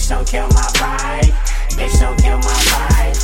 [0.00, 1.34] Bitch, don't kill my vibe.
[1.76, 3.18] Bitch, don't kill my vibe.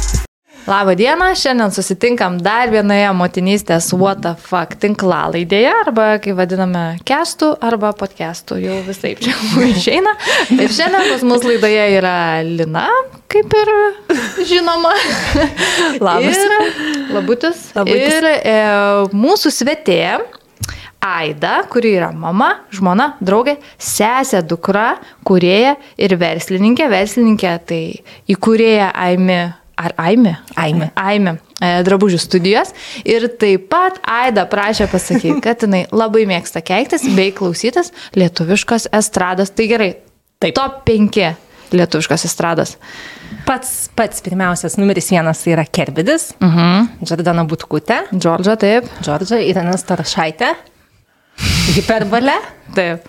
[0.66, 7.54] Labą dieną, šiandien susitinkam dar vienoje motinystės What the fuck tinklalaidėje, arba kaip vadiname, kestų
[7.64, 9.32] arba podcastų, jau visai čia
[9.73, 10.12] išeina.
[10.52, 12.90] Ir šiandien pas mus laidoje yra Lina,
[13.32, 13.74] kaip ir
[14.45, 14.93] žinoma.
[16.11, 16.43] Labas.
[16.45, 17.68] Ir labutis.
[17.79, 18.18] Labutis.
[18.18, 18.58] Ir e,
[19.16, 20.02] mūsų svetė.
[21.00, 24.96] Aida, kuri yra mama, žmona, draugė, sesė, dukra,
[25.28, 26.88] kurėja ir verslininkė.
[26.91, 27.80] Verslininkė tai
[28.32, 29.38] įkūrėja Aimi.
[29.77, 30.32] Ar Aimi?
[30.56, 30.87] Aimė.
[30.96, 31.34] Aimė.
[31.60, 32.70] e, Drabužių studijos.
[33.04, 39.51] Ir taip pat Aida prašė pasakyti, kad jinai labai mėgsta keiktis bei klausytis lietuviškos estrados.
[39.52, 39.90] Tai gerai.
[40.40, 40.54] Taip.
[40.56, 41.34] Top 5
[41.76, 42.76] lietuviškos estrados.
[43.46, 46.87] Pats, pats pirmiausias numeris vienas yra Kerbidis, Uh -huh.
[47.04, 48.84] Džordana Butkutė, Džordža, taip.
[49.02, 50.54] Džordža Irena Starašaitė,
[51.66, 52.37] Hiperbolė,
[52.77, 53.06] Taip.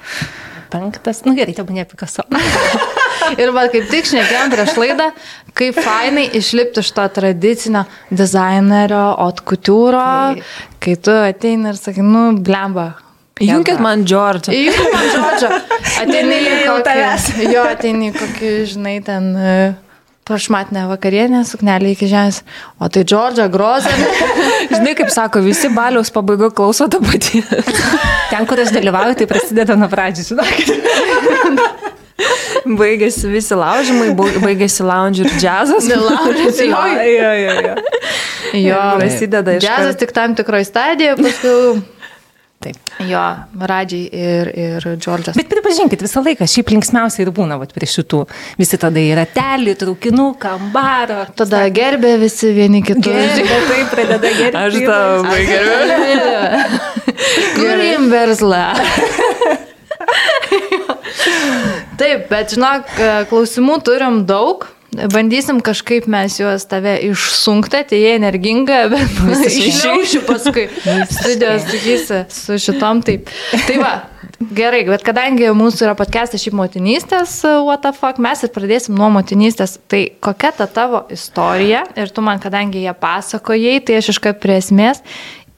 [0.72, 2.26] penktas, nu gerai, tebūnė Pikaso.
[3.42, 5.08] Ir va, kaip tik šnekėjom prieš laidą,
[5.58, 10.06] kaip fainai išlipti iš to tradicinio dizainerio, otkutūro,
[10.84, 12.94] kai tu ateini ir sakai, nu, blemba.
[13.44, 14.54] Junkit man Džordžą.
[14.56, 15.50] Įjungit man žodžio.
[16.02, 19.52] Ateini į kokį, jo, ateini kokį, žinai, ten e,
[20.28, 22.38] prašmatinę vakarienę, suknelį iki žemės.
[22.80, 23.94] O tai Džordžą grozė.
[24.74, 27.38] Žinai, kaip sako, visi baliaus pabaigo klauso tą patį.
[28.32, 30.56] Ten, kur aš dalyvauju, tai prasideda nuo pradžių, žinok.
[32.78, 35.84] Baigėsi visi laužimai, baigėsi lounge ir džiazas.
[35.88, 36.82] Nelaužėsi, jo.
[36.98, 37.76] jo, jo, jo.
[38.58, 41.54] Jo, prasideda iš Džiazas tik tam tikroje stadijoje, paskui
[42.58, 42.78] Taip.
[43.06, 43.22] jo,
[43.70, 45.36] Radžiai ir, ir Džordžas.
[45.38, 48.24] Bet pripažinkit, visą laiką šiaip linksmiausia ir būna vat, prie šitų.
[48.58, 51.20] Visi tada yra telį, traukinų, kambaro.
[51.38, 53.06] Tada gerbė visi vieni kitus.
[53.06, 54.64] Gerai, taip pradeda gerai.
[54.66, 56.66] Aš tau gerai.
[57.60, 58.64] Kurim verslą.
[61.98, 62.90] Taip, bet žinok,
[63.30, 64.68] klausimų turim daug.
[64.96, 70.68] Bandysim kažkaip mes juos tave išsunkti, atėjai energinga, bet išliaušiu paskui.
[71.12, 73.28] Studijos sakysi su šitom taip.
[73.68, 73.92] Tai va,
[74.40, 77.36] gerai, bet kadangi mūsų yra podcastas šiaip motinystės,
[77.68, 79.76] what the fuck, mes ir pradėsim nuo motinystės.
[79.92, 84.62] Tai kokia ta tavo istorija ir tu man, kadangi ją pasakojai, tai aš iškart prie
[84.62, 85.04] esmės.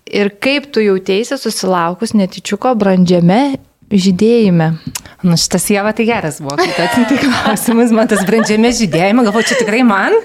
[0.10, 4.74] Ir kaip tu jautėsi susilaukus netyčiuko brandžiame žydėjime?
[5.20, 9.50] Nu, šitas jėva tai geras buvo, kai tu atinti klausimus, man tas brandžiame žydėjimą, galvoju,
[9.50, 10.16] čia tikrai man,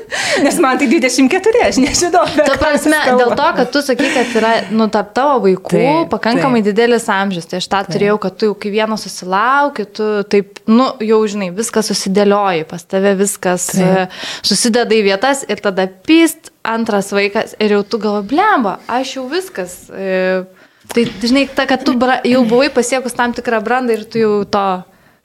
[0.45, 2.23] nes man tai 24, aš nežinau.
[2.37, 6.63] Ta prasme, dėl to, kad tu sakai, kad yra, nu, tarp tavo vaikų Taip, pakankamai
[6.63, 6.71] taip.
[6.71, 7.51] didelis amžius.
[7.51, 11.51] Tai aš tą turėjau, kad tu jau kai vieną susilauki, tu taip, nu, jau žinai,
[11.59, 14.05] viskas susidėlioji, pas tave viskas Taip.
[14.07, 19.19] e, susideda į vietas ir tada pyst antras vaikas ir jau tu galvo, blemba, aš
[19.19, 19.89] jau viskas.
[19.91, 20.45] E,
[20.93, 24.35] tai, žinai, ta, kad tu bra, jau buvai pasiekus tam tikrą brandą ir tu jau
[24.45, 24.67] to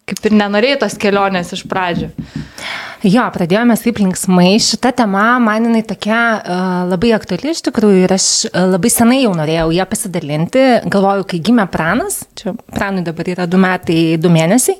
[0.09, 2.09] kaip ir nenorėjai tos kelionės iš pradžių.
[3.07, 4.57] Jo, pradėjome taip linksmai.
[4.59, 9.21] Šita tema man jinai tokia uh, labai aktuali iš tikrųjų ir aš uh, labai senai
[9.21, 10.65] jau norėjau ją pasidalinti.
[10.91, 14.75] Galvoju, kai gimė pranas, čia pranui dabar yra du metai, du mėnesiai.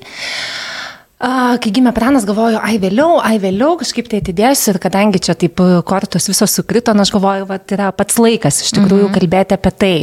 [1.20, 5.36] Uh, kai gimė pranas, galvoju, ai vėliau, ai vėliau, kažkaip tai atidėsiu ir kadangi čia
[5.36, 9.16] taip uh, kortos visos sukrito, na aš galvoju, va, yra pats laikas iš tikrųjų -hmm.
[9.16, 9.94] kalbėti apie tai.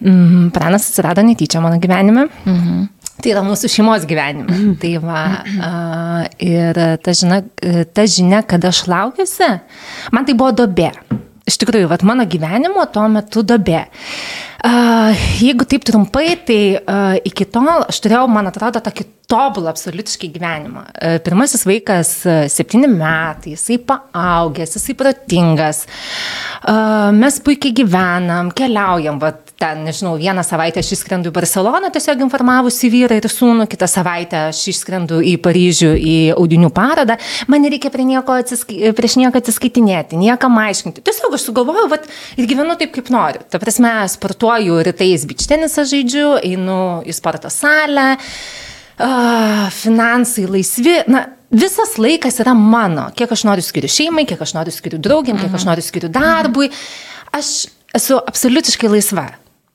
[0.00, 2.28] Mm, pranas atsirado netyčia mano gyvenime.
[2.44, 2.88] Mm -hmm.
[3.22, 4.52] Tai yra mūsų šeimos gyvenime.
[4.52, 4.74] Mm.
[4.80, 5.20] Tai va,
[5.60, 5.70] a,
[6.38, 7.42] ir ta žinia,
[7.94, 9.60] ta žinia, kad aš laukiuosi,
[10.12, 10.90] man tai buvo dobė.
[11.46, 13.84] Iš tikrųjų, vat, mano gyvenimo tuo metu dobė.
[13.84, 14.55] A,
[15.40, 16.60] jeigu taip trumpai, tai
[17.26, 20.84] iki tol aš turėjau, man atrodo, tokį tobulą absoliutiškai gyvenimą.
[21.26, 22.12] Pirmasis vaikas
[22.52, 25.82] septyni metai, jisai paaugęs, jisai protingas.
[27.16, 32.90] Mes puikiai gyvenam, keliaujam, vat, ten, nežinau, vieną savaitę aš išskrendu į Barceloną, tiesiog informavusi
[32.92, 37.16] vyrą ir sūnų, kitą savaitę aš išskrendu į Paryžių į audinių parodą,
[37.50, 41.02] man nereikia prie nieko atsiskai, prieš nieką atsiskaitinėti, niekam aiškinti.
[41.06, 42.04] Tiesiog aš sugalvoju vat,
[42.36, 43.42] ir gyvenu taip, kaip noriu.
[43.48, 44.55] Ta prasme, sportuoju
[44.86, 51.00] rytais bičtenisą žaidžiu, einu į sporto salę, uh, finansai laisvi.
[51.12, 51.26] Na,
[51.56, 53.04] Visas laikas yra mano.
[53.14, 56.72] Kiek aš noriu skiriu šeimai, kiek aš noriu skiriu draugiam, kiek aš noriu skiriu darbui.
[57.30, 59.28] Aš esu absoliutiškai laisva.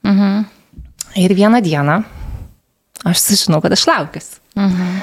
[0.03, 0.43] Mhm.
[1.21, 2.01] Ir vieną dieną
[3.07, 4.39] aš sužinau, kad aš laukiuosi.
[4.59, 4.99] Mhm.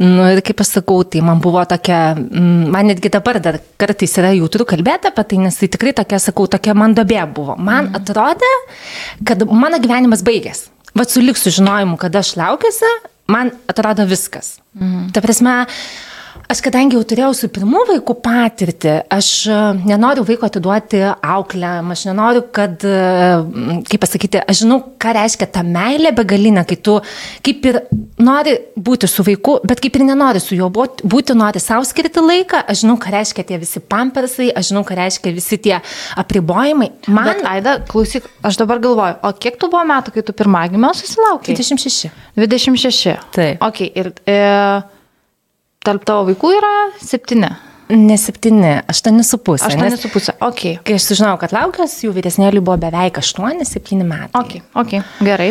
[0.00, 4.14] Nu, ir kaip aš sakau, tai man buvo tokia, mm, man netgi dabar dar kartais
[4.16, 7.58] yra jautru kalbėti apie tai, nes tai tikrai tokia, sakau, tokia man dobė buvo.
[7.58, 8.00] Man mhm.
[8.00, 8.52] atrodė,
[9.28, 10.70] kad mano gyvenimas baigės.
[10.96, 12.88] Vat su liks sužinojimu, kad aš laukiuosi,
[13.32, 14.58] man atrodo viskas.
[14.78, 15.12] Mhm.
[15.12, 15.66] Ta prasme,
[16.52, 19.56] Aš kadangi jau turėjau su pirmu vaiku patirtį, aš e,
[19.88, 25.64] nenoriu vaiko atiduoti auklėm, aš nenoriu, kad, e, kaip pasakyti, aš žinau, ką reiškia ta
[25.66, 26.98] meilė begalinė, kai tu
[27.44, 27.78] kaip ir
[28.22, 32.62] nori būti su vaiku, bet kaip ir nenori su juo būti, nori savo skirti laiką,
[32.68, 35.76] aš žinau, ką reiškia tie visi pampersai, aš žinau, ką reiškia visi tie
[36.20, 36.90] apribojimai.
[37.08, 40.94] Man, Bet, Aida, klausyk, aš dabar galvoju, o kiek tu buvo metų, kai tu pirmagimio
[40.96, 41.56] susilaukai?
[41.56, 42.12] 26.
[42.40, 43.16] 26.
[43.36, 43.62] Taip.
[43.64, 44.40] Ok, ir e,
[45.86, 47.50] tarp tavo vaikų yra septyni.
[47.92, 49.68] Ne septyni, aštuoni su pusė.
[49.68, 50.32] Aštuoni su pusė.
[50.44, 50.62] Ok.
[50.86, 54.30] Kai aš sužinojau, kad laukas, jų vyresnėliui buvo beveik 8-7 metai.
[54.38, 54.94] Ok, ok,
[55.26, 55.50] gerai.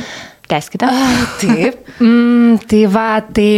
[0.50, 0.88] Teskite.
[0.90, 1.86] A, taip.
[2.02, 3.50] Mm, tai va, tai,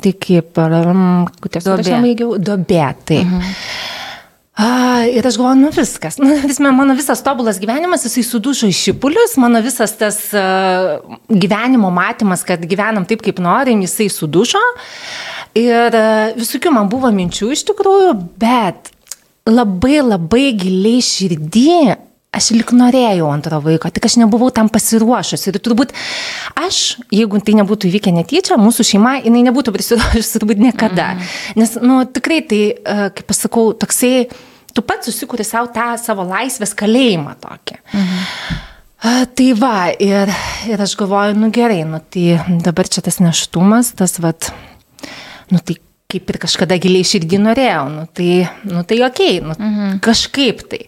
[0.00, 1.84] tai kaip, Duobė.
[1.84, 3.20] aš nebaigiau, dobė, tai.
[3.26, 3.99] Mhm.
[4.60, 6.18] A, ir aš galvoju, nu viskas.
[6.20, 10.98] Nu, visme, mano visas tobulas gyvenimas, jisai sudužo į šipulius, mano visas tas uh,
[11.32, 14.60] gyvenimo matymas, kad gyvenam taip, kaip norim, jisai sudužo.
[15.56, 18.12] Ir uh, visokių man buvo minčių iš tikrųjų,
[18.42, 18.92] bet
[19.48, 21.72] labai labai giliai širdį
[22.36, 25.48] aš lik norėjau antro vaiko, tik aš nebuvau tam pasiruošus.
[25.50, 25.96] Ir turbūt
[26.60, 31.14] aš, jeigu tai nebūtų įvykę netyčia, mūsų šeima, jinai nebūtų prisiruošus turbūt niekada.
[31.16, 31.32] Mm.
[31.58, 34.28] Nes, nu, tikrai tai, uh, kaip pasakau, toksai,
[34.74, 37.78] tu pats susikūri savo tą savo laisvės kalėjimą tokį.
[37.92, 38.58] Mhm.
[39.00, 40.28] Tai va, ir,
[40.68, 44.50] ir aš galvoju, nu gerai, nu tai dabar čia tas neštumas, tas vat,
[45.48, 45.78] nu tai
[46.10, 48.30] kaip ir kažkada giliai širdį norėjau, nu tai,
[48.68, 50.00] nu tai okei, okay, nu, mhm.
[50.04, 50.84] kažkaip tai.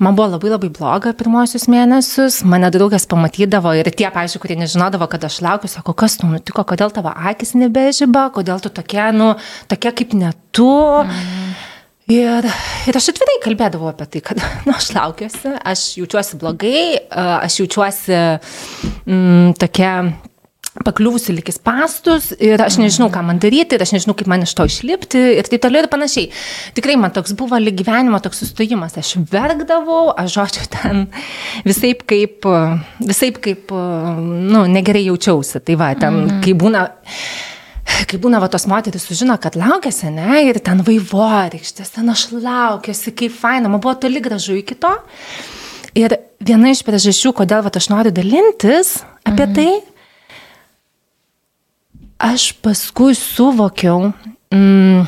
[0.00, 5.04] Man buvo labai labai bloga pirmosius mėnesius, mane draugas pamatydavo ir tie, pavyzdžiui, kurie nežinodavo,
[5.12, 9.34] kad aš laukiu, sako, kas tu nutiko, kodėl tavo akis nebežyba, kodėl tu tokia, nu,
[9.68, 10.72] tokia kaip ne tu.
[11.04, 11.52] Mm.
[12.10, 12.46] Ir,
[12.90, 18.18] ir aš atvirai kalbėdavau apie tai, kad nu, aš laukiuosi, aš jaučiuosi blogai, aš jaučiuosi
[19.06, 19.94] mm, tokia
[20.86, 24.54] pakliuvusi likis pastus ir aš nežinau, ką man daryti ir aš nežinau, kaip man iš
[24.56, 26.30] to išlipti ir taip toliau ir panašiai.
[26.76, 28.94] Tikrai man toks buvo lyg gyvenimo toks sustojimas.
[29.00, 31.06] Aš verkdavau, aš žodžiu ten
[31.66, 32.46] visai kaip,
[33.02, 35.62] visai kaip, nu, negerai jaučiausi.
[35.66, 36.42] Tai va, ten, mm.
[36.46, 36.86] kai būna
[38.10, 43.14] kai būna va tos moteris sužino, kad laukiasi, ne, ir ten vaivorykštės, ten aš laukiuosi,
[43.16, 44.92] kaip faina, man buvo toli gražu iki to.
[45.98, 49.56] Ir viena iš priežasčių, kodėl va, aš noriu dalintis apie mhm.
[49.56, 49.70] tai,
[52.30, 54.12] aš paskui suvokiau,
[54.54, 55.04] mm,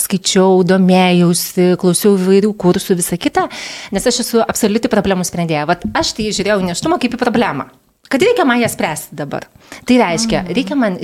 [0.00, 3.46] skaičiau, domėjausi, klausiau įvairių kursų, visą kitą,
[3.94, 5.66] nes aš esu absoliuti problemų sprendėja.
[5.68, 7.70] Vat aš tai žiūrėjau neštumą kaip į problemą.
[8.12, 9.48] Kad reikia man ją spręsti dabar.
[9.88, 10.98] Tai reiškia, reikia man,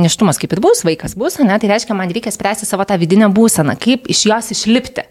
[0.00, 3.30] neštumas kaip ir bus, vaikas bus, ne, tai reiškia, man reikia spręsti savo tą vidinę
[3.32, 5.06] būseną, kaip iš jos išlipti.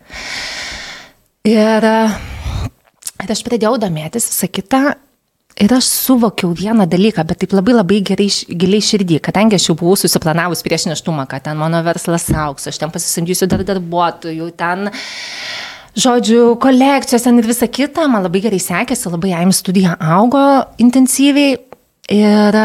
[1.50, 1.90] Ir,
[3.24, 4.84] ir aš pradėjau domėtis visą kitą
[5.56, 8.26] Ir aš suvokiau vieną dalyką, bet taip labai labai gerai,
[8.60, 12.82] giliai širdį, kadangi aš jau buvau susiplanavus prieš neštumą, kad ten mano verslas auks, aš
[12.82, 14.90] ten pasisamdysiu dar darbuotojų, ten,
[15.96, 20.44] žodžiu, kolekcijos ten ir visa kita, man labai gerai sekėsi, labai jaim studija augo
[20.82, 21.58] intensyviai
[22.12, 22.58] ir,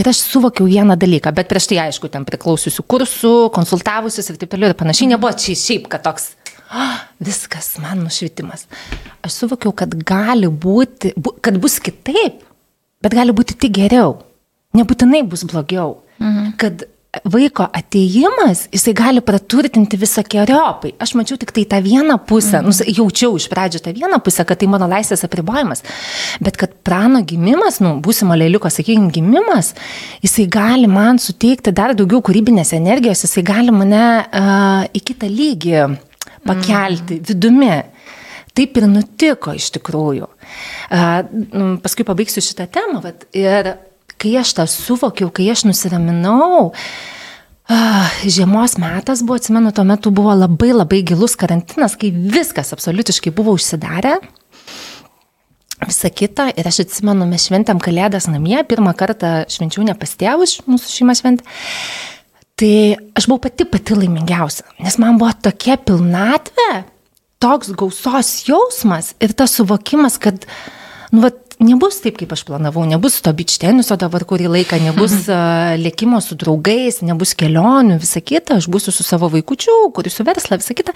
[0.00, 4.54] ir aš suvokiau vieną dalyką, bet prieš tai aišku, ten priklausiusių kursų, konsultavusius ir taip
[4.54, 6.32] toliau ir panašiai, nebuvo čia šiaip, kad toks
[6.72, 8.66] oh, viskas, man nušvitimas.
[9.24, 12.42] Aš suvokiau, kad gali būti, bu, kad bus kitaip,
[13.02, 14.20] bet gali būti tik geriau.
[14.72, 15.98] Nebūtinai bus blogiau.
[16.16, 16.54] Mhm.
[16.60, 16.86] Kad
[17.28, 20.94] vaiko ateimas, jisai gali praturtinti visą keriopai.
[21.02, 22.70] Aš mačiau tik tai tą vieną pusę, mhm.
[22.70, 25.84] nu, jaučiau iš pradžio tą vieną pusę, kad tai mano laisvės apribojimas.
[26.40, 29.74] Bet kad prano gimimas, nu, būsimo lėliuko, sakykime, gimimas,
[30.24, 35.78] jisai gali man suteikti dar daugiau kūrybinės energijos, jisai gali mane uh, į kitą lygį
[36.48, 37.28] pakelti mm.
[37.28, 37.74] vidumi.
[38.56, 40.26] Taip ir nutiko iš tikrųjų.
[40.92, 43.04] Uh, paskui pabaigsiu šitą temą.
[43.04, 43.74] Vat, ir
[44.22, 46.70] kai aš tą suvokiau, kai aš nusiraminau,
[48.22, 53.56] žiemos metas buvo, atsimenu, tuo metu buvo labai labai gilus karantinas, kai viskas absoliutiškai buvo
[53.58, 54.18] užsidarę.
[55.82, 56.46] Visa kita.
[56.54, 61.16] Ir aš atsimenu, mes šventėm kalėdas namie, pirmą kartą švenčiau ne pas tėvus, mūsų šeima
[61.18, 61.46] šventė.
[62.62, 62.74] Tai
[63.18, 66.84] aš buvau pati pati laimingiausia, nes man buvo tokia pilnatvė,
[67.42, 70.44] toks gausos jausmas ir tas suvokimas, kad,
[71.10, 75.16] nu, vat, nebus taip, kaip aš planavau, nebus to beach teniso dabar kurį laiką, nebus
[75.26, 80.26] uh, lėkimo su draugais, nebus kelionių, visa kita, aš būsiu su savo vaikučiu, kuris su
[80.26, 80.94] versla, visa kita,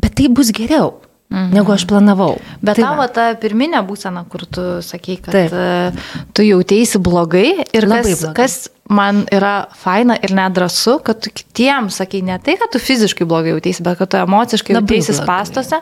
[0.00, 0.98] bet tai bus geriau.
[1.30, 1.52] Mhm.
[1.54, 2.40] Negu aš planavau.
[2.58, 5.30] Bet tai tavo ta pirminė būsena, kur tu sakei, kad.
[5.30, 6.00] Taip.
[6.34, 8.34] tu jautėsi blogai ir Labai kas, blogai.
[8.34, 8.56] kas
[8.90, 13.54] man yra faina ir nedrasu, kad tu kitiems sakai ne tai, kad tu fiziškai blogai
[13.54, 15.78] jautiesi, bet kad tu emociškai jautiesi spastose.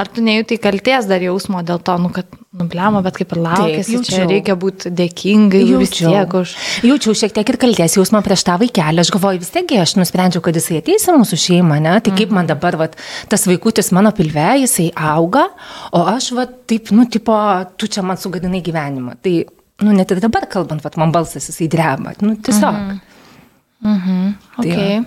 [0.00, 4.00] Ar tu nejautai kalties dar jausmo dėl to, nu, kad nubliamo, bet kaip ir laukėsi,
[4.02, 4.30] čia jaučiau.
[4.32, 6.54] reikia būti dėkingai vis tiek už...
[6.88, 9.04] Jaučiau šiek tiek ir kalties jausmą prieš tą vaikelį.
[9.04, 11.94] Aš galvoju, vis tiek aš nusprendžiau, kad jisai ateis į mūsų šeimą, ne?
[12.02, 12.98] Tai kaip man dabar, vat,
[13.30, 15.46] tas vaikutis mano pilve, jisai auga,
[15.94, 17.38] o aš, vat, taip, nu, tipo,
[17.78, 19.14] tu čia man sugadinai gyvenimą.
[19.22, 19.36] Tai,
[19.80, 22.12] nu, net ir dabar kalbant, vat, man balsas jisai dreba.
[22.20, 23.00] Nu, tiesiog.
[23.80, 24.34] Mhm.
[24.60, 25.00] Tai Okay.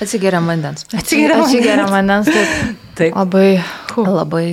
[0.00, 0.86] Atsigeriam vandens.
[0.96, 2.76] Atsigeriam Atsigeriam vandens, taip.
[2.98, 3.14] Taip.
[3.16, 3.60] Labai.
[3.94, 4.04] Hu.
[4.06, 4.48] Labai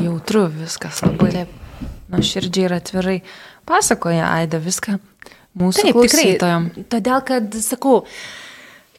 [0.00, 1.52] jautru viskas, labai Taip.
[2.12, 3.16] nuoširdžiai ir atvirai
[3.68, 4.96] pasakoja Aida viską
[5.58, 6.06] mūsų Taip, tikrai.
[6.08, 6.68] klausytojam.
[6.92, 7.98] Todėl, kad, sakau,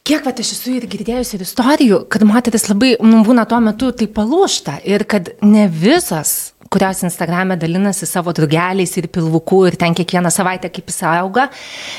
[0.06, 3.90] kiek va, aš esu ir girdėjusi ir istorijų, kad moteris labai, nu, būna tuo metu
[3.96, 9.96] tai palūšta ir kad ne visas kurios Instagram'e dalinasi savo drugeliais ir pilvuku ir ten
[9.96, 11.48] kiekvieną savaitę kaip jis auga,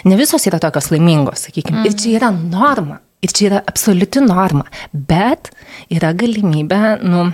[0.05, 1.81] ne visos yra tokios laimingos, sakykime.
[1.81, 1.89] Mm.
[1.89, 5.51] Ir čia yra norma, ir čia yra absoliuti norma, bet
[5.93, 7.29] yra galimybė, nu,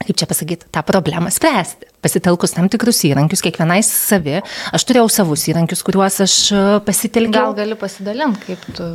[0.00, 1.88] kaip čia pasakyti, tą problemą spręsti.
[2.00, 4.38] Pasitelkus tam tikrus įrankius, kiekvienai savi.
[4.72, 7.50] Aš turėjau savus įrankius, kuriuos aš e, pasitelkiau.
[7.50, 8.90] Gal gali pasidalinti, kaip tu...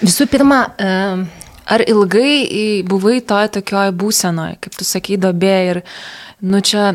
[0.00, 1.41] Visų pirma, uh,
[1.72, 5.82] Ar ilgai buvai toje tokioje būsenoje, kaip tu sakai, dobė ir,
[6.44, 6.92] nu čia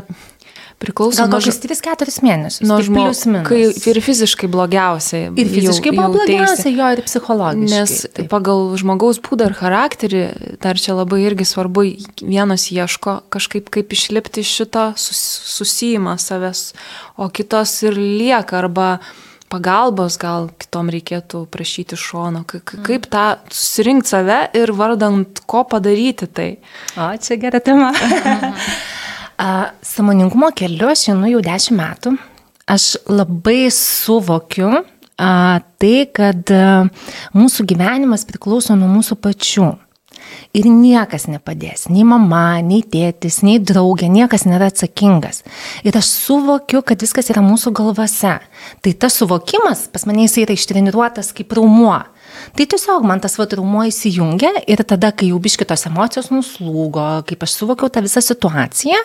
[0.77, 2.61] priklauso gal nuo kokius 3-4 mėnesius.
[2.69, 5.31] Nuo taip žmogaus, kai ir fiziškai blogiausiai.
[5.33, 6.35] ir fiziškai jau- buvo jauteisi.
[6.37, 7.71] blogiausia, jo ir psichologiškai.
[7.73, 8.29] Nes taip.
[8.29, 10.21] pagal žmogaus būdą ir charakterį,
[10.61, 11.81] dar čia labai irgi svarbu,
[12.21, 15.23] vienas ieško kažkaip kaip išlipti iš šito sus,
[15.57, 16.73] susijimą savęs,
[17.17, 18.99] o kitos ir lieka arba
[19.51, 25.63] pagalbos gal kitom reikėtų prašyti šono, Ka- ka- kaip tą susirinkti save ir vardant ko
[25.69, 26.49] padaryti tai.
[26.97, 27.93] O, čia gera tema.
[29.37, 32.15] A, Samoningumo keliu aš einu jau 10 metų.
[32.67, 36.87] Aš labai suvokiu a, tai, kad a,
[37.37, 39.67] mūsų gyvenimas priklauso nuo mūsų pačių.
[40.57, 45.43] Ir niekas nepadės, nei mama, nei tėtis, nei draugė, niekas nėra atsakingas.
[45.87, 48.37] Ir aš suvokiu, kad viskas yra mūsų galvose.
[48.81, 51.99] Tai tas suvokimas pas mane jisai yra ištreniruotas kaip raumuo.
[52.57, 57.45] Tai tiesiog man tas vat raumuo įsijungia ir tada, kai jau biškitos emocijos nuslūgo, kaip
[57.45, 58.99] aš suvokiau tą visą situaciją,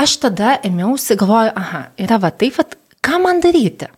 [0.00, 2.66] aš tada ėmiausi, galvoju, aha, yra va taip, va,
[3.04, 3.90] ką man daryti?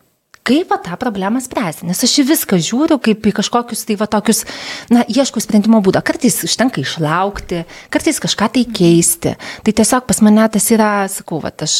[0.44, 1.86] Kaip va tą problemą spręsti?
[1.88, 4.42] Nes aš į viską žiūriu kaip į kažkokius tai va tokius,
[4.92, 6.02] na, ieškau sprendimo būdą.
[6.04, 9.32] Kartais užtenka išlaukti, kartais kažką tai keisti.
[9.64, 11.78] Tai tiesiog pas mane tas yra, sakau, va, aš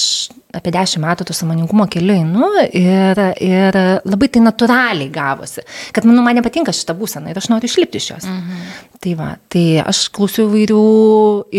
[0.54, 5.66] apie dešimt metų to samoningumo keliu einu ir, ir labai tai natūraliai gavosi.
[5.92, 8.32] Kad, manau, man nepatinka šitą būseną ir aš noriu išlipti iš jos.
[8.32, 8.66] Mhm.
[9.04, 10.82] Tai va, tai aš klausiau įvairių,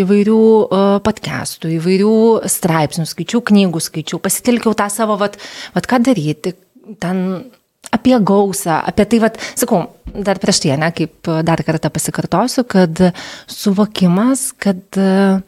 [0.01, 2.19] įvairių uh, podcastų, įvairių
[2.49, 5.37] straipsnių, skaičiau knygų, skaičiau, pasitelkiau tą savo, vat,
[5.77, 6.57] vat ką daryti,
[7.01, 7.21] ten
[7.95, 13.01] apie gausą, apie tai, vat, sakau, dar prieš tai, ne, kaip dar kartą pasikartosiu, kad
[13.51, 15.39] suvokimas, kad, uh,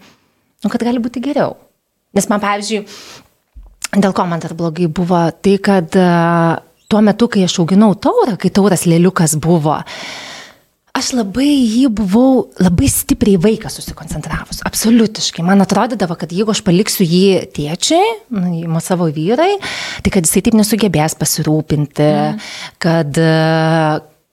[0.63, 1.57] nu, kad gali būti geriau.
[2.15, 2.85] Nes man, pavyzdžiui,
[3.97, 6.55] dėl ko man dar blogai buvo, tai kad uh,
[6.87, 9.81] tuo metu, kai aš auginau taurą, kai tauras lėliukas buvo,
[10.97, 14.63] aš labai jį buvau labai stipriai vaiką susikoncentravus.
[14.67, 15.45] Absoliutiškai.
[15.45, 19.55] Man atrodydavo, kad jeigu aš paliksiu jį tėčiai, nu, savo vyrai,
[20.03, 22.45] tai kad jisai taip nesugebės pasirūpinti, mm.
[22.83, 23.33] kad e,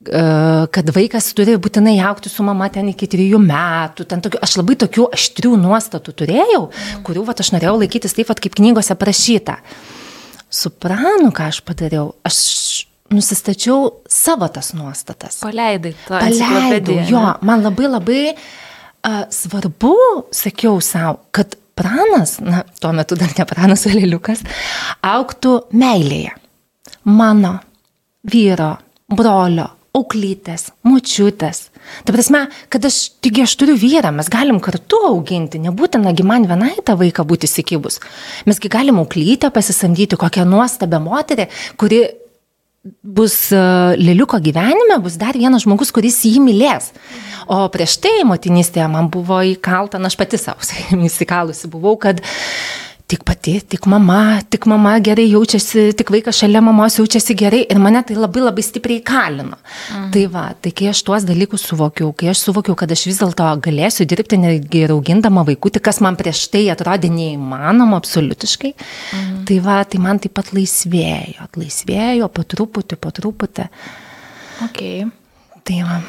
[0.05, 4.05] kad vaikas turi būtinai aukti su mama ten iki trijų metų.
[4.11, 7.03] Tokių, aš labai tokių aštrių nuostatų turėjau, mm.
[7.07, 9.59] kurių vat, aš norėjau laikytis taip, vat, kaip knygose parašyta.
[10.55, 12.13] Supranu, ką aš padariau.
[12.25, 12.37] Aš
[13.15, 15.41] nusistačiau savo tas nuostatas.
[15.43, 19.95] Paleidai tą Paleidau, jo, man labai labai uh, svarbu,
[20.35, 24.43] sakiau savo, kad pranas, na, tuo metu dar ne pranas, o lėliukas,
[25.05, 26.35] auktų meilėje.
[27.11, 27.57] Mano,
[28.31, 28.71] vyro,
[29.11, 31.69] brolio, auklytės, mučiutės.
[32.05, 36.73] Ta prasme, kad aš, taigi aš turiu vyrą, mes galim kartu auginti, nebūtinagi man vienai
[36.85, 38.01] tą vaiką būti įsikibus.
[38.49, 41.47] Mesgi galim auklytę pasisamdyti kokią nuostabią moterį,
[41.79, 42.01] kuri
[43.01, 43.59] bus e,
[43.97, 46.91] Liliuko gyvenime, bus dar vienas žmogus, kuris jį mylės.
[47.51, 50.65] O prieš tai motinystėje man buvo įkalta, na aš pati savo,
[51.09, 52.21] įsikalusi buvau, kad
[53.07, 57.79] tik pati, tik mama, tik mama gerai jaučiasi, tik vaikas šalia mamos jaučiasi gerai ir
[57.81, 59.59] mane tai labai labai stipriai kalino.
[59.91, 60.07] Mhm.
[60.13, 63.49] Tai va, tai kai aš tuos dalykus suvokiau, kai aš suvokiau, kad aš vis dėlto
[63.67, 69.43] galėsiu dirbti netgi ir augindama vaikutį, kas man prieš tai atrodė neįmanoma absoliutiškai, mhm.
[69.49, 73.69] tai va, tai man taip pat laisvėjo, laisvėjo po truputį, po truputį.
[74.69, 75.05] Okay.
[75.65, 76.01] Tai va.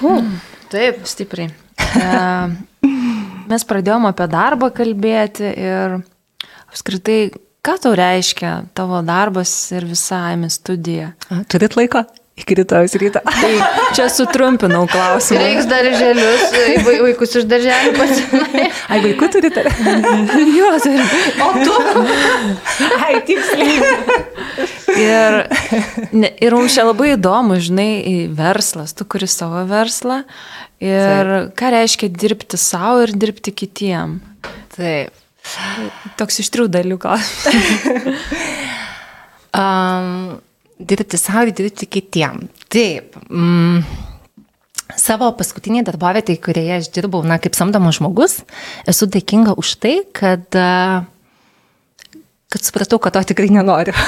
[0.00, 0.38] Hmm.
[0.72, 1.06] Taip.
[1.06, 1.54] Stipriai.
[1.96, 2.06] E,
[3.50, 5.98] mes pradėjome apie darbą kalbėti ir
[6.70, 7.30] apskritai,
[7.66, 11.12] ką tau reiškia tavo darbas ir visa AIMI studija?
[11.50, 12.04] Turit laiko?
[12.36, 13.20] Iki rytojus ryto.
[13.24, 13.52] Tai
[13.96, 15.38] čia sutrumpinau klausimą.
[15.40, 16.42] Reiks darželius,
[16.84, 18.66] vai- vaikus iš darželių pasinai.
[18.92, 19.64] Ai, vaikų turite?
[20.58, 20.92] Jo, tai
[21.46, 21.78] O tu?
[23.06, 23.78] Ai, tiksliai.
[25.00, 25.38] Ir,
[26.12, 30.20] ne, ir mums čia labai įdomu, žinai, į verslas, tu kuri savo verslą.
[30.84, 34.18] Ir ką reiškia dirbti savo ir dirbti kitiem.
[34.76, 35.16] Taip.
[36.20, 37.56] Toks iš trijų dalių klausimas.
[39.56, 40.36] Um,
[40.78, 42.46] dirbti savo ir dirbti kitiem.
[42.72, 43.16] Taip.
[43.30, 43.82] Mm,
[44.94, 48.40] savo paskutinį darbovietį, kurioje aš dirbau, na, kaip samdomas žmogus,
[48.88, 50.46] esu dėkinga už tai, kad,
[52.52, 53.96] kad supratau, kad to tikrai nenoriu.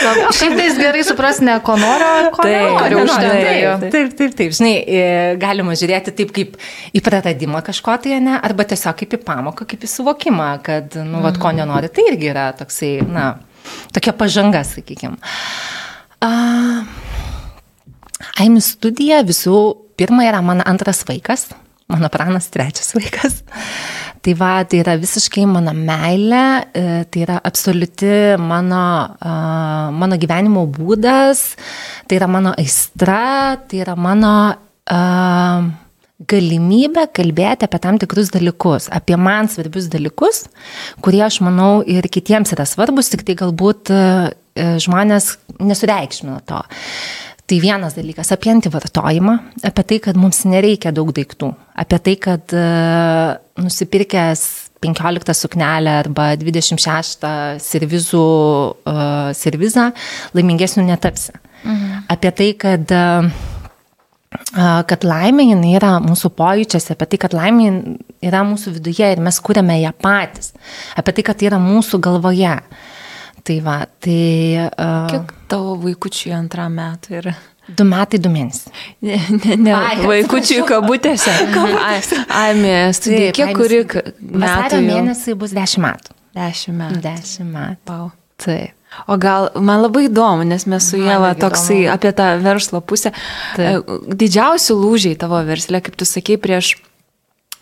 [0.00, 3.02] Kartais gerai supras ne ko noriu, ko Taip, nenoriu.
[3.04, 5.02] Užtenka taip, taip, taip, taip, žinai, e,
[5.40, 6.56] galima žiūrėti taip kaip
[6.96, 11.20] į praradimą kažko tai, ne, arba tiesiog kaip į pamoką, kaip į suvokimą, kad, nu,
[11.24, 13.26] vad, ko nenori, tai irgi yra toksai, na,
[13.94, 15.18] tokia pažanga, sakykime.
[18.40, 19.56] Aimi studija visų
[20.00, 21.50] pirma yra mano antras vaikas,
[21.90, 23.42] mano pranas trečias vaikas.
[24.20, 26.44] Tai va, tai yra visiškai mano meilė,
[26.76, 28.82] e, tai yra absoliuti mano,
[29.96, 31.54] mano gyvenimo būdas,
[32.04, 34.34] tai yra mano aistra, tai yra mano
[34.84, 35.00] a,
[36.28, 40.44] galimybė kalbėti apie tam tikrus dalykus, apie man svarbius dalykus,
[41.04, 44.04] kurie aš manau ir kitiems yra svarbus, tik tai galbūt e,
[44.54, 46.60] e, žmonės nesureikšmina to.
[47.50, 49.36] Tai vienas dalykas apie antivartojimą,
[49.66, 51.48] apie tai, kad mums nereikia daug daiktų,
[51.82, 54.44] apie tai, kad uh, nusipirkęs
[54.78, 57.26] 15 suknelę arba 26
[57.60, 58.22] servizų,
[59.34, 59.90] servizą
[60.38, 61.34] laimingesnių netapsi.
[61.64, 62.06] Mhm.
[62.14, 63.49] Apie tai, kad uh,
[64.86, 67.70] kad laimė jinai yra mūsų pojūčiuose, apie tai, kad laimė
[68.22, 70.52] yra mūsų viduje ir mes kūrėme ją patys,
[70.98, 72.56] apie tai, kad tai yra mūsų galvoje.
[73.40, 74.68] Tai va, tai...
[74.68, 77.32] Uh, Kiek tavo vaikučiui antram metui yra?
[77.76, 78.72] Du metai, du mėnesiai.
[79.06, 81.32] Ne, ne, ne Ai, vaikučiui kabutėse.
[82.42, 84.42] Aimė, studija, kiek kuri metų?
[84.42, 86.18] Vasario mėnesį bus dešimt metų.
[86.36, 87.00] Dešimt metų.
[87.06, 87.94] Dešimt metų.
[87.94, 88.12] Wow.
[88.42, 88.76] Taip.
[89.06, 91.92] O gal man labai įdomu, nes mes su irgi toksai įdomu.
[91.94, 93.12] apie tą verslo pusę.
[93.56, 93.86] Taip.
[93.86, 96.72] E, Didžiausi lūžiai tavo versle, kaip tu sakei, prieš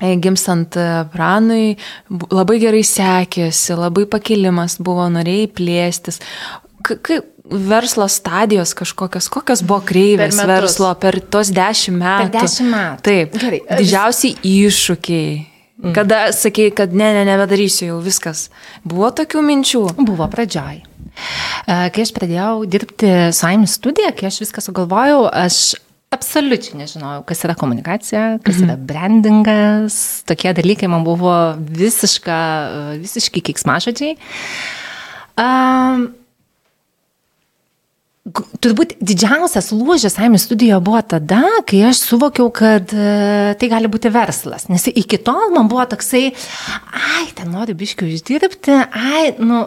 [0.00, 1.76] e, gimstant e, pranui,
[2.08, 6.20] bu- labai gerai sekėsi, labai pakilimas buvo, norėjai plėstis.
[6.88, 10.64] Kaip verslo stadijos kažkokios, kokios buvo kreivės Per metus.
[10.64, 12.26] verslo per tos dešimt metų?
[12.30, 13.04] Per dešimt metų.
[13.08, 13.38] Taip.
[13.40, 13.60] Gerai.
[13.78, 15.30] Didžiausiai iššūkiai.
[15.78, 15.92] Mm.
[15.94, 18.48] Kada sakei, kad ne, ne, nebedarysiu jau viskas.
[18.82, 19.82] Buvo tokių minčių?
[20.02, 20.80] Buvo pradžioj.
[21.66, 25.76] E, Kai aš pradėjau dirbti su AIM studija, kai aš viską sugalvojau, aš
[26.14, 33.44] absoliučiai nežinojau, kas yra komunikacija, kas yra brandingas, tokie dalykai man buvo visiška, e, visiškai
[33.50, 34.16] kiksmažodžiai.
[35.38, 36.08] Um,
[38.60, 44.10] Turbūt didžiausias lūžis Aimė studijoje buvo tada, kai aš suvokiau, kad e, tai gali būti
[44.12, 44.66] verslas.
[44.68, 46.26] Nes iki tol man buvo toksai,
[46.92, 49.62] ai, ten noriu biškių uždirbti, ai, nu,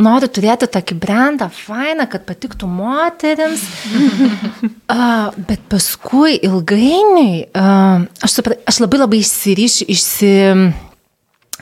[0.00, 3.64] noriu turėti tokį brandą, fainą, kad patiktų moteriams.
[3.92, 10.32] uh, bet paskui ilgainiui, uh, aš, supra, aš labai labai išsiryš, išsi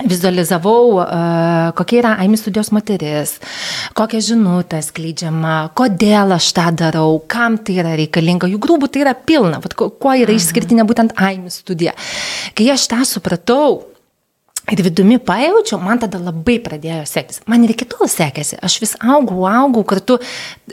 [0.06, 1.00] vizualizavau,
[1.76, 3.34] kokia yra Aimi studijos moteris,
[3.96, 8.48] kokia žinutė skleidžiama, kodėl aš tą darau, kam tai yra reikalinga.
[8.50, 11.92] Jų grūbų tai yra pilna, vat, kuo yra išskirtinė būtent Aimi studija.
[12.56, 13.89] Kai aš tą supratau,
[14.70, 17.40] Ir vidumi pajaučiau, man tada labai pradėjo sektis.
[17.50, 18.58] Man ir iki tol sekėsi.
[18.62, 20.20] Aš vis augau, augau kartu.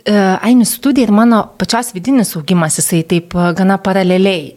[0.04, 4.52] E, Aimi studija ir mano pačios vidinis augimas, jisai taip e, gana paraleliai.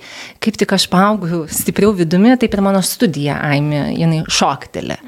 [0.44, 4.98] Kaip tik aš paaugau stipriau vidumi, taip ir mano studija Aimi, jinai šoktelė.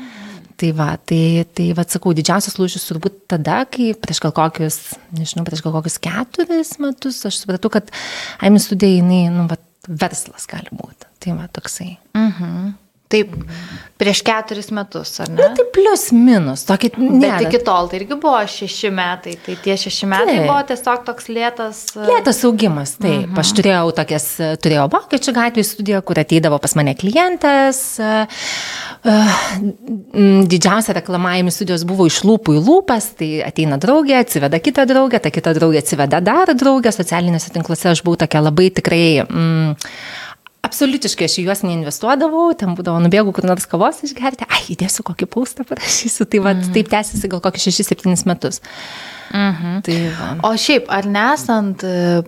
[0.62, 4.78] Tai va, tai, tai va, sakau, didžiausias lūžis turbūt tada, kai prieš gal kokius,
[5.12, 7.90] nežinau, prieš gal kokius keturis metus aš supratau, kad
[8.40, 11.10] Aimi studija, jinai, nu, va, verslas gali būti.
[11.20, 11.90] Tai va, toksai.
[13.12, 13.36] Taip,
[14.02, 15.38] prieš keturis metus, ar ne?
[15.38, 19.54] Na, tai plius minus, tokį, ne, Bet iki tol tai irgi buvo šeši metai, tai
[19.62, 20.48] tie šeši metai Taip.
[20.48, 21.82] buvo tiesiog toks lėtas.
[21.94, 23.28] e, Lėtas augimas, taip.
[23.28, 23.38] Mhm.
[23.42, 24.26] Aš turėjau tokias,
[24.64, 27.82] turėjau Vokiečių gatvėje studiją, kur ateidavo pas mane klientas.
[28.02, 28.24] e,
[29.06, 29.16] e,
[30.50, 35.30] Didžiausia reklamavimo studijos buvo iš lūpų į lūpas, tai ateina draugė, atsiveda kitą draugę, ta
[35.30, 39.04] kita draugė atsiveda dar draugę, socialiniuose tinkluose aš buvau tokia labai tikrai...
[39.28, 39.78] Mm,
[40.72, 45.28] Absoliutiškai aš į juos neinvestuodavau, ten būdavo nubėgau kur nors kavos išgerti, ai, įdėsiu kokį
[45.28, 48.62] paustą, parašysiu, tai va, taip tęsiasi gal kokį 6-7 metus.
[49.36, 49.82] Mhm.
[49.84, 50.30] Tai va.
[50.48, 52.22] O šiaip, ar nesant e,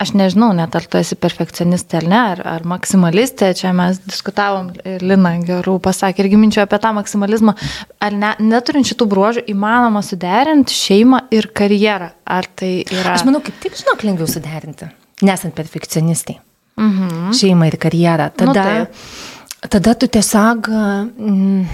[0.00, 4.72] aš nežinau, net ar tu esi perfekcionistė ar ne, ar, ar maksimalistė, čia mes diskutavom,
[4.88, 7.56] ir Lina gerų pasakė irgi minčio apie tą maksimalizmą,
[8.04, 13.16] ar ne, neturint šitų bruožų įmanoma suderinti šeimą ir karjerą, ar tai yra...
[13.16, 14.92] Aš manau, kaip tik, žinok, lengviau suderinti,
[15.28, 16.40] nesant perfekcionistai.
[16.78, 17.32] Mhm.
[17.34, 18.30] Šeimą ir karjerą.
[18.30, 19.70] Nu, Tada, taip.
[19.70, 21.64] tada tu tiesiog mm,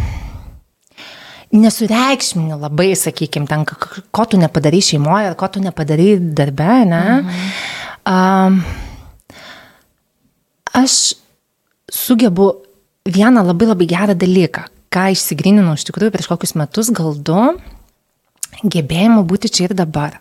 [1.55, 3.65] nesureikšmini labai, sakykime, ten,
[4.11, 7.03] ko tu nepadarai šeimoje, ko tu nepadarai darbe, ne?
[7.21, 7.53] Mhm.
[8.05, 8.59] Um,
[10.75, 11.15] aš
[11.93, 12.51] sugebu
[13.09, 17.41] vieną labai labai gerą dalyką, ką išsigryninau iš tikrųjų prieš kokius metus, gal du,
[18.63, 20.21] gebėjimą būti čia ir dabar.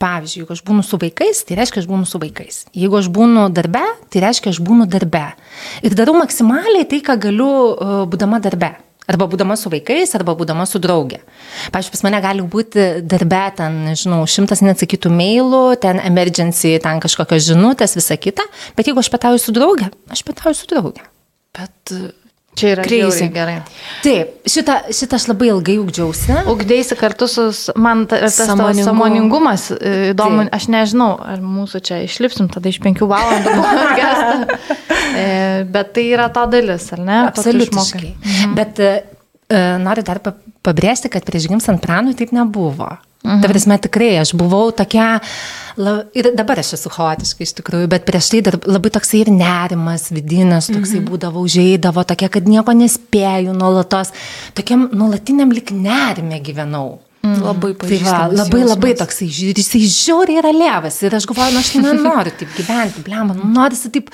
[0.00, 2.60] Pavyzdžiui, jeigu aš būnu su vaikais, tai reiškia, aš būnu su vaikais.
[2.76, 5.24] Jeigu aš būnu darbe, tai reiškia, aš būnu darbe.
[5.84, 8.74] Ir darau maksimaliai tai, ką galiu uh, būdama darbe.
[9.08, 11.22] Arba būdama su vaikais, arba būdama su draugė.
[11.72, 17.46] Pavyzdžiui, pas mane gali būti darbe, ten, nežinau, šimtas neatsakytų mailų, ten emergency, ten kažkokios
[17.48, 18.44] žinutės, visa kita.
[18.76, 21.06] Bet jeigu aš petauju su draugė, aš petauju su draugė.
[21.56, 22.10] Bet e,
[22.58, 23.28] Čia yra crazy.
[23.34, 23.56] gerai.
[24.02, 26.36] Taip, šitą, šitą aš labai ilgai ugdžiausi.
[26.50, 28.84] Ugdėsi kartu su man ta- tas tavo Sąmoningumu.
[28.90, 30.54] samoningumas e, įdomu, Taip.
[30.58, 33.56] aš nežinau, ar mūsų čia išlipsim tada iš penkių valandų.
[35.18, 37.16] E, bet tai yra to dalis, ar ne?
[37.30, 38.10] Absoliutiškai.
[38.22, 38.52] Mhm.
[38.54, 38.90] Bet e,
[39.82, 42.90] noriu dar pa- pabrėžti, kad prieš gimstant pranui taip nebuvo.
[43.24, 43.42] Mhm.
[43.42, 45.18] Ta prasme, tikrai aš buvau tokia,
[45.76, 49.32] la, ir dabar aš esu chaotiška iš tikrųjų, bet prieš tai dar labai toksai ir
[49.34, 51.08] nerimas vidinis, toksai mhm.
[51.10, 54.14] būdavo, užėjdavo, tokia, kad nieko nespėjau nuolatos,
[54.56, 57.00] tokiam nuolatiniam lik nerime gyvenau.
[57.42, 59.00] labai Tai va, pažįstamas labai labai jausmas.
[59.02, 63.34] toksai, žiūri, jisai žiauriai yra lėvas ir aš galvoju, nu aš nenoriu taip gyventi, blema,
[63.34, 64.12] nu norisi taip,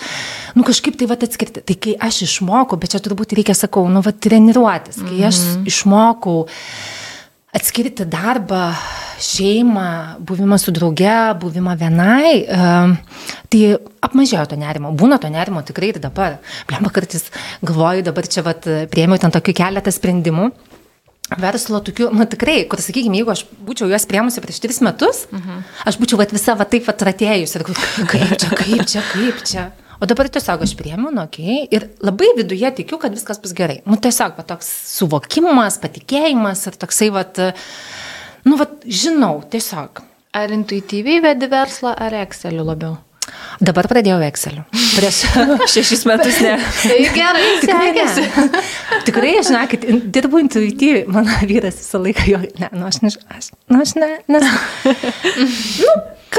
[0.57, 1.62] nu kažkaip tai va atskirti.
[1.69, 6.49] Tai kai aš išmokau, bet čia turbūt reikia, sakau, nu va treniruotis, kai aš išmokau
[7.55, 8.73] atskirti darbą,
[9.23, 9.88] šeimą,
[10.27, 12.45] buvimą su drauge, buvimą vienai,
[13.51, 13.61] tai
[14.05, 14.93] apmažėjo to nerimo.
[14.99, 16.40] Būna to nerimo tikrai ir dabar.
[16.69, 17.29] Blemba kartais
[17.62, 20.51] galvoju, dabar čia vat priemiau ten tokių keletą sprendimų.
[21.40, 25.38] Verslo tokių, nu tikrai, kur, sakykime, jeigu aš būčiau juos priemusi prieš tris metus, uh
[25.38, 25.62] -huh.
[25.88, 29.64] aš būčiau vat, visa va taip atratėjus ir kaip čia, kaip čia, kaip čia.
[30.02, 33.80] O dabar tiesiog aš priemu, nu, okay, ir labai viduje tikiu, kad viskas bus gerai.
[33.87, 37.24] Nu, tiesiog va, toks suvokimas, patikėjimas ir toksai, va,
[38.48, 40.02] nu, va, žinau, tiesiog.
[40.35, 42.96] Ar intuityviai vedi verslą, ar Exceliu labiau?
[43.64, 44.64] Dabar pradėjau Exceliu.
[44.96, 45.20] Prieš
[45.72, 46.57] šešis metus ne.
[46.83, 48.24] Tai gerai, sekėsi.
[49.07, 53.52] Tikrai, žinokit, in- dirbu intuityviai, mano vyras visą laiką jo, ne, nu aš ne, aš,
[53.72, 54.44] nu aš ne, nes,
[55.87, 55.94] nu,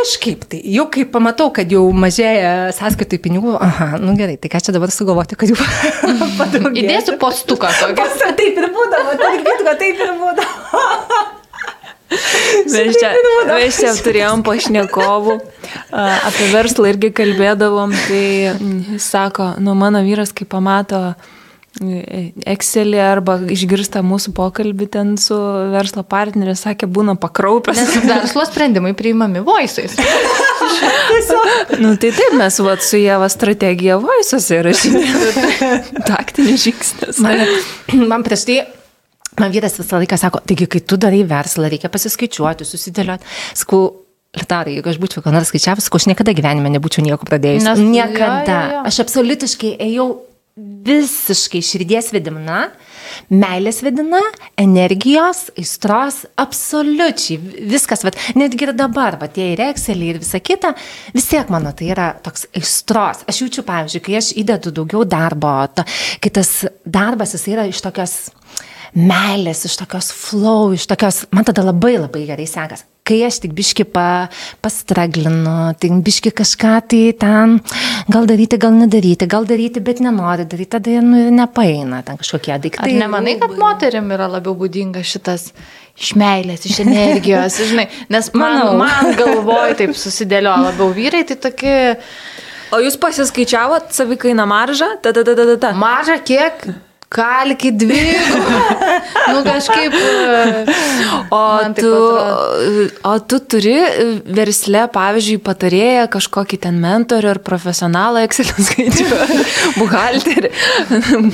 [0.06, 4.62] kažkaip tai, jau kai pamatau, kad jau mažėja sąskaitai pinigų, aha, nu gerai, tai ką
[4.62, 5.58] čia dabar sugalvoti, kad jau
[6.40, 6.84] padaugėtų.
[6.84, 8.06] Įdėsiu postuką tokį.
[8.22, 11.24] Taip ir būdavo, taip ir būdavo, taip ir būdavo.
[12.16, 13.10] Mes čia,
[13.50, 15.34] mes čia turėjom pašnekovų,
[15.90, 21.16] a, apie verslą irgi kalbėdavom, tai sako, nu mano vyras, kai pamato e,
[21.76, 25.36] Excelį arba išgirsta mūsų pokalbį ten su
[25.74, 27.82] verslo partneriu, sakė, būna pakraupęs.
[27.82, 29.98] Nes verslo sprendimai priimami voisais.
[31.80, 37.20] Nu tai taip, mes vat, su Jėva strategija vaisuose rašydami taktinis žingsnis.
[37.24, 37.44] Man,
[38.10, 38.58] man prieš tai,
[39.40, 43.30] man vyras visą laiką sako, taigi, kai tu darai verslą, reikia pasiskaičiuoti, susidėlioti.
[43.62, 43.86] Sakau,
[44.36, 47.64] Litarai, jeigu aš būčiau ką nors skaičiavus, sakau, aš niekada gyvenime nebūčiau nieko pradėjus.
[47.64, 48.58] Nes- niekada.
[48.58, 48.82] jo, jo, jo.
[48.90, 50.08] Aš absoliutiškai ėjau
[50.56, 52.70] visiškai širdies vedina,
[53.28, 54.22] meilės vedina,
[54.56, 60.72] energijos, aistros, absoliučiai viskas, vat, netgi ir dabar, va, tie ir Excelį ir visa kita,
[61.12, 63.26] vis tiek mano tai yra toks aistros.
[63.28, 65.84] Aš jaučiu, pavyzdžiui, kai aš įdedu daugiau darbo, to,
[66.24, 66.54] kai tas
[66.88, 68.16] darbas jis yra iš tokios
[68.96, 72.86] meilės, iš tokios flow, iš tokios, man tada labai labai gerai sekas.
[73.06, 74.32] Kai aš tik biški pa,
[74.66, 77.60] pastraglinu, tik biški kažką tai ten,
[78.10, 82.64] gal daryti, gal nedaryti, gal daryti, bet nenori daryti, tada nu, nepaeina ten kažkokie Ar
[82.64, 82.96] daiktai.
[82.98, 85.52] nemanai, kad moterim yra labiau būdinga šitas
[85.96, 88.74] iš meilės, iš energijos, žinai, nes man, Manau.
[88.82, 91.78] man galvoj taip susidėlio labiau vyrai, tai tokie
[92.74, 94.88] O jūs pasiskaičiavot savikainą maržą?
[95.04, 96.66] Ta, ta, ta, ta, ta, maža kiek,
[97.10, 98.02] kalki dvi.
[99.34, 99.94] nu kažkaip.
[99.94, 100.66] e,
[101.32, 101.92] O tu,
[103.04, 103.76] o tu turi
[104.36, 109.06] versle, pavyzdžiui, patarėją, kažkokį ten mentorių ar profesionalą Excel skaičių,
[109.80, 110.52] buhalterį.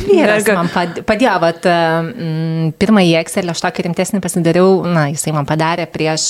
[0.06, 5.48] Vyras man pad- padėjo, vat, mm, pirmąjį Excel aš tokį rimtesnį pasidariau, na, jisai man
[5.50, 6.28] padarė prieš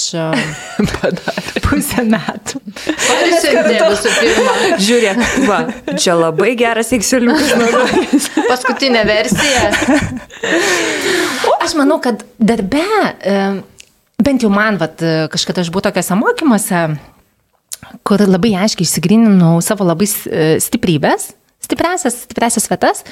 [0.98, 1.62] padarė.
[1.68, 2.60] pusę metų.
[2.88, 4.56] Parisintė visų pirma.
[4.88, 5.60] Žiūrėk, va,
[6.02, 8.30] čia labai geras Exceliukas.
[8.50, 9.31] Paskutinė versija.
[11.66, 12.84] Aš manau, kad darbe,
[14.22, 16.82] bent jau man, vat, kažkada aš buvau tokiuose mokymuose,
[18.08, 21.32] kur labai aiškiai išsigrininau savo labai e, stiprybės,
[21.64, 23.04] stipresias, stipresias vietas.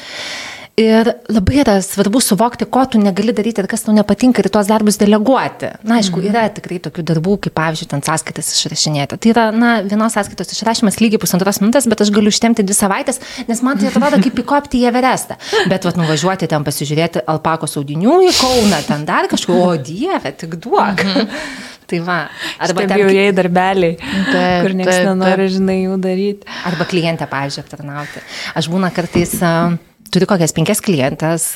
[0.79, 4.69] Ir labai yra svarbu suvokti, ko tu negali daryti ir kas tau nepatinka ir tuos
[4.69, 5.73] darbus deleguoti.
[5.83, 9.17] Na, aišku, yra tikrai tokių darbų, kaip pavyzdžiui, ten sąskaitas išrašinėti.
[9.19, 13.19] Tai yra, na, vienos sąskaitos išrašymas lygiai pusantros minutės, bet aš galiu ištemti dvi savaitės,
[13.49, 15.35] nes man tai atrodo kaip įkopti į Everestą.
[15.67, 20.55] Bet, vat, nuvažiuoti ten pasižiūrėti alpakos audinių į Kauną, ten dar kažko, o dieve, tik
[20.63, 21.03] duok.
[21.89, 22.19] Tai va,
[22.61, 26.49] Arba ten ten jau jai darbeliai, Taip, kur niekas taip, nenori, žinai, jų daryti.
[26.69, 28.21] Arba klientę, pavyzdžiui, aptarnauti.
[28.59, 29.71] Aš būna kartais, a,
[30.13, 31.51] turiu kokias penkias klientės,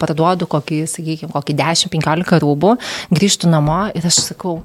[0.00, 2.76] parduodu kokį, sakykime, kokį 10-15 rūbų,
[3.14, 4.60] grįžtu namo ir aš sakau,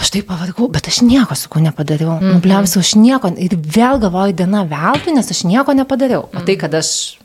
[0.00, 2.16] aš taip pavargau, bet aš nieko, sakau, nepadariau.
[2.16, 2.38] Mm -hmm.
[2.38, 3.32] Nubliausiu, aš nieko.
[3.36, 6.28] Ir vėl galvoju, diena veltui, nes aš nieko nepadariau.
[6.34, 7.18] O tai, kad aš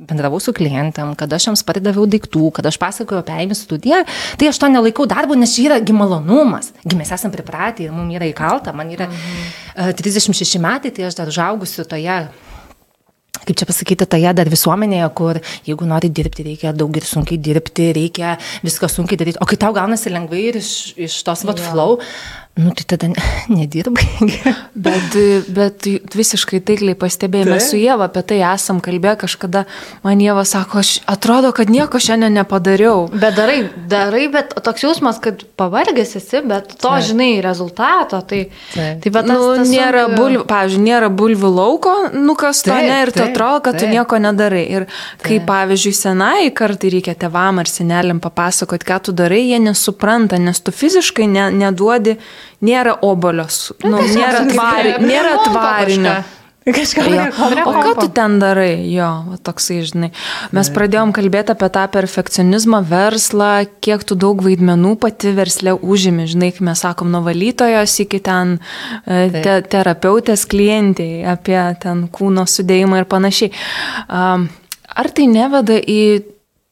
[0.00, 4.04] bendravau su klientam, kad aš jiems pardaviau daiktų, kad aš pasakoju apie AIMI studiją,
[4.40, 6.72] tai aš to nelaikau darbu, nes čia yra gi malonumas.
[6.88, 9.92] Gi mes esame pripratę ir mums yra įkalta, man yra mhm.
[10.00, 12.28] 36 metai, tai aš dar žaugusiu toje
[13.46, 17.90] kaip čia pasakyti, toje dar visuomenėje, kur jeigu nori dirbti, reikia daug ir sunkiai dirbti,
[17.96, 19.40] reikia viską sunkiai daryti.
[19.42, 20.70] O kai tau gaunasi lengvai ir iš,
[21.08, 21.98] iš tos vat flow,
[22.54, 23.14] nu tai tada ne-
[23.56, 24.08] nedirbai.
[24.80, 25.12] Bet,
[25.52, 25.84] bet
[26.16, 27.64] visiškai taikliai pastebėjome Taip.
[27.66, 29.64] su Jėva, apie tai esam kalbėję kažkada.
[30.06, 33.08] Man Jėva sako, aš atrodo, kad nieko šiandien nepadariau.
[33.12, 33.58] Bet darai,
[33.90, 37.04] darai, bet toks jausmas, kad pavargęs esi, bet to Taip.
[37.10, 38.22] žinai rezultato.
[38.22, 38.40] Tai,
[38.72, 39.02] Taip.
[39.04, 43.12] tai bet Nu, nėra bulvių, pavyzdžiui, nėra bulvių lauko, nu kas to Taip, ne, ir
[43.12, 43.94] tu taip, atrodo, kad tu taip.
[43.98, 44.64] nieko nedarai.
[44.78, 44.88] Ir
[45.26, 50.60] kai, pavyzdžiui, senai kartai reikia tevam ar seneliam papasakoti, ką tu darai, jie nesupranta, nes
[50.64, 52.16] tu fiziškai ne, neduodi,
[52.64, 56.18] nėra obolios, nu, nėra, tvari, nėra tvarinio.
[56.60, 57.02] Kažką
[57.64, 58.84] O ką tu ten darai?
[58.92, 60.10] Jo, va toksai, žinai.
[60.54, 66.52] Mes pradėjom kalbėti apie tą perfekcionizmą, verslą, kiek tu daug vaidmenų pati verslė užimi, žinai,
[66.52, 73.02] kai mes sakom nuo valytojos iki ten e, te, terapeutės klientai, apie ten kūno sudėjimą
[73.02, 73.54] ir panašiai.
[74.08, 74.50] Am,
[74.90, 76.00] Ar tai neveda į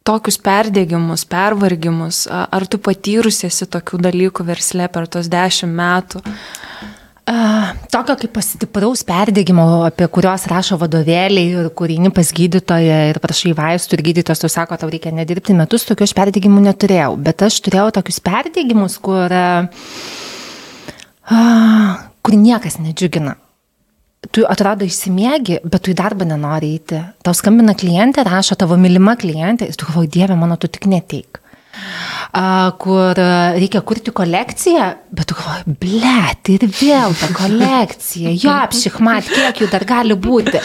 [0.09, 2.25] tokius perdėgymus, pervargimus?
[2.29, 6.25] Ar tu patyrusiesi tokių dalykų versle per tos dešimt metų?
[7.93, 13.53] Tokio kaip stipraus perdėgymo, apie kuriuos rašo vadovėliai ir kur eini pas gydytoją ir prašai
[13.59, 17.11] vaistų ir gydytojas tau sako, tau reikia nedirbti metus, tokių aš perdėgymų neturėjau.
[17.29, 19.35] Bet aš turėjau tokius perdėgymus, kur,
[21.29, 23.37] kur niekas nedžiugina.
[24.19, 26.99] Tu atrodo išsimiegi, bet tu į darbą nenori eiti.
[27.23, 31.39] Tau skambina klientė, rašo tavo mylima klientė tu galvoji, Dieve, mano tu tik neteik.
[32.35, 38.57] A, kur a, reikia kurti kolekciją, bet tu galvoji, blėt, ir vėl ta kolekcija, jo,
[38.67, 40.61] apšikmat, kiek jų dar gali būti.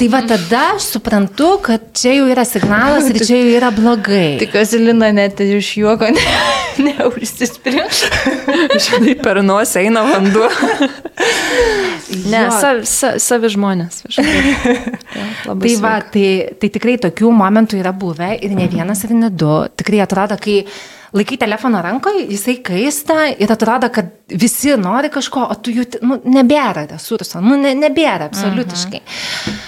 [0.00, 4.38] Tai va tada aš suprantu, kad čia jau yra signalas ir čia jau yra blogai.
[4.40, 6.22] Tikiuosi, Lina net iš juoko ne,
[6.86, 7.84] neužsispringa.
[8.80, 10.46] Žinai, per nosį eina vanduo.
[12.32, 13.98] Ne, savi, sa, savi žmonės.
[15.50, 16.24] labai Tai va, tai,
[16.62, 19.52] tai tikrai tokių momentų yra buvę ir ne vienas ir ne du.
[19.82, 20.62] Tikrai atrodo, kai
[21.12, 26.22] laikai telefoną rankoje, jisai kaista ir atrodo, kad visi nori kažko, o tu jų nu,
[26.38, 29.02] nebėra resurso, nu, ne, nebėra absoliutiškai.
[29.04, 29.60] Uh,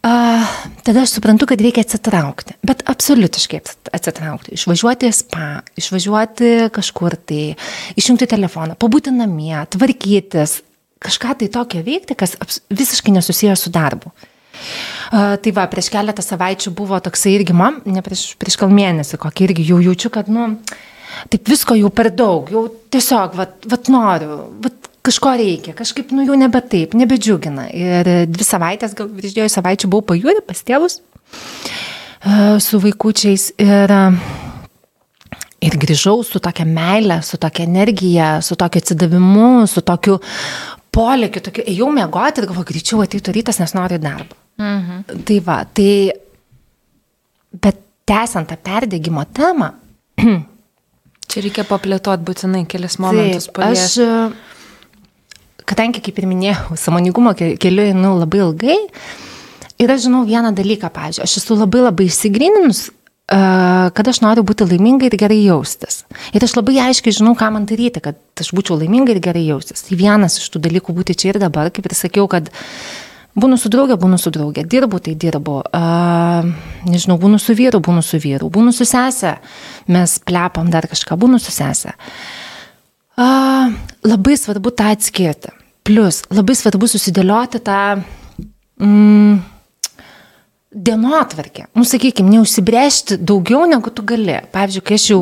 [0.00, 4.54] tada aš suprantu, kad reikia atsitraukti, bet absoliutiškai atsit- atsitraukti.
[4.56, 5.48] Išvažiuoti į spa,
[5.80, 7.54] išvažiuoti kažkur tai,
[8.00, 10.60] išjungti telefoną, pabūti namie, tvarkytis,
[11.00, 12.36] kažką tai tokio veikti, kas
[12.72, 14.12] visiškai nesusijęs su darbu.
[15.10, 19.46] Tai va, prieš keletą savaičių buvo toksai irgi man, ne prieš, prieš gal mėnesį, kokį
[19.48, 20.52] irgi jau jaučiu, kad, nu,
[21.32, 24.72] taip visko jau per daug, jau tiesiog, va, va noriu, va
[25.10, 27.68] kažko reikia, kažkaip, nu, jau nebe taip, nebedžiugina.
[27.74, 33.96] Ir dvi savaitės, gal virš dviejų savaičių buvau pajūrė pas tėvus uh, su vaikučiais ir
[33.96, 34.22] uh,
[35.60, 40.14] Ir grįžau su tokia meile, su tokia energija, su tokiu atsidavimu, su tokiu
[40.88, 44.38] polėkiu, tokiu, ėjau mėgoti ir galvoju, greičiau ateitų rytas, nes noriu į darbą.
[44.56, 45.20] Mhm.
[45.28, 45.90] Tai va, tai,
[47.60, 49.68] bet tęsiant tą perdėgymo temą,
[51.30, 54.59] Čia reikia paplėtoti būtinai kelias momentus Taip, aš, e,
[55.70, 58.78] kadangi, kaip ir minėjau, samoningumo ke- keliu einu labai ilgai
[59.80, 63.40] ir aš žinau vieną dalyką, pavyzdžiui, aš esu labai labai išsigrininus, e,
[63.96, 66.02] kad aš noriu būti laiminga ir gerai jaustis.
[66.34, 69.86] Ir aš labai aiškiai žinau, ką man daryti, kad aš būčiau laiminga ir gerai jaustis.
[69.86, 72.50] Tai vienas iš tų dalykų būti čia ir dabar, kaip ir sakiau, kad
[73.38, 76.48] Būnu su draugė, būnu su draugė, dirbu, tai dirbu, uh,
[76.90, 79.36] nežinau, būnu su vyru, būnu su vyru, būnu su sesė,
[79.86, 81.94] mes plepam dar kažką, būnu su sesė.
[83.14, 83.70] Uh,
[84.02, 85.54] labai svarbu tą atskirti.
[85.90, 87.78] Plus, labai svarbu susidėlioti tą,
[88.78, 89.40] mm,
[90.70, 91.64] dienotvarkė.
[91.74, 94.36] Nu, sakykime, neužsibrėžti daugiau negu tu gali.
[94.54, 95.18] Pavyzdžiui, kai, jau,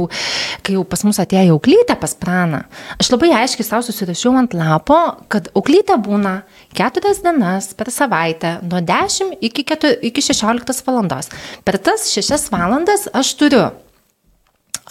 [0.61, 2.61] kai jau pas mus atėjo auklytė pas praną,
[3.01, 4.99] aš labai aiškiai savo susirašiau ant lapo,
[5.33, 6.43] kad auklytė būna
[6.77, 11.33] keturias dienas per savaitę, nuo 10 iki, 4, iki 16 valandos.
[11.65, 13.71] Per tas 6 valandas aš turiu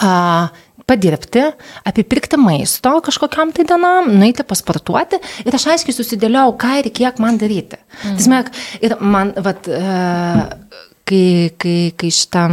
[0.02, 0.50] a,
[0.88, 1.44] padirbti,
[1.90, 7.40] apipirkti maisto kažkokiam tai dienam, nueiti pasportuoti ir aš aiškiai susidėliau, ką ir kiek man
[7.42, 7.80] daryti.
[8.04, 8.18] Mm.
[8.20, 8.42] Tasme,
[8.88, 9.84] ir man, vat, e,
[11.08, 11.24] kai,
[11.60, 12.50] kai, kai šitą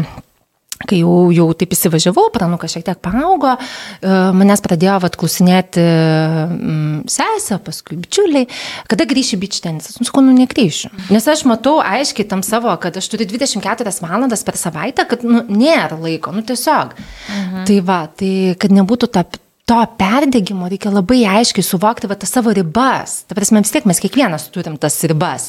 [0.82, 7.04] kai jau, jau taip įsivažiavau, pranukas šiek tiek paaugo, e, manęs pradėjo vat, klausinėti mm,
[7.10, 8.48] sesė, paskui bičiuliai,
[8.90, 10.00] kada grįši bič tenisas.
[10.00, 10.90] Nu, sakau, nu, negrįšiu.
[11.14, 15.44] Nes aš matau aiškiai tam savo, kad aš turiu 24 valandas per savaitę, kad nu,
[15.48, 16.98] nėra laiko, nu tiesiog.
[17.30, 17.64] Mhm.
[17.70, 19.24] Tai va, tai kad nebūtų ta
[19.64, 23.22] to perdėgymo reikia labai aiškiai suvokti va, tas savo ribas.
[23.24, 25.46] Ta prasme, vis tiek mes kiekvienas turim tas ribas.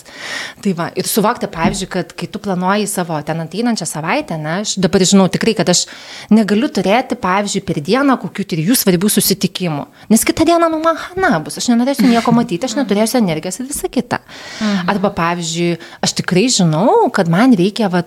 [0.63, 4.77] Tai va, ir suvokti, pavyzdžiui, kad kai tu planuoji savo ten ateinančią savaitę, na, aš
[4.79, 5.83] dabar žinau tikrai, kad aš
[6.31, 9.83] negaliu turėti, pavyzdžiui, per dieną kokių trijų svarbių susitikimų.
[10.13, 13.67] Nes kitą dieną, nu, man hana bus, aš nenorėsiu nieko matyti, aš neturėsiu energijos ir
[13.67, 14.21] visa kita.
[14.61, 14.93] Mhm.
[14.95, 15.75] Arba, pavyzdžiui,
[16.07, 18.05] aš tikrai žinau, kad man reikia, va,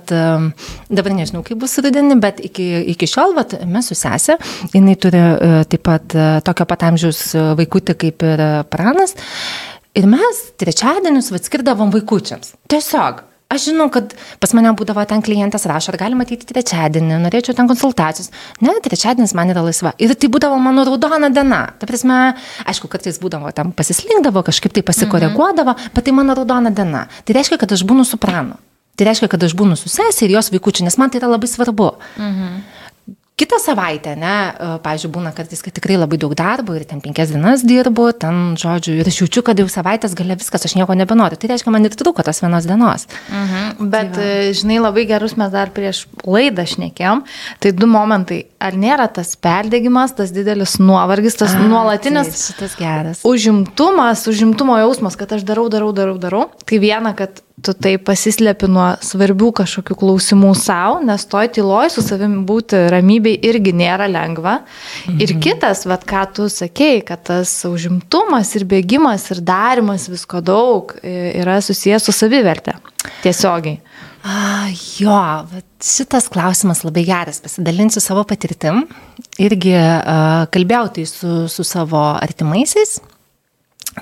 [0.88, 4.40] dabar nežinau, kaip bus rudenį, bet iki, iki šiol, va, mes su sesė,
[4.73, 8.50] jinai turi uh, taip pat pat e, tokio pat amžiaus e, vaikutį kaip ir e,
[8.70, 9.16] pranas.
[9.98, 12.54] Ir mes trečiadienius atskirdavom vaikučiams.
[12.70, 13.24] Tiesiog.
[13.48, 14.11] Aš žinau, kad
[14.42, 18.28] pas mane būdavo ten klientas rašo, ar galima ateiti trečiadienį, norėčiau ten konsultacijos.
[18.61, 19.94] Ne, trečiadienis man yra laisva.
[19.96, 21.62] Ir tai būdavo mano raudona diena.
[21.80, 22.18] Ta prasme,
[22.68, 25.94] aišku, kartais būdavo tam pasislinkdavo, kažkaip tai pasikoreguodavo, mhm.
[25.96, 27.06] bet tai mano raudona diena.
[27.24, 28.61] Tai reiškia, kad aš būnu su pranu.
[29.00, 31.48] Tai reiškia, kad aš būnu su sesė ir jos vaikučiu, nes man tai yra labai
[31.48, 31.94] svarbu.
[32.20, 32.61] Mhm.
[33.38, 37.31] Kitą savaitę, ne, e, pavyzdžiui, būna kartais, kad tikrai labai daug darbo ir ten penkias
[37.31, 41.38] dienas dirbu, ten, žodžiu, ir aš jaučiu, kad jau savaitės galia viskas, aš nieko nebenoriu.
[41.38, 43.07] Tai reiškia, man ir trūko tos vienos dienos.
[43.31, 43.88] Mhm.
[43.94, 44.42] Bet, tai va.
[44.48, 47.22] E, žinai, labai gerus mes dar prieš laidą šnekėjom.
[47.62, 48.42] Tai du momentai.
[48.59, 52.40] Ar nėra tas perdėgymas, tas didelis nuovargis, tas A, nuolatinis taip.
[53.22, 56.48] Užimtumas, užimtumo jausmas, kad aš darau, darau, darau, darau.
[56.66, 62.05] Tai viena, kad tu tai pasislėpi nuo svarbių kažkokių klausimų savo, nes toj tyloj su
[62.05, 64.59] savimi būti ramybei irgi nėra lengva.
[65.07, 65.18] Mhm.
[65.25, 70.94] Ir kitas, vad ką tu sakėjai, kad tas užimtumas ir bėgimas ir darimas visko daug
[71.03, 72.79] yra susijęs su savivertė.
[73.23, 73.81] Tiesiogiai.
[74.29, 74.66] A,
[74.99, 75.18] jo,
[75.83, 78.83] šitas klausimas labai geras, pasidalinsiu savo patirtim.
[79.40, 82.99] Irgi a, kalbėjau tai su, su savo artimaisiais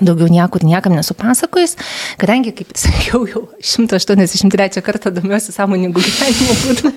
[0.01, 1.77] daugiau niekur niekam nesupasakojus,
[2.21, 6.93] kadangi, kaip sakiau, jau 183 kartą domiuosi sąmoningų gyvenimo būdų.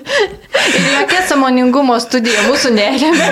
[0.71, 3.31] Ir jokia sąmoningumo studija mūsų neremia.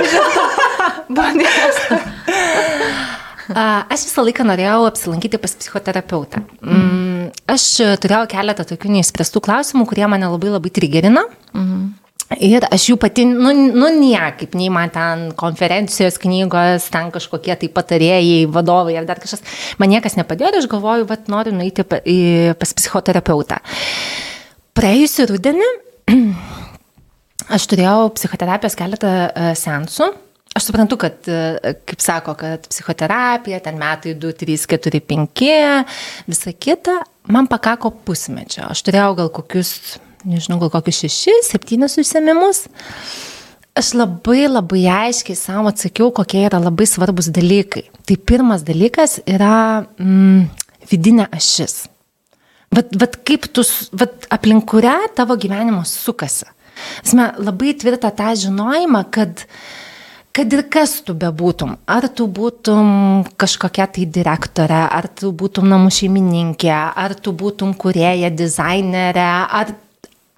[3.89, 6.43] Aš visą laiką norėjau apsilankyti pas psichoterapeutą.
[6.61, 7.65] Mm, aš
[8.03, 11.25] turėjau keletą tokių neįspręstų klausimų, kurie mane labai labai trigerino.
[11.53, 11.98] Mhm.
[12.37, 17.69] Ir aš jų pati, nu, nu niekaip, nei man ten konferencijos knygos, ten kažkokie tai
[17.73, 19.41] patarėjai, vadovai ar dar kažkas,
[19.81, 23.57] man niekas nepadėjo ir aš galvoju, kad noriu nueiti pas psichoterapeutą.
[24.77, 25.69] Praėjusiu rudenį
[27.57, 30.11] aš turėjau psichoterapijos keletą e, sensų.
[30.53, 35.43] Aš suprantu, kad, e, kaip sako, kad psichoterapija, ten metai 2, 3, 4, 5,
[36.29, 36.99] visa kita,
[37.33, 38.67] man pakako pusmečio.
[38.69, 42.65] Aš turėjau gal kokius nežinau, gal kokius šešis, septynis užsiemimus.
[43.79, 47.85] Aš labai labai aiškiai savo atsakiau, kokie yra labai svarbus dalykai.
[48.07, 50.49] Tai pirmas dalykas yra mm,
[50.91, 51.85] vidinė ašis.
[52.75, 53.63] Vat, vat kaip tu,
[53.97, 56.49] vat aplink kurią tavo gyvenimas sukasi.
[57.03, 59.45] Esame labai tvirtą tą žinojimą, kad
[60.39, 65.89] kad ir kas tu bebūtum, ar tu būtum kažkokia tai direktorė, ar tu būtum namų
[65.91, 69.25] šeimininkė, ar tu būtum kurėja, dizainerė,
[69.59, 69.73] ar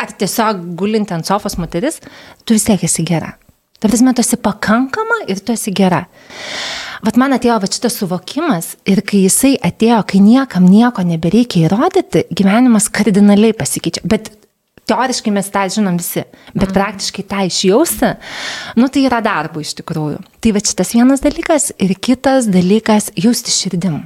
[0.01, 2.01] ar tiesiog gulinti ant sofos moteris,
[2.45, 3.35] tu vis tiek esi gera.
[3.81, 6.03] Ta prasme, tu esi pakankama ir tu esi gera.
[7.01, 12.27] Vat man atėjo va šitas suvokimas ir kai jisai atėjo, kai niekam nieko nebereikia įrodyti,
[12.29, 14.05] gyvenimas kardinaliai pasikeičia.
[14.05, 14.29] Bet
[14.91, 16.75] teoriškai mes tą žinom visi, bet mm.
[16.77, 18.13] praktiškai tą išjausti,
[18.77, 20.21] nu tai yra darbo iš tikrųjų.
[20.41, 24.03] Tai va šitas vienas dalykas ir kitas dalykas jausti širdim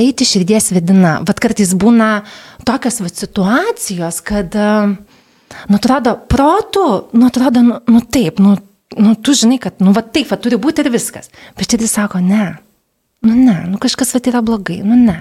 [0.00, 1.18] eiti širdies vidina.
[1.26, 2.22] Vat kartais būna
[2.66, 8.56] tokios vat, situacijos, kad, nu, atrodo, protų, nu, atrodo, nu, nu taip, nu,
[8.98, 11.30] nu, tu žinai, kad, nu, va taip, va turi būti ir viskas.
[11.58, 12.54] Bet širdis sako, ne,
[13.26, 15.18] nu, ne, nu, kažkas va yra blogai, nu, ne.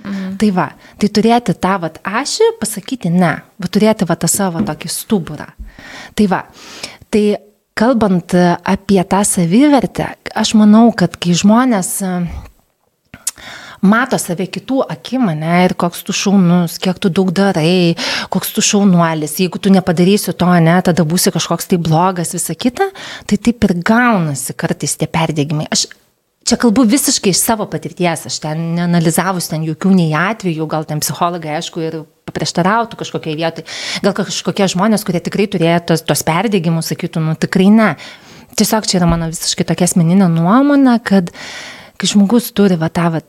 [0.00, 0.36] Mhm.
[0.40, 4.88] Tai va, tai turėti tą vat ašį, pasakyti ne, va turėti va tą savo tokį
[4.88, 5.50] stuburą.
[6.16, 6.44] Tai va,
[7.12, 7.24] tai
[7.76, 8.32] kalbant
[8.64, 11.92] apie tą savivertę, aš manau, kad kai žmonės
[13.80, 17.96] mato save kitų akim, ne, ir koks tu šaunus, kiek tu daug darai,
[18.32, 22.90] koks tu šaunuolis, jeigu tu nepadarysi to, ne, tada būsi kažkoks tai blogas, visa kita,
[23.26, 25.70] tai taip ir gaunasi kartais tie perdėgymai.
[25.70, 25.88] Aš
[26.48, 31.02] Čia kalbu visiškai iš savo patirties, aš ten neanalizavus ten jokių nei atvejų, gal ten
[31.04, 33.66] psichologai, aišku, ir paprieštarautų kažkokiai vietai,
[34.02, 37.90] gal kažkokie žmonės, kurie tikrai turėjo tos, tos perdėgymus, sakytų, nu tikrai ne.
[38.58, 41.30] Tiesiog čia yra mano visiškai tokia asmeninė nuomonė, kad
[42.00, 43.22] kai žmogus turi va tą va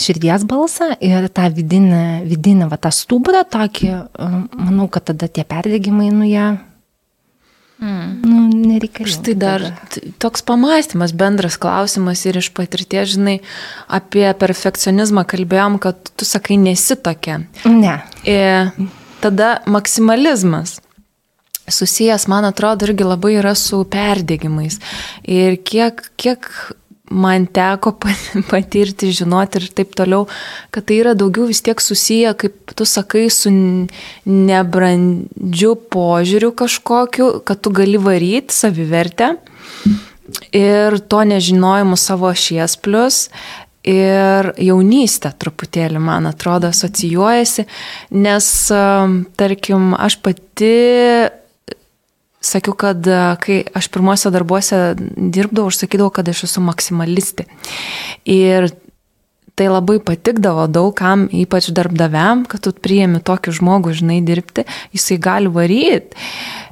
[0.00, 3.92] širdies balsą ir tą vidinį, vidinį va tą stuburą, tokį,
[4.56, 6.48] manau, kad tada tie perdėgymai, nu jie
[7.80, 8.20] Mm.
[8.22, 9.08] Nu, nereikalinga.
[9.08, 9.62] Štai dar
[10.20, 13.38] toks pamastymas, bendras klausimas ir iš patirties, žinai,
[13.88, 17.38] apie perfekcionizmą kalbėjom, kad tu sakai nesi tokia.
[17.64, 17.96] Ne.
[18.28, 18.68] Ir
[19.24, 20.76] tada maksimalizmas
[21.70, 24.80] susijęs, man atrodo, irgi labai yra su perdėgymais.
[25.24, 26.50] Ir kiek, kiek
[27.10, 27.92] man teko
[28.50, 30.26] patirti, žinoti ir taip toliau,
[30.74, 33.52] kad tai yra daugiau vis tiek susiję, kaip tu sakai, su
[34.26, 39.34] nebrandžiu požiūriu kažkokiu, kad tu gali varyti savivertę
[40.54, 43.26] ir to nežinojimu savo šies plus.
[43.80, 47.64] Ir jaunystė truputėlį, man atrodo, asocijuojasi,
[48.12, 48.48] nes,
[49.40, 50.74] tarkim, aš pati
[52.40, 57.46] sakiau, kad e, kai aš pirmuose darbuose dirbdavau, aš sakydavau, kad aš esu maksimalistė.
[58.28, 58.70] Ir
[59.60, 64.64] tai labai patikdavo daugam, ypač darbdaviam, kad tu priemi tokį žmogų, žinai, dirbti,
[64.96, 66.16] jisai gali varyti,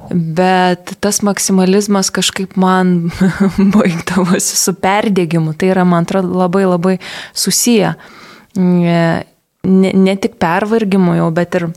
[0.09, 3.11] bet tas maksimalizmas kažkaip man
[3.75, 6.95] baigdavosi su perdėgymu, tai yra, man atrodo, labai labai
[7.37, 7.93] susiję.
[8.57, 9.03] Ne,
[9.93, 11.69] ne tik pervargimu jau, bet ir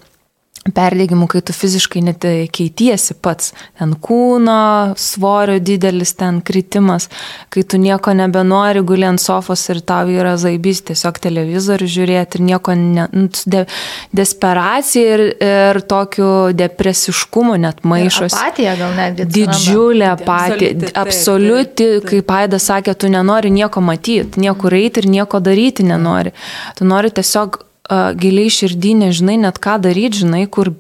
[0.71, 3.51] perdėgymų, kai tu fiziškai net keitiesi pats,
[3.81, 7.09] ten kūno, svorio didelis ten kritimas,
[7.51, 12.45] kai tu nieko nebenori guli ant sofos ir tau yra zaibys tiesiog televizorių žiūrėti ir
[12.47, 13.65] nieko, ne, nu, de,
[14.15, 18.39] desperacija ir, ir tokiu depresiškumu net maišos.
[18.39, 19.27] Apatija gal netgi.
[19.41, 25.83] Didžiulė apatija, absoliuti, kaip Aidas sakė, tu nenori nieko matyti, niekur eiti ir nieko daryti
[25.91, 26.31] nenori.
[26.79, 27.59] Tu nori tiesiog
[27.93, 30.73] uh, giliai širdį nežinai net ką daryti, žinai, kur,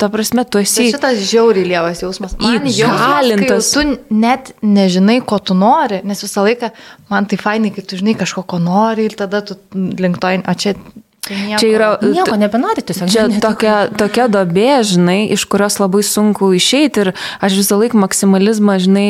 [0.00, 0.80] ta prasme, tu esi.
[0.80, 2.36] Tai šitas žiauriai lievas jausmas.
[2.40, 3.70] Man įgalintas.
[3.76, 6.72] Tu net nežinai, ko tu nori, nes visą laiką
[7.12, 10.58] man tai fainai, kai tu žinai kažko, ko nori ir tada tu link to, o
[10.58, 10.76] čia
[11.24, 11.86] Tai nieko, čia yra.
[12.04, 13.08] Nieko nebenori tiesiog.
[13.08, 17.10] Čia tokia, tokia dobė, žinai, iš kurios labai sunku išeiti ir
[17.40, 19.06] aš visą laiką maksimalizmą, žinai,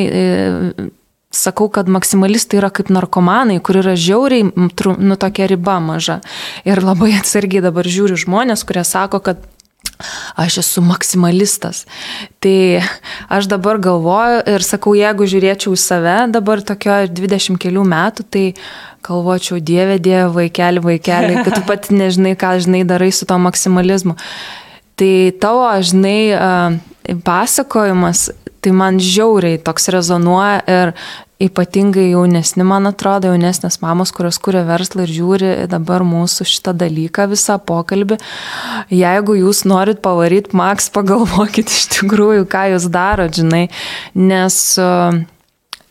[1.35, 6.21] sakau, kad maksimalistai yra kaip narkomanai, kur yra žiauriai, nu, tokia riba maža.
[6.69, 9.43] Ir labai atsargiai dabar žiūriu žmonės, kurie sako, kad
[10.37, 11.85] aš esu maksimalistas.
[12.43, 12.83] Tai
[13.29, 18.45] aš dabar galvoju ir sakau, jeigu žiūrėčiau į save dabar tokio 20 kelių metų, tai
[19.05, 24.17] galvočiau, dieve, dieve, vaikeli, vaikeli, kad tu pat nežinai, ką žinai darai su to maksimalizmu.
[24.95, 26.19] Tai tavo, žinai,
[27.27, 28.29] pasakojimas,
[28.65, 30.95] tai man žiauriai toks rezonuoja ir
[31.45, 37.27] ypatingai jaunesni, man atrodo, jaunesnės mamos, kurios kuria verslą ir žiūri dabar mūsų šitą dalyką,
[37.33, 38.21] visą pokalbį.
[38.95, 43.67] Jeigu jūs norit pavaryti Max, pagalvokit iš tikrųjų, ką jūs darot, žinai,
[44.15, 45.21] nes uh,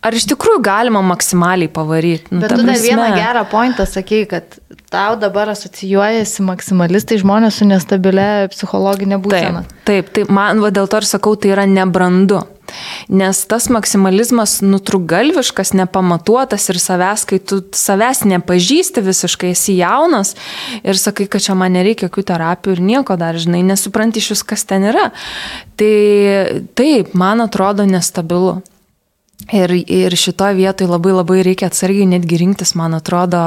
[0.03, 2.31] ar iš tikrųjų galima maksimaliai pavaryti?
[2.31, 4.57] Nu, Bet tu dar vieną gerą pointą sakei, kad
[4.93, 9.63] tau dabar asocijuojasi maksimalistai žmonės su nestabilia psichologinė būsena.
[9.83, 12.43] Taip, taip, taip man va, dėl to ir sakau, tai yra nebrandu.
[13.13, 20.35] Nes tas maksimalizmas nutrugalviškas, nepamatuotas ir savęs, kai tu savęs nepažįsti visiškai, esi jaunas
[20.83, 24.45] ir sakai, kad čia man nereikia jokių terapijų ir nieko dar, žinai, nesupranti iš vis,
[24.53, 25.09] kas ten yra.
[25.79, 25.95] Tai
[26.77, 28.61] taip, man atrodo nestabilu.
[29.51, 33.41] Ir, ir šitoje vietoje labai labai reikia atsargiai netgi rinktis, man atrodo,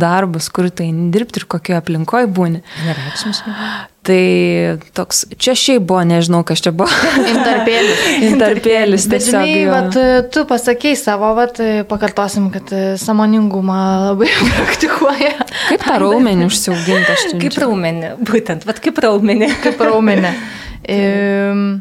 [0.00, 2.62] darbus, kur tai dirbti ir kokioje aplinkoje būni.
[2.86, 3.56] Nereikšmiškai.
[4.04, 6.92] Tai toks, čia šiaip buvo, nežinau, kas čia buvo.
[7.32, 8.02] Intarpėlis.
[8.28, 9.46] Intarpėlis, Bet tiesiog.
[9.46, 9.96] žinai, vat,
[10.34, 12.68] tu pasakėjai savo, vat, pakartosim, kad
[13.00, 13.78] samoningumą
[14.10, 14.28] labai
[14.58, 15.32] praktikuoja.
[15.70, 17.40] Kaip tą raumenį užsiauginti aš čia?
[17.46, 19.50] Kaip raumenį, būtent, vat kaip raumenį.
[19.64, 20.34] Kaip raumenį.
[20.84, 21.80] Um,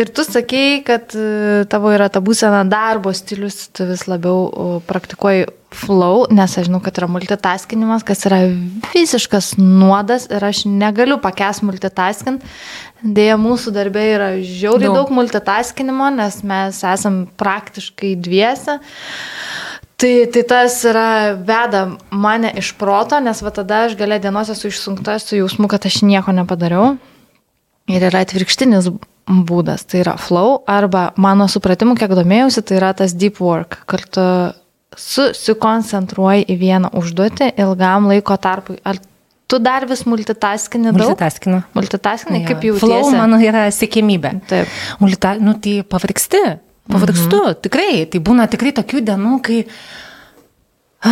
[0.00, 5.48] Ir tu sakėjai, kad e, tavo yra ta būsena darbo stilius, tu vis labiau praktikuoji
[5.70, 8.40] flow, nes aš žinau, kad yra multitaskinimas, kas yra
[8.94, 12.46] visiškas nuodas ir aš negaliu pakęs multitaskint.
[13.00, 18.80] Dėja, mūsų darbė yra žiauriai daug, daug multitaskinimo, nes mes esam praktiškai dviese.
[20.00, 24.72] Tai, tai tas yra veda mane iš proto, nes va tada aš galę dienos esu
[24.72, 26.94] išsunkta su jausmu, kad aš nieko nepadariau.
[27.90, 28.88] Ir yra atvirkštinis
[29.30, 34.24] būdas, tai yra flow, arba mano supratimu, kiek domėjausi, tai yra tas deep work, kartu
[34.98, 38.80] susikoncentruoji į vieną užduotį ilgam laiko tarpui.
[38.82, 38.98] Ar
[39.50, 40.98] tu dar vis multitaskini daug?
[41.04, 41.62] Multitaskinu.
[41.76, 44.34] Multitaskini, kaip jau Flow mano yra sėkmybė.
[44.50, 44.76] Taip.
[45.02, 46.44] Multita, nu tai pavargsti,
[46.90, 47.58] pavargstu, mhm.
[47.66, 48.04] tikrai.
[48.10, 49.64] Tai būna tikrai tokių dienų, kai...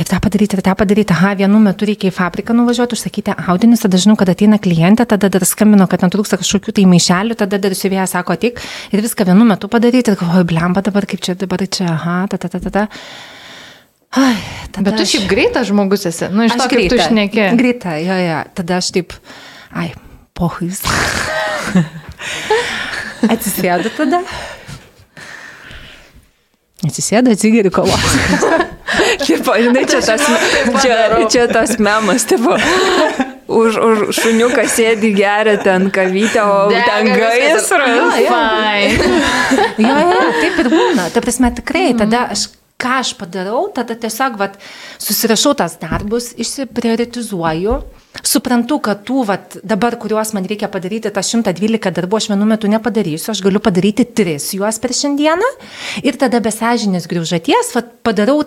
[0.00, 1.12] Ir tą padaryti, ir tą padaryti.
[1.12, 5.28] Aha, vienu metu reikia į fabriką nuvažiuoti, užsakyti audinius, tada žinau, kad ateina klientė, tada
[5.28, 8.62] dar skambino, kad ten trūksta kažkokių tai maišelių, tada dar siuvėjas sako, tik
[8.96, 12.40] ir viską vienu metu padaryti, ir galvoju, blemba dabar kaip čia, dabar čia, aha, ta,
[12.40, 12.70] ta, ta, ta.
[12.78, 12.86] ta.
[14.16, 14.32] Ai,
[14.72, 16.30] Bet tu aš- šiaip greitas žmogus esi.
[16.32, 17.44] Nu, iš to, kaip tu šneki.
[17.60, 18.40] Greita, jo, jo.
[18.56, 19.12] Tada aš taip,
[19.76, 19.90] ai,
[20.34, 20.80] pohais.
[23.36, 24.24] Atsisėdu tada.
[26.88, 28.00] Atsisėdu, atsigeriu kavos.
[29.26, 30.24] Tipo, žinai, čia tas,
[30.82, 30.96] čia,
[31.32, 32.56] čia tas memas, tipo,
[33.50, 37.68] už, už šuniuką sėdi geria ten kavytę, o ten gaisras.
[37.68, 39.10] Fine.
[39.80, 41.10] Jo, jo, jo, taip ir būna.
[41.14, 42.48] Ta prasme, tikrai, tada aš
[42.80, 44.56] ką aš padarau, tada tiesiog vat,
[45.02, 47.76] susirašau tas darbus, išsiprioritizuoju,
[48.26, 52.70] suprantu, kad tų vat, dabar, kuriuos man reikia padaryti, tą 112 darbų aš vienu metu
[52.72, 55.52] nepadarysiu, aš galiu padaryti 3 juos per šiandieną
[56.02, 58.40] ir tada besažinės grįžaties vat, padarau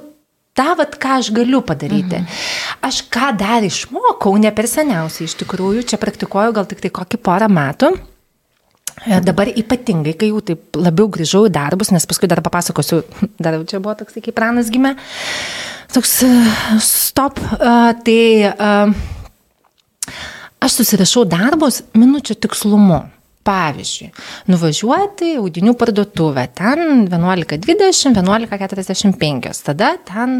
[0.57, 2.21] tą, vat, ką aš galiu padaryti.
[2.21, 2.41] Mhm.
[2.85, 7.21] Aš ką dar išmokau, ne per seniausiai iš tikrųjų, čia praktikuoju gal tik tai kokį
[7.23, 7.93] porą metų.
[9.07, 13.01] E, Dabar ypatingai, kai jau taip labiau grįžau į darbus, nes paskui dar papasakosiu,
[13.43, 14.93] dar čia buvo toks, kai pranas gimė,
[15.93, 16.31] toks e,
[16.83, 17.73] stop, e,
[18.05, 18.21] tai
[20.63, 23.01] aš susirašau darbus minučių tikslumu.
[23.43, 24.07] Pavyzdžiui,
[24.47, 30.37] nuvažiuoti į audinių parduotuvę, ten 11.20, 11.45, tada ten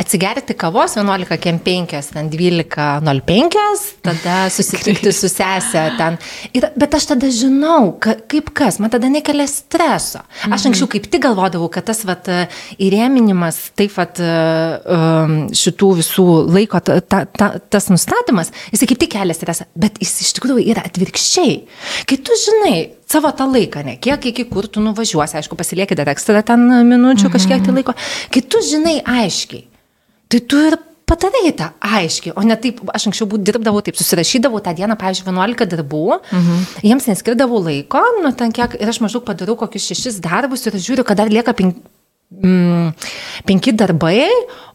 [0.00, 6.16] atsigerti kavos 11.05, ten 12.05, tada susitikti su sesė ten.
[6.56, 10.24] Ir, bet aš tada žinau, ka, kaip kas, man tada nekelia streso.
[10.48, 12.30] Aš anksčiau kaip tik galvodavau, kad tas vat,
[12.80, 19.14] įrėminimas, taip vat, um, šitų visų laiko, ta, ta, ta, tas nustatymas, jis kaip tik
[19.18, 21.56] kelia stresą, bet jis iš tikrųjų yra atvirkščiai.
[22.08, 22.76] Kai tu žinai
[23.10, 27.26] savo tą laiką, ne kiek iki kur tu nuvažiuosi, aišku, pasilieki dar ekstra ten minučių
[27.28, 27.34] mhm.
[27.34, 27.96] kažkiek tai laiko,
[28.34, 29.66] kai tu žinai aiškiai,
[30.30, 30.78] tai tu ir
[31.10, 35.26] padarai tą aiškiai, o ne taip, aš anksčiau būt dirbdavau taip, susirašydavau tą dieną, pavyzdžiui,
[35.32, 36.66] 11 darbų, mhm.
[36.86, 41.06] jiems neskirdavau laiko, nu ten kiek, ir aš maždaug padarau kokius šešis darbus ir žiūriu,
[41.06, 41.82] kad dar lieka penki.
[42.30, 42.92] Mm,
[43.42, 44.22] penki darbai,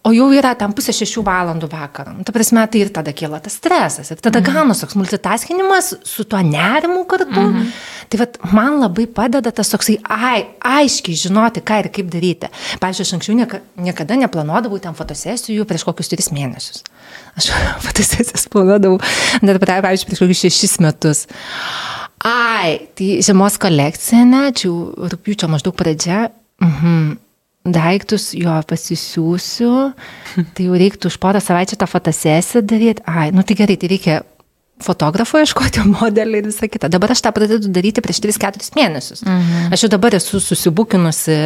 [0.03, 2.11] o jau yra tam pusė šešių valandų vakarą.
[2.17, 4.11] Nu, ta prasme, tai ir tada kyla tas stresas.
[4.11, 4.51] Ir tada mhm.
[4.51, 7.45] gaunus toks multitaskinimas su tuo nerimu kartu.
[7.45, 7.71] Mhm.
[8.11, 12.51] Tai vat, man labai padeda tas toksai ai, aiškiai žinoti, ką ir kaip daryti.
[12.83, 16.83] Pavyzdžiui, aš anksčiau nieka, niekada neplanuodavau ten fotosesijų prieš kokius tris mėnesius.
[17.39, 17.53] Aš
[17.87, 18.99] fotosesijas planuodavau,
[19.39, 21.27] dar pavyzdžiui, prieš kokius šešis metus.
[22.19, 26.25] Ai, tai žiemos kolekcija, ne, čia jau rūpiučio maždaug pradžia.
[26.59, 27.23] Mhm
[27.65, 29.71] daiktus jo pasisiūsiu,
[30.55, 33.05] tai jau reiktų už porą savaičių tą fotosesiją daryti.
[33.09, 34.19] Ai, nu tai gerai, tai reikia
[34.83, 36.89] fotografo ieškoti, modelį ir visą kitą.
[36.91, 39.25] Dabar aš tą pradedu daryti prieš 3-4 mėnesius.
[39.25, 39.73] Mhm.
[39.75, 41.37] Aš jau dabar esu susibukinusi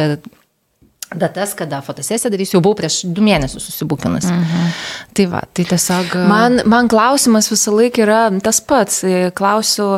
[1.10, 4.30] datas, kada fotosesiją darysiu, jau buvau prieš 2 mėnesius susibukinusi.
[4.34, 4.74] Mhm.
[5.16, 6.14] Tai va, tai tiesiog...
[6.30, 9.02] Man, man klausimas visą laiką yra tas pats.
[9.38, 9.88] Klausiu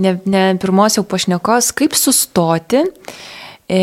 [0.00, 2.84] ne, ne pirmos jau pašnekos, kaip sustoti.
[3.68, 3.82] E,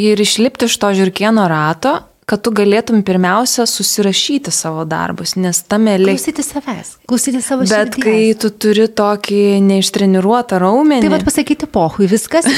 [0.00, 1.98] ir išlipti iš to žirkieno rato,
[2.30, 6.14] kad tu galėtum pirmiausia susirašyti savo darbus, nes tame lėk...
[6.14, 8.04] Klausyti savęs, klausyti savo Bet širdies.
[8.04, 11.02] kai tu turi tokį neištreniruotą raumenį...
[11.08, 12.46] Tai vad pasakyti pohui, viskas.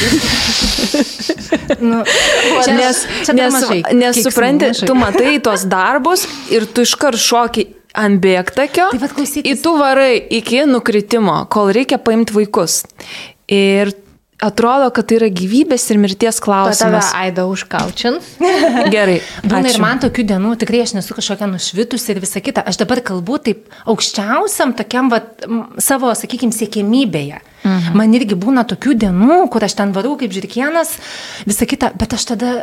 [1.88, 2.03] nu,
[2.66, 3.57] čia, nes, čia nes,
[3.97, 7.64] nes supranti, tu matai tuos darbus ir tu iškart šoki
[7.97, 12.82] ant bėgtakio, Tai vat klausytis- į tu varai iki nukritimo, kol reikia paimti vaikus.
[13.53, 13.90] Ir
[14.43, 17.12] atrodo, kad tai yra gyvybės ir mirties Tave klausimas.
[17.16, 18.34] Aida užkaučins.
[18.95, 19.20] Gerai.
[19.47, 22.64] Būna ir man tokių dienų, tikrai aš nesu kažkokia nušvitusi ir visa kita.
[22.66, 27.40] Aš dabar kalbu taip aukščiausiam tokiam vat, m, savo, sakykime, siekimybėje.
[27.62, 27.97] Mhm.
[27.99, 30.97] Man irgi būna tokių dienų, kur aš ten varau kaip žirkienas,
[31.47, 32.55] visa kita, bet aš tada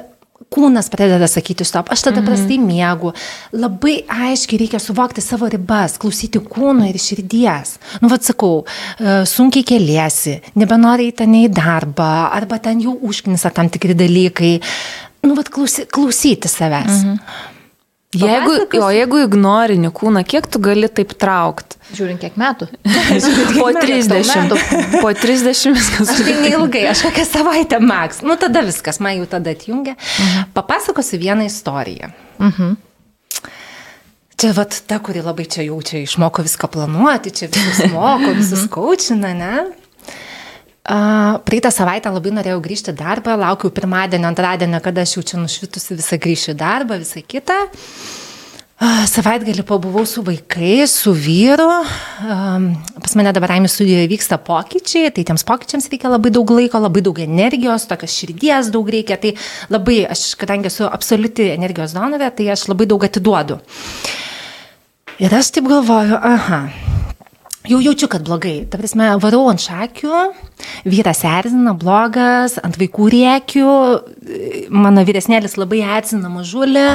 [0.54, 2.30] kūnas pradeda sakyti stop, aš tada mhm.
[2.30, 3.12] prastai miegu.
[3.60, 7.76] Labai aiškiai reikia suvokti savo ribas, klausyti kūno ir širdies.
[8.02, 8.64] Nu, vad sakau,
[8.98, 14.56] e, sunkiai keliesi, nebenori į ten į darbą, arba ten jau užknisa tam tikri dalykai.
[15.28, 17.04] Nu, vad klausy, klausyti savęs.
[17.04, 17.49] Mhm.
[18.10, 18.84] Jeigu, Papasakosiu.
[18.84, 21.78] o jeigu ignorini kūną, kiek tu gali taip traukti?
[21.94, 22.66] Žiūrint, kiek metų.
[23.60, 24.56] Po 30.
[24.96, 26.10] Po 30 viskas.
[26.10, 28.24] Aš tai neilgai, aš kokią savaitę maks.
[28.26, 29.94] Nu, tada viskas, man jau tada atjungia.
[29.94, 30.50] Mhm.
[30.58, 32.10] Papasakosiu vieną istoriją.
[32.42, 32.74] Mhm.
[34.40, 38.66] Čia vat ta, kuri labai čia jau čia išmoko viską planuoti, čia visus moko, visus
[38.72, 39.66] kaučina, ne?
[40.90, 46.00] Praeitą savaitę labai norėjau grįžti į darbą, laukiau pirmadienio, antradienio, kada aš jau čia nušvitusi
[46.00, 47.58] visą grįšiu į darbą, visą kitą.
[48.80, 51.68] Savaitgalį pabuvau su vaikais, su vyru.
[53.04, 57.04] Pas mane dabar Raimės studijoje vyksta pokyčiai, tai tiems pokyčiams reikia labai daug laiko, labai
[57.06, 59.20] daug energijos, tokios širdies daug reikia.
[59.22, 59.36] Tai
[59.70, 63.60] labai, aš, kadangi esu absoliuti energijos donorė, tai aš labai daug atiduodu.
[65.20, 66.64] Ir aš taip galvoju, aha,
[67.70, 68.64] Jau jaučiu, kad blogai.
[68.70, 70.24] Ta prasme, varau ant šakių,
[70.90, 73.74] vyras erzina, blogas, ant vaikų rėkių,
[74.74, 76.88] mano vyresnėlis labai erzina mažulį.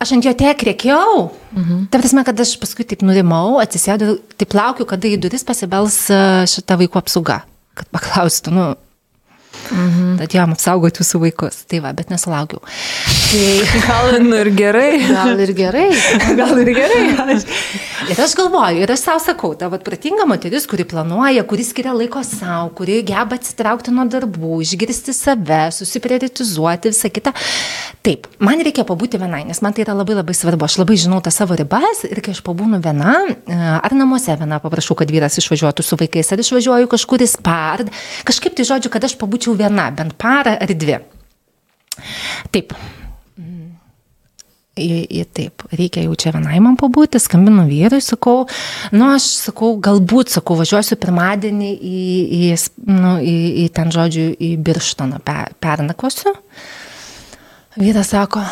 [0.00, 1.26] Aš ant jo tiek rėkiau.
[1.52, 1.88] Mhm.
[1.92, 6.20] Ta prasme, kad aš paskui taip nurimau, atsisėdau, taip laukiu, kada į duris pasibels e,
[6.48, 7.42] šita vaikų apsauga.
[7.76, 8.64] Kad paklaustų, nu,
[9.70, 10.16] Mhm.
[10.20, 11.62] Tad jam apsaugoti jūsų vaikus.
[11.70, 12.62] Tai va, bet nesulaukiau.
[13.30, 13.46] Tai
[13.86, 14.90] gal nu ir gerai.
[15.10, 15.88] Gal ir gerai.
[16.38, 17.04] gal ir gerai.
[18.10, 21.92] Ir aš galvoju, ir aš savo sakau, ta vat, pratinga moteris, kuri planuoja, kuri skiria
[21.94, 27.34] laiko savo, kuri geba atsitraukti nuo darbų, išgirsti save, susiprioritizuoti visą kitą.
[28.06, 30.64] Taip, man reikia pabūti vienai, nes man tai yra labai labai svarbu.
[30.64, 34.60] Aš labai žinau tas savo ribas ir kai aš pabūnu viena, e, ar namuose viena,
[34.64, 37.84] paprašau, kad vyras išvažiuotų su vaikais, ar išvažiuoju kažkur į spa, ar
[38.28, 40.96] kažkaip tai žodžiu, kad aš pabūčiau viena, bent parą ar dvi.
[42.54, 42.74] Taip.
[44.80, 48.46] Į, į taip, reikia jau čia vienai man pabūti, skambinu vyrui, sakau,
[48.94, 52.04] nu aš sakau, galbūt, sakau, važiuosiu pirmadienį į,
[52.38, 52.42] į,
[52.88, 56.32] nu, į, į ten žodžiu, į Birštoną, per, pernakosiu.
[57.76, 58.44] Vyras sako,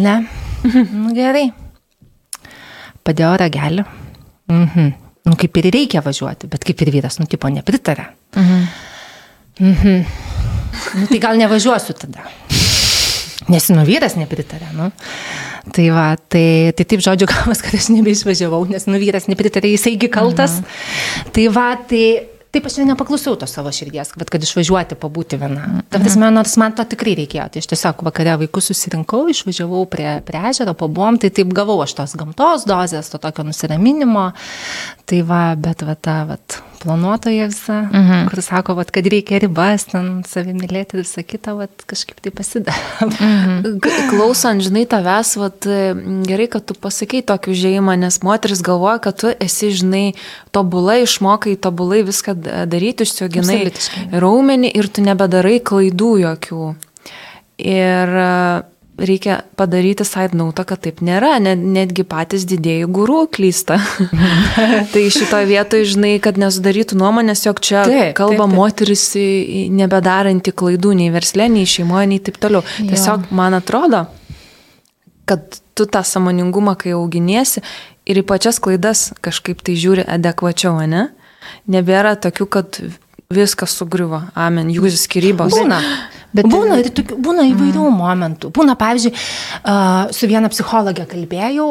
[0.00, 0.16] ne,
[1.04, 1.46] nu gerai.
[3.06, 3.84] Padėjo ragelį.
[4.50, 4.90] Mhm.
[5.28, 8.08] Nu kaip ir reikia važiuoti, bet kaip ir vyras, nu tipo nepritarė.
[8.36, 8.68] Mhm.
[9.58, 10.06] Mhm.
[10.94, 12.24] Nu, tai gal nevažiuosiu tada.
[13.48, 14.90] Nes nu vyras nepritarė, nu.
[15.72, 20.10] Tai va, tai, tai taip žodžiu gavas, kad aš nebeišvažiavau, nes nu vyras nepritarė, jisaigi
[20.12, 20.60] kaltas.
[20.60, 21.30] Mhm.
[21.36, 22.02] Tai va, tai
[22.52, 25.64] taip aš nepaklausiau to savo širdies, kad, kad išvažiuoti, pabūti viena.
[25.64, 25.88] Mhm.
[25.92, 27.48] Ta prasme, nors man to tikrai reikėjo.
[27.52, 31.96] Tai aš tiesiog vakare vaikus susirinkau, išvažiavau prie, prie ežero, pabuvom, tai taip gavau aš
[31.98, 34.30] tos gamtos dozės, to tokio nusiraminimo.
[35.08, 36.40] Tai va, bet va ta, va,
[36.82, 38.28] planuotoja visa, mhm.
[38.30, 43.08] kur sako, vat, kad reikia ribas, ten savimylėti ir visą kitą, vat, kažkaip tai pasidaro.
[43.08, 43.78] Mhm.
[44.12, 45.68] Klausant, žinai, tavęs, vat,
[46.28, 50.06] gerai, kad tu pasakai tokį užėjimą, nes moteris galvoja, kad tu esi, žinai,
[50.54, 52.36] tobulai, išmokai tobulai viską
[52.70, 53.60] daryti, išsioginai
[54.14, 56.72] raumenį ir tu nebedarai klaidų jokių.
[57.58, 58.18] Ir
[58.98, 63.78] reikia padaryti side note, kad taip nėra, net, netgi patys didėjai gurų klysta.
[64.92, 68.56] tai šitoje vietoje, žinai, kad nesudarytų nuomonės, jog čia taip, kalba taip, taip.
[68.58, 69.04] moteris
[69.78, 72.64] nebedaranti klaidų nei verslė, nei šeimoje, nei taip toliau.
[72.78, 72.90] Jo.
[72.92, 74.04] Tiesiog man atrodo,
[75.28, 77.62] kad tu tą samoningumą, kai auginiesi
[78.08, 81.08] ir į pačias klaidas kažkaip tai žiūri adekvačiau, ne?
[81.70, 82.80] Nebėra tokių, kad
[83.28, 85.52] viskas sugriuvo, amen, jūsų skirybos.
[85.52, 85.82] Būna.
[86.32, 87.98] Bet būna, tokių, būna įvairių mm.
[88.00, 88.48] momentų.
[88.56, 89.12] Būna, pavyzdžiui,
[90.16, 91.66] su viena psichologė kalbėjau,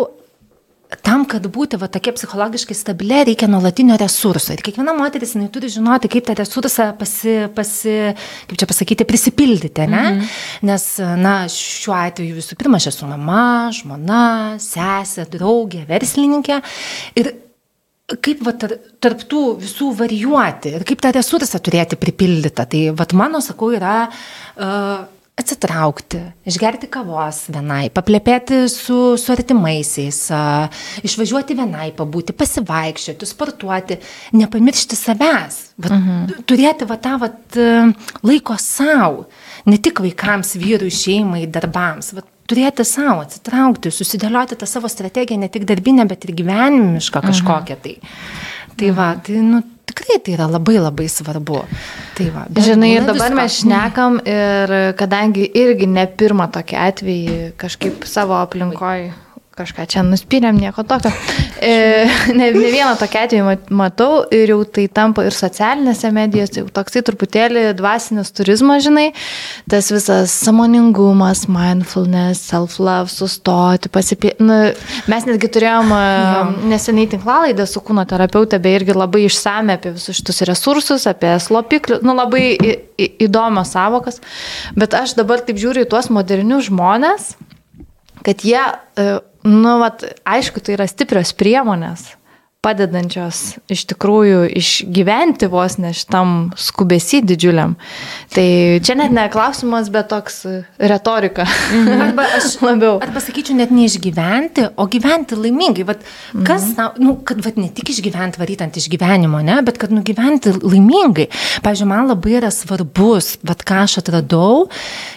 [1.01, 4.53] tam, kad būti va, tokia psichologiškai stabilė, reikia nuolatinio resurso.
[4.53, 7.95] Ir kiekviena moteris jinai turi žinoti, kaip tą resursą pasi, pasi,
[8.51, 10.03] kaip čia pasakyti, prisipildyti, ne?
[10.11, 10.69] Mm -hmm.
[10.69, 10.87] Nes,
[11.25, 16.61] na, šiuo atveju visų pirma, aš esu mama, žmona, sesė, draugė, verslininkė.
[17.17, 17.33] Ir
[18.15, 22.63] kaip va, tar, tarptų visų varijuoti ir kaip tą resursą turėti pripildytą.
[22.71, 25.01] Tai vat, mano, sakau, yra uh,
[25.37, 33.99] atsitraukti, išgerti kavos vienai, paplepėti su, su artimaisiais, uh, išvažiuoti vienai, pabūti, pasivaikščioti, sportuoti,
[34.39, 36.23] nepamiršti savęs, vat, uh mhm.
[36.31, 36.47] -huh.
[36.47, 37.59] turėti va, tą vat,
[38.23, 39.27] laiko savo,
[39.67, 42.15] ne tik vaikams, vyrui, šeimai, darbams.
[42.15, 47.33] Vat, turėti savo, atsitraukti, susidėlioti tą savo strategiją, ne tik darbinę, bet ir gyvenimišką mhm.
[47.33, 47.97] kažkokią tai.
[48.77, 51.61] Tai va, tai, nu, tikrai tai yra labai labai svarbu.
[52.17, 53.39] Tai va, Žinai, ir dabar visko.
[53.41, 59.15] mes šnekam ir kadangi irgi ne pirmą tokį atvejį kažkaip savo aplinkoje
[59.57, 61.11] kažką čia nuspyrėm, nieko tokio.
[61.57, 62.05] E,
[62.37, 67.01] ne, ne vieną tokį atvejį matau ir jau tai tampa ir socialinėse medijose, jau toksai
[67.07, 69.07] truputėlį dvasinis turizmas, žinai,
[69.69, 74.35] tas visas samoningumas, mindfulness, self-love, sustoti, pasipė...
[74.43, 74.59] Nu,
[75.09, 76.43] mes netgi turėjom ja.
[76.69, 82.05] neseniai tinklalaidą su kūno terapeutė, bei irgi labai išsame apie visus šitus resursus, apie slopiklius,
[82.05, 84.21] nu labai į, į, įdomios savokas,
[84.77, 87.33] bet aš dabar taip žiūriu į tuos modernius žmonės,
[88.25, 88.61] kad jie,
[88.97, 92.11] e, nu, vat, aišku, tai yra stiprios priemonės
[92.67, 97.75] padedančios iš tikrųjų išgyventi vos ne šitam skubesi didžiuliam.
[98.33, 98.47] Tai
[98.83, 100.41] čia net ne klausimas, bet toks
[100.91, 101.45] retorika.
[102.07, 102.97] Arba aš labiau.
[103.03, 105.87] Arba sakyčiau, net neišgyventi, o gyventi laimingai.
[105.87, 106.03] Vat,
[106.47, 110.57] kas, na, nu, kad vat, ne tik išgyventi varytant iš gyvenimo, ne, bet kad nugyventi
[110.59, 111.29] laimingai.
[111.63, 114.67] Pavyzdžiui, man labai yra svarbus, vat, ką aš atradau,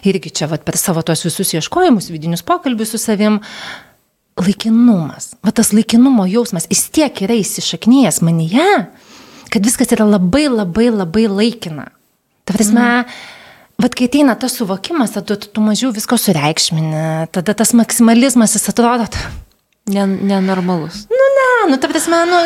[0.06, 3.40] irgi čia vat, per savo tuos visus ieškojimus, vidinius pokalbius su savim,
[4.38, 5.34] laikinumas.
[5.44, 8.68] Va tas laikinumo jausmas, jis tiek yra įsišaknyjęs manyje,
[9.50, 11.90] kad viskas yra labai labai labai laikina.
[12.44, 13.36] Ta prasme, mm.
[13.80, 18.68] Vat kai ateina tas suvokimas, tada tu, tu mažiau visko sureikšmini, tada tas maksimalizmas jis
[18.72, 19.06] atrodo.
[19.90, 21.06] Nen, nenormalus.
[21.08, 22.42] Nu, ne, nu, ta prasme, nu,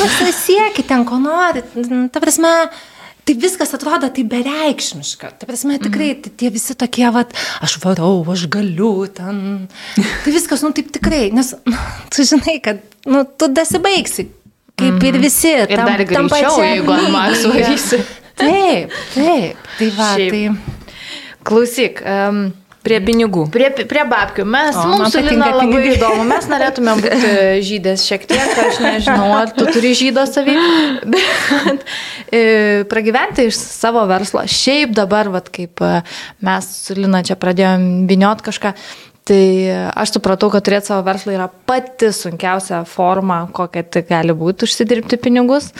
[0.00, 1.68] nu siekit ten, ko norit.
[2.12, 2.52] Ta prasme,
[3.28, 5.34] tai viskas atrodo tai bereikšmiška.
[5.36, 6.36] Ta prasme, tikrai mm.
[6.40, 9.66] tie visi tokie, vat, aš varau, aš galiu ten.
[9.98, 11.76] Tai viskas, nu taip tikrai, nes nu,
[12.14, 14.30] tu žinai, kad, nu, tu dasibaigsi.
[14.78, 15.04] Kaip mm.
[15.10, 15.52] ir visi.
[15.66, 18.00] Ir tam, dar greičiau, jeigu ant makso varysi.
[18.38, 19.68] Taip, taip.
[19.76, 20.32] Tai va, Šiaip.
[20.32, 20.94] tai.
[21.48, 22.02] Klausyk.
[22.06, 22.42] Um,
[22.86, 23.48] Prie pinigų.
[23.52, 24.44] Prie, prie babkių.
[24.48, 25.96] Mes, O, mums su Lina labai pinigai.
[25.96, 26.22] įdomu.
[26.30, 27.32] Mes norėtume būti
[27.66, 30.54] žydės šiek tiek, aš nežinau, ar tu turi žydo savį,
[31.10, 31.84] bet
[32.30, 32.42] e,
[32.88, 34.44] pragyventi iš savo verslo.
[34.48, 35.92] Šiaip dabar, vat, kaip e,
[36.46, 38.72] mes su Lina čia pradėjom viniot kažką,
[39.28, 39.42] tai
[39.92, 45.18] aš supratau, kad turėti savo verslą yra pati sunkiausia forma, kokia tik gali būti užsidirbti
[45.20, 45.72] pinigus.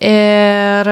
[0.00, 0.88] Ir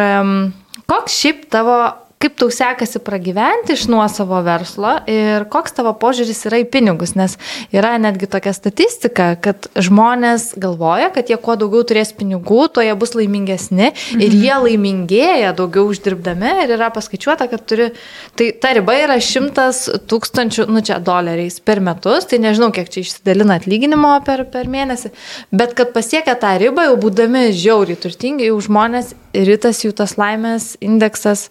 [0.91, 1.79] koks šiaip tavo
[2.25, 7.37] kaip tau sekasi pragyventi iš nuosavo verslo ir koks tavo požiūris yra į pinigus, nes
[7.75, 12.95] yra netgi tokia statistika, kad žmonės galvoja, kad jie kuo daugiau turės pinigų, tuo jie
[12.97, 14.23] bus laimingesni mhm.
[14.25, 17.91] ir jie laimingėja daugiau uždirbdami ir yra paskaičiuota, kad turi,
[18.39, 23.05] tai ta riba yra šimtas tūkstančių, nu čia doleriais per metus, tai nežinau, kiek čia
[23.05, 25.13] išsidalina atlyginimo per, per mėnesį,
[25.53, 30.75] bet kad pasiekia tą ribą, jau būdami žiauriai turtingi, jau žmonės rytas jų tas laimės
[30.85, 31.49] indeksas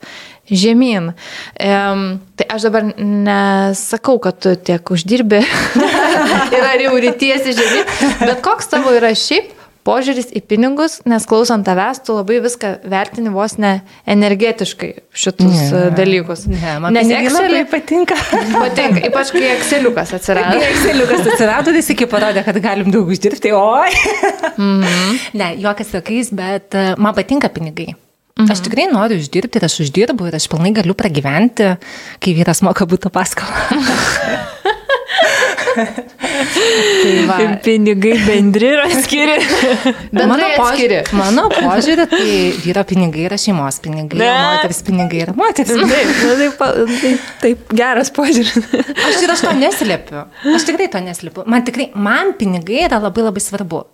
[0.50, 1.14] žemyn.
[1.60, 5.42] Um, tai aš dabar nesakau, kad tu tiek uždirbi
[6.56, 7.92] ir ar jau rytiesi žemyn,
[8.26, 13.32] bet koks tavo yra šiaip požiūris į pinigus, nes klausant tavęs, tu labai viską vertini
[13.34, 13.74] vos ne
[14.10, 16.46] energetiškai šitus ne, dalykus.
[16.48, 18.20] Ne, man nes pinigai Excel labai patinka.
[18.54, 20.56] patinka, ypač kai Exceliukas atsirado.
[20.56, 23.52] Kai Exceliukas atsirado, visi iki parodė, kad galim daug uždirbti.
[23.58, 23.92] Oi.
[24.56, 25.20] Mm -hmm.
[25.40, 27.94] Ne, juokas sakais, bet e, man patinka pinigai.
[28.34, 28.50] Mhm.
[28.50, 31.68] Aš tikrai noriu uždirbti ir aš uždirbu ir aš pilnai galiu pragyventi,
[32.20, 33.54] kai vyras moka būtų paskolą.
[35.74, 37.38] tai va.
[37.64, 39.36] Pinigai bendri yra skiri.
[40.18, 42.34] Mano požiūrį, mano požiūrį, tai
[42.66, 44.30] vyro pinigai yra šeimos pinigai, Ne.
[44.34, 45.70] moters pinigai yra moters.
[45.70, 48.58] Taip, taip, taip, taip, geras požiūris.
[49.08, 50.26] Aš ir aš to neslėpiu.
[50.58, 51.46] Aš tikrai to neslėpiu.
[51.50, 53.86] Man tikrai, man pinigai yra labai labai svarbu.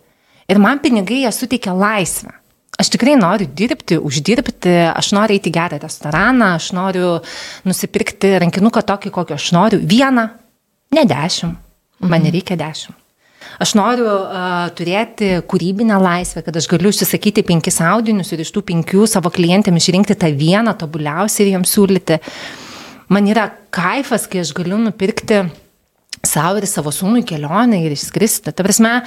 [0.50, 2.39] Ir man pinigai jie suteikia laisvę.
[2.80, 7.18] Aš tikrai noriu dirbti, uždirbti, aš noriu eiti į gerą restoraną, aš noriu
[7.68, 9.82] nusipirkti rankinuką tokį, kokio aš noriu.
[9.84, 10.30] Vieną,
[10.96, 11.60] ne dešimt.
[12.00, 12.96] Man nereikia dešimt.
[13.60, 18.64] Aš noriu uh, turėti kūrybinę laisvę, kad aš galiu užsisakyti penkis audinius ir iš tų
[18.70, 22.20] penkių savo klientėm išrinkti tą vieną tobuliausią ir jiems siūlyti.
[23.12, 25.42] Man yra kaifas, kai aš galiu nupirkti
[26.24, 28.54] savo ir savo sūnui kelionę ir išskristi.
[28.56, 29.02] Ta prasme,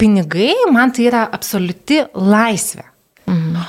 [0.00, 2.91] pinigai man tai yra absoliuti laisvė.
[3.26, 3.64] Mhm.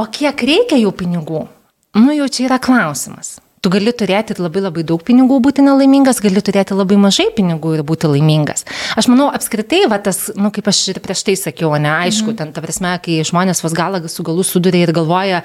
[0.00, 1.46] O kiek reikia jau pinigų?
[1.94, 3.38] Nu jau čia yra klausimas.
[3.64, 7.78] Tu gali turėti ir labai labai daug pinigų, būti nelaimingas, gali turėti labai mažai pinigų
[7.78, 8.66] ir būti laimingas.
[8.98, 12.36] Aš manau, apskritai, va, tas, nu, kaip aš ir prieš tai sakiau, ne, aišku, mhm.
[12.42, 15.40] ten, ta prasme, kai žmonės vos galą su galu suduria ir galvoja,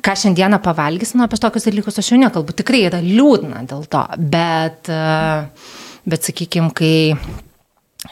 [0.00, 4.06] ką šiandieną pavalgys, nu, apie tokius dalykus aš jau nekalbu, tikrai yra liūdna dėl to,
[4.32, 6.94] bet, e, bet sakykime, kai,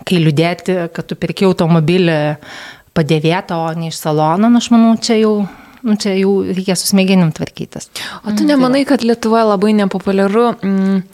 [0.05, 2.19] kai liūdėti, kad tu pirki automobilį
[2.99, 5.35] padėvėtą, o ne iš salono, nu, aš manau, čia jau,
[5.87, 7.89] nu, čia jau reikia susmėginim tvarkytis.
[8.27, 11.05] O tu nemanai, kad Lietuvoje labai nepopuliaru mm,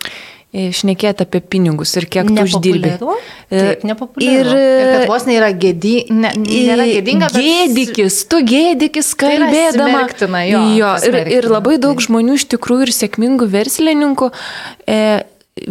[0.55, 2.93] šnekėti apie pinigus ir kiek tu uždirbi?
[2.93, 3.17] Nepopuliaru?
[3.51, 4.53] E, Taip, nepopuliaru.
[4.55, 9.33] Ir, Ir kad vos ne yra gėdy, ne, nėra gėdinga, bet Gėdikis, tu gėdikis, Tai
[9.35, 9.89] kalbėdama.
[9.91, 12.07] smerktina, jo, jo ir, ir labai daug taip.
[12.07, 14.31] žmonių iš tikrųjų ir sėkmingų verslininkų
[14.87, 15.01] e,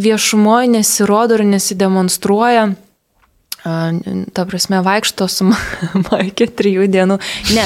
[0.03, 2.67] viešumoje nesirodo ir nesidemonstruoja.
[3.63, 5.59] Ta prasme, vaikšto su ma-
[6.09, 7.15] Maikė trijų dienų.
[7.55, 7.63] Ne.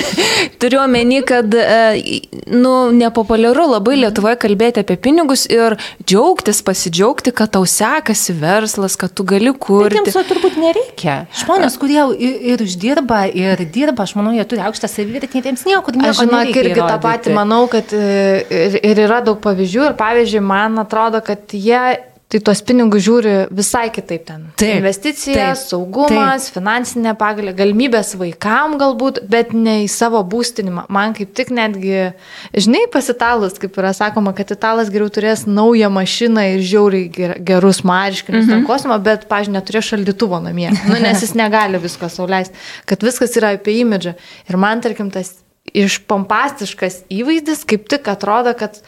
[0.60, 2.20] Turiu omeny, kad e,
[2.52, 9.14] nu, nepopuliaru labai Lietuvoje kalbėti apie pinigus ir džiaugtis, pasidžiaugti, kad tau sekasi verslas, kad
[9.16, 9.96] tu gali Bet kurti.
[10.02, 11.16] jiems to turbūt nereikia.
[11.40, 15.96] Žmonės, kurie ir, ir uždirba, ir dirba, aš manau, jie turi aukštą savivertę, jiems niekur
[15.96, 17.02] nieko Aš žinok, irgi tą įrodyti.
[17.08, 18.04] patį manau, kad e,
[18.50, 21.80] ir, ir yra daug pavyzdžių ir pavyzdžiui, man atrodo, kad jie
[22.30, 24.44] tai tuos pinigus žiūri visai kitaip ten.
[24.60, 30.86] Taip, Investicija, taip, saugumas, finansinė pagalė, galimybės vaikam galbūt, bet ne į savo būstinimą.
[30.94, 32.12] Man kaip tik netgi,
[32.54, 37.82] žinai, pasitalus, kaip yra sakoma, kad italas geriau turės naują mašiną ir žiauriai ger- gerus
[37.88, 38.64] marškinius, mhm.
[38.70, 40.70] kosmą, bet, pažiūrėjau, neturės šaldytuvo namie.
[40.86, 42.54] Nu, nes jis negali visko sauliaisti,
[42.86, 44.14] kad viskas yra apie imidžą.
[44.46, 45.34] Ir man, tarkim, tas
[45.76, 48.80] išpompastiškas įvaizdis kaip tik atrodo, kad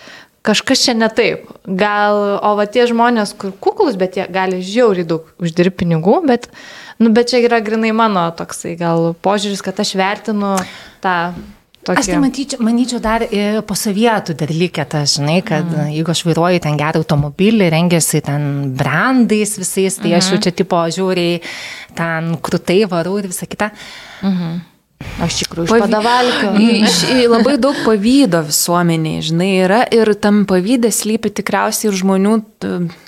[0.43, 1.47] kažkas čia ne taip.
[1.66, 6.51] Gal, o va tie žmonės, kur kuklus, bet jie gali žiauriai daug uždirbti pinigų, bet,
[7.03, 10.57] nu, bet čia yra grinai mano toksai gal požiūris, kad aš vertinu
[11.05, 11.16] tą
[11.86, 12.03] tokį...
[12.03, 15.95] Aš tai matyčiau, manyčiau dar ir po sovietų dar likė tas, žinai, kad mm.
[15.97, 20.18] jeigu aš vairuoju ten gerą automobilį, rengiasi ten brandais visais, tai mm -hmm.
[20.18, 21.40] aš jau čia tipo žiūriai
[21.95, 23.70] ten krūtai varau ir visą kitą.
[24.22, 24.61] Mm -hmm.
[25.23, 26.53] Aš tikrųjų iš padavalkio.
[26.59, 26.99] Iš,
[27.31, 32.35] labai daug pavydo visuomeniai, žinai, yra ir tam pavydė slypi tikriausiai ir žmonių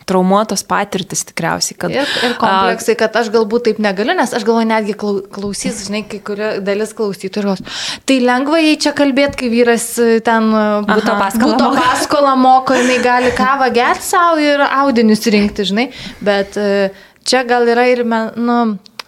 [0.04, 1.76] traumuotos patirtis tikriausiai.
[1.80, 5.84] Kad, Ir, ir kompleksai, kad aš galbūt taip negaliu, nes aš galvoju, netgi klau- klausys,
[5.86, 7.40] žinai, kai kuria dalis klausytojų.
[7.40, 7.62] ir galvos,
[8.04, 10.50] Tai lengva jai čia kalbėti, kai vyras e, ten
[10.88, 11.20] būto Aha.
[11.22, 15.86] paskolą, būto paskolą moko, jinai gali kavą gerti savo ir audinius rinkti, žinai.
[16.20, 16.90] Bet e,
[17.24, 18.58] čia gal yra ir, men- nu,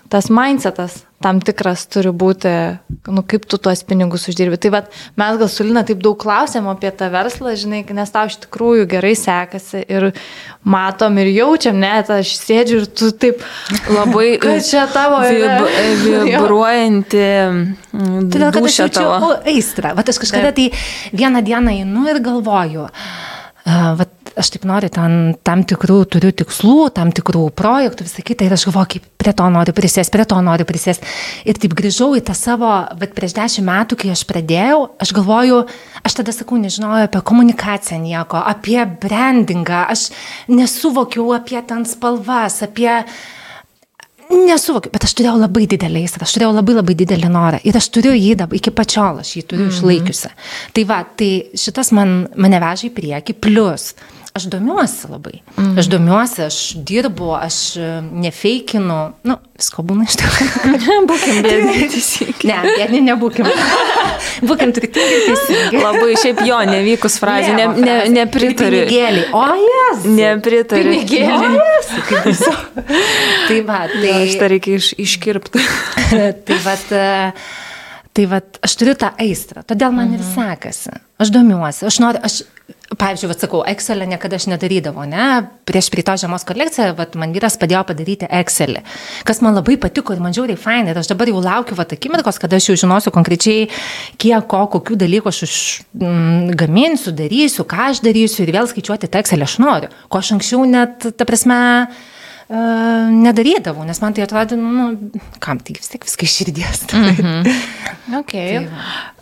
[0.09, 2.51] tas mindsetas tam tikras turi būti,
[3.09, 4.59] nu, kaip tu tuos pinigus uždirbi.
[4.61, 8.29] Tai vat, mes gal su Lina taip daug klausėm apie tą verslą, žinai, nes tau
[8.29, 10.11] iš tikrųjų gerai sekasi ir
[10.67, 13.45] matom ir jaučiam, net aš sėdžiu ir tu taip
[13.89, 15.67] labai Kad čia tavo vib,
[16.29, 17.25] vibruojanti
[17.97, 19.07] Todėl, kad aš jaučiu
[19.49, 19.95] aistrą.
[19.97, 20.69] Vat aš kažkada tai
[21.17, 24.06] vieną dieną einu ir galvoju, uh, vat
[24.37, 28.67] aš taip noriu, ten tam tikrų turiu tikslų, tam tikrų projektų, visą kitą ir aš
[28.69, 31.01] galvoju, kaip prie to noriu prisės, prie to noriu prisės.
[31.49, 35.63] Ir taip grįžau į tą savo, bet prieš dešimt metų, kai aš pradėjau, aš galvoju,
[36.07, 40.11] aš tada sakau, nežinojau apie komunikaciją nieko, apie brandingą, aš
[40.53, 43.03] nesuvokiau apie ten spalvas, apie
[44.27, 47.87] Nesuvokiu, bet aš turėjau labai didelį aistrą, aš turėjau labai labai didelį norą ir aš
[47.95, 49.77] turiu jį dabar, iki pačiol aš jį turiu mm -hmm.
[49.77, 50.31] išlaikiusi.
[50.75, 53.95] Tai va, tai šitas man, mane veža į priekį, plus
[54.37, 55.41] aš domiuosi labai.
[55.57, 55.79] Mm.
[55.81, 56.59] Aš domiuosi, aš
[56.89, 57.89] dirbu, aš e,
[58.25, 60.73] nefeikinu, nu, visko būna iš tikrųjų.
[61.11, 62.51] Būkim bėdini teisingai.
[62.51, 63.49] ne, bėdini nebūkim.
[64.49, 65.81] Būkim turtingi teisingi.
[65.81, 68.85] Labai šiaip jo, nevykus frazė, ne, ne, nepritariu.
[68.85, 69.29] Pinigėliai.
[69.33, 70.09] O, jas.
[70.19, 70.93] Nepritariu.
[70.93, 71.57] Pinigėliai.
[73.47, 74.01] Tai va, tai...
[74.03, 75.63] Tai aš tą reikia iš, iškirpti.
[76.47, 77.33] tai vat, e,
[78.17, 80.97] tai vat, aš turiu tą aistrą, todėl man ir sekasi.
[81.23, 82.43] Aš domiuosi, aš noriu, aš,
[82.95, 85.27] pavyzdžiui, vat, sakau, Excelį niekada aš nedarydavau, ne?
[85.67, 88.83] Prieš prito žiemos kolekciją, vat, man vyras padėjo padaryti Excelį,
[89.27, 90.95] kas man labai patiko ir man žiauriai fainai.
[90.95, 93.67] Ir aš dabar jau laukiu vat akimirkos, kada aš jau žinosiu konkrečiai,
[94.23, 95.57] kiek ko, kokių dalykų aš už,
[95.99, 99.91] mm, gaminsiu, darysiu, ką aš darysiu ir vėl skaičiuoti tą Excelį aš noriu.
[100.07, 101.59] Ko aš anksčiau net, ta prasme,
[102.49, 106.85] nedarydavau, nes man tai atrodė, nu, nu, kam tai vis tiek viską širdies.
[106.93, 107.57] Mm -hmm.
[108.21, 108.69] Okay.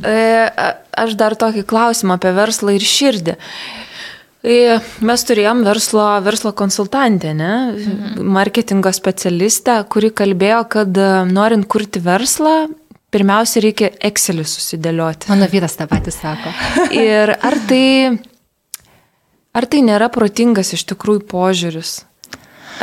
[0.05, 3.35] E, a- Aš dar tokį klausimą apie verslą ir širdį.
[4.45, 7.75] E, Mes turėjom verslo, verslo konsultantę, ne?
[8.20, 12.68] marketingo specialistę, kuri kalbėjo, kad e, norint kurti verslą,
[13.11, 15.29] pirmiausia reikia Excelį susidėlioti.
[15.29, 16.53] Mano vyras tą patį sako.
[16.93, 18.18] Ir ar tai,
[19.55, 22.05] ar tai nėra protingas iš tikrųjų požiūris?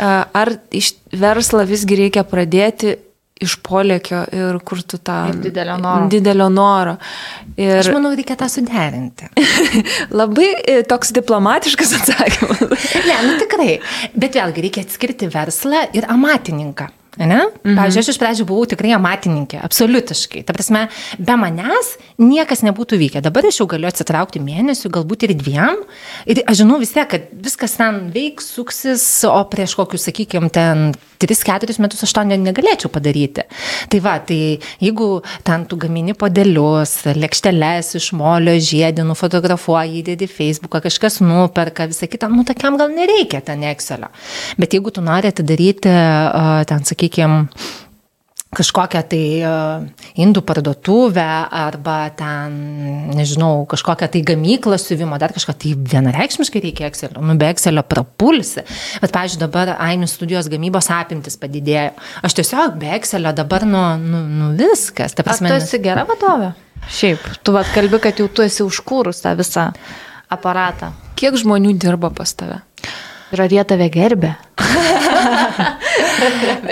[0.00, 2.96] Ar iš verslą visgi reikia pradėti
[3.42, 5.18] iš polėkio ir kur tu tą...
[5.32, 6.08] Ir didelio noro.
[6.12, 6.94] Didelio noro.
[7.58, 9.30] Ir Aš manau, reikia tą suderinti.
[10.20, 12.62] labai e, toks diplomatiškas atsakymas.
[13.08, 13.80] Ne, nu tikrai.
[14.14, 16.88] Bet vėlgi reikia atskirti verslą ir amatininką.
[17.20, 17.42] Ne?
[17.44, 17.76] Mhm.
[17.76, 20.46] Pavyzdžiui, aš iš pradžių buvau tikrai amatininkė, absoliutiškai.
[20.48, 20.86] Ta prasme,
[21.20, 23.20] be manęs niekas nebūtų vykę.
[23.20, 25.82] Dabar aš jau galiu atsitraukti mėnesių, galbūt ir dviem.
[26.24, 30.94] Ir aš žinau vis tiek, kad viskas ten veiks, suksis, o prieš kokius, sakykime, ten
[31.22, 33.44] 3-4 metus aš to ne- negalėčiau padaryti.
[33.92, 35.10] Tai va, tai jeigu
[35.44, 42.32] ten tu gamini podelius, lėkšteles iš molio, žiedinų, fotografuoji, įdedi Facebooką, kažkas nuperka, visą kitą,
[42.32, 44.08] nu, tokiam gal nereikia ten Excelio.
[44.58, 45.92] Bet jeigu tu nori atidaryti,
[46.66, 47.01] ten, sakykime,
[48.52, 49.84] kažkokią tai uh,
[50.20, 51.24] indų parduotuvę
[51.56, 52.56] arba ten,
[53.16, 57.22] nežinau, kažkokią tai gamyklą siuvimo, dar kažką, tai vienareikšmiškai reikia Excelio.
[57.24, 58.64] Nu, be Excelio prapulsi.
[59.00, 61.94] Bet, pavyzdžiui, dabar Ainių studijos gamybos apimtis padidėjo.
[62.28, 65.16] Aš tiesiog be Excelio dabar, nu, nu, nu viskas.
[65.16, 66.52] Ta Ar tu prasme, esi gera vadovė?
[66.92, 69.70] Šiaip, tu vad kalbi, kad jau tu esi užkūrus tą visą
[70.32, 70.92] aparatą.
[71.16, 72.60] Kiek žmonių dirba pas tave?
[73.32, 74.34] Ir ar jie tave gerbė?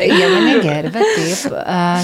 [0.01, 1.57] Jie mane gerbė, taip.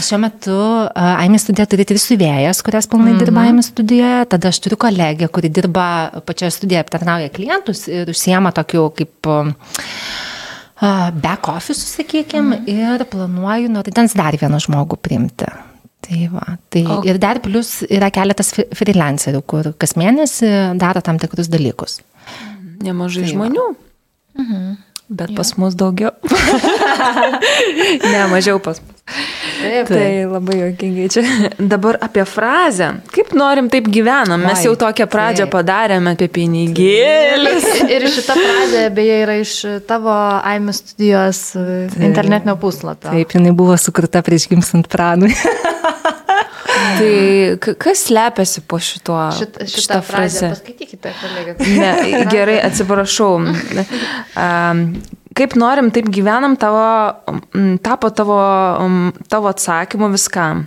[0.06, 0.56] Šiuo metu
[0.96, 3.24] Aimė studija turi tris siuvėjas, kurias pilnai mm -hmm.
[3.24, 4.24] dirba Aimė studijoje.
[4.32, 5.86] Tada aš turiu kolegę, kuri dirba
[6.26, 9.30] pačioje studijoje, aptarnauja klientus ir užsiema tokiu kaip...
[11.22, 12.68] back office, sakykime, mhm.
[12.68, 15.48] ir planuoju nuo rudens dar vieną žmogų priimti.
[16.06, 17.00] Tai va, tai o.
[17.08, 22.00] ir dar plus yra keletas freelancerių, kur kas mėnesį daro tam tikrus dalykus.
[22.84, 23.32] Nemažai Tai va.
[23.32, 23.66] žmonių.
[25.08, 26.10] Bet pas mus daugiau.
[28.12, 28.96] ne, mažiau pas mus.
[29.56, 31.22] Taip, Tai labai jokingai čia.
[31.58, 32.88] Dabar apie frazę.
[33.14, 34.42] Kaip norim, taip gyvenam.
[34.42, 35.52] Mes jau tokią pradžią Taip.
[35.54, 37.54] padarėme apie pinigėlį.
[37.86, 39.54] Ir šita frazė beje yra iš
[39.86, 43.14] tavo AIM studijos e, internetinio puslapio.
[43.14, 45.30] Taip, jinai buvo sukurta prieš gimstant pranui.
[46.76, 49.18] Tai kas slepiasi po šituo?
[49.36, 51.56] Šitą, šitą šitą frazę paskaitykite, kolegė.
[51.76, 51.90] Ne,
[52.34, 53.32] gerai, atsiprašau.
[55.36, 56.86] Kaip norim, taip gyvenam, tavo,
[57.84, 58.40] tapo tavo,
[59.28, 60.66] tavo atsakymu viskam.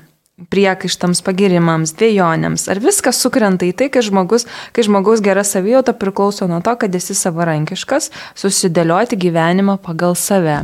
[0.53, 2.70] Priekaištams, pagirimams, dviejonėms.
[2.72, 6.95] Ar viskas sukrenta į tai, kai žmogus, kai žmogaus gera savijauta priklauso nuo to, kad
[6.95, 8.07] esi savarankiškas,
[8.39, 10.62] susidėlioti gyvenimą pagal save.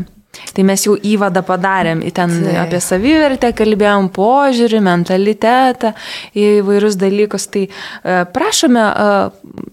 [0.55, 2.59] Tai mes jau įvadą padarėm, ten Taip.
[2.65, 5.93] apie savivertę kalbėjom, požiūrį, mentalitetą,
[6.35, 7.47] įvairius dalykus.
[7.53, 9.65] Tai e, prašome, e,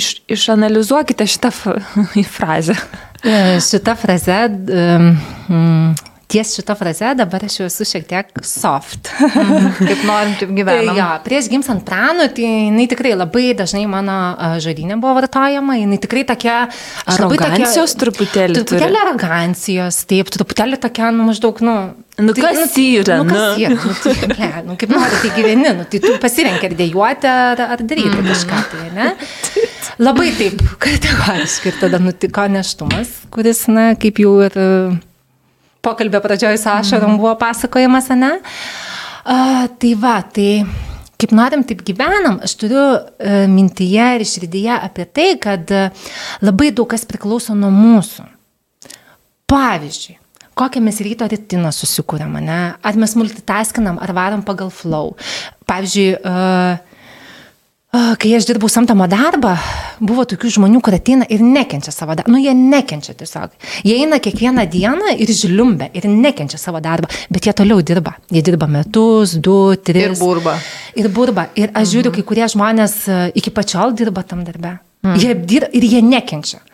[0.00, 1.52] iš, išanalizuokite šitą
[2.36, 2.78] frazę.
[3.64, 5.94] Šita fraze, mm,
[6.28, 9.10] ties šita fraze dabar aš jau esu šiek tiek soft.
[9.18, 10.96] Kaip norim, taip Tai gyvenam.
[10.98, 14.16] jo, prieš gimstant pranų, tai jinai tikrai labai dažnai mano
[14.64, 16.56] žodinė buvo vartojama, jinai tikrai tokia...
[17.06, 18.56] labai tokia- Arogancijos truputėlį.
[18.62, 21.76] Truputėlį arogancijos, taip, truputėlį tokia, nu, maždaug, nu...
[22.14, 23.64] Nu, kas yra, Nu, kas nu?
[23.66, 27.26] yra, nu, tai, ble, nu, kaip nori, tai gyveni, nu, tai tu pasirenki ar dėjuoti,
[27.26, 28.28] ar, ar daryti Mhm.
[28.30, 29.08] kažką, tai, ne?
[29.98, 34.68] Labai taip, kategoriškai ir tada nutiko neštumas, kuris, na, kaip jau ir e,
[35.84, 38.32] pokalbio pradžioje su ašarom buvo pasakojimas, ne?
[39.24, 40.64] A, tai va, tai
[41.20, 45.86] kaip norim, taip gyvenam, aš turiu e, mintyje ir širdyje apie tai, kad e,
[46.44, 48.26] labai daug kas priklauso nuo mūsų.
[49.48, 50.16] Pavyzdžiui,
[50.58, 52.58] kokią mes ryto rutiną susikūrėm, ne?
[52.82, 55.14] Ar mes multitaskinam, ar varom pagal flow.
[55.68, 56.93] Pavyzdžiui, uh, uh,
[57.94, 59.52] kai aš dirbau samtamo darbą,
[60.02, 62.32] buvo tokių žmonių, kurie ateina ir nekenčia savo darbą.
[62.34, 63.52] Nu, jie nekenčia tiesiog.
[63.86, 68.16] Jie eina kiekvieną dieną ir žliumbia ir nekenčia savo darbą, bet jie toliau dirba.
[68.34, 70.08] Jie dirba metus, du, tris.
[70.10, 70.56] Ir burba.
[70.98, 71.46] Ir burba.
[71.54, 74.78] Ir aš žiūriu, kai kurie žmonės e, iki pačiol dirba tam darbe.
[75.20, 76.62] Jie dirba ir jie nekenčia.
[76.64, 76.73] Tai,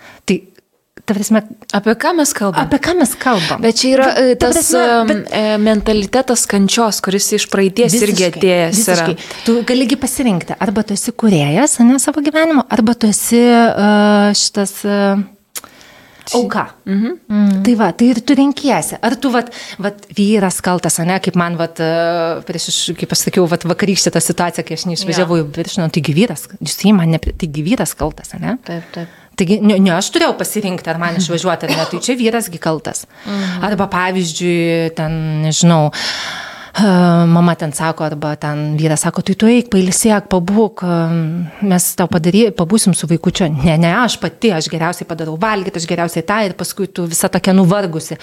[1.11, 1.42] ta prasme,
[1.76, 2.64] Apie ką mes kalbame?
[2.68, 3.61] Apie ką mes kalbam?
[3.66, 8.28] Bet čia yra e, Ta tas prasme, prasme, bet- mentalitetas kančios, kuris iš praeities irgi
[8.30, 9.08] atėjęs yra.
[9.11, 9.18] visiškai.
[9.48, 14.78] Tu galigi pasirinkti, arba tu esi kuriejas, ne savo gyvenimo, arba tu esi uh, šitas
[14.88, 15.20] uh,
[16.34, 16.68] auka.
[16.86, 17.14] Mhm.
[17.28, 17.62] Mm.
[17.66, 18.98] Tai va, tai ir tu renkiesi.
[19.02, 19.48] Ar tu, vat,
[19.82, 21.80] vat, vyras kaltas, ne, kaip man, vat,
[22.46, 26.46] prieš, kaip aš sakiau, vat, vakarykštė ta situacija, kai aš neišvažiavau į viršną, taigi vyras,
[26.62, 28.54] jūs jį man, nepri- taigi vyras kaltas, ne?
[28.68, 29.16] Taip, taip.
[29.41, 33.07] Taigi, ne, ne aš turėjau pasirinkti, ar man išvažiuoti, ar ne, tai čia vyrasgi kaltas.
[33.64, 35.16] Arba pavyzdžiui, ten,
[35.47, 36.91] nežinau, e,
[37.30, 40.99] mama ten sako, arba ten vyras sako, tai tu eik, pailsėk, pabūk, e,
[41.72, 43.49] mes tau padary, pabūsim su vaikučiu.
[43.55, 47.32] Ne, ne, aš pati, aš geriausiai padarau valgyti, aš geriausiai tą ir paskui tu visa
[47.32, 48.20] tokia nuvargusi.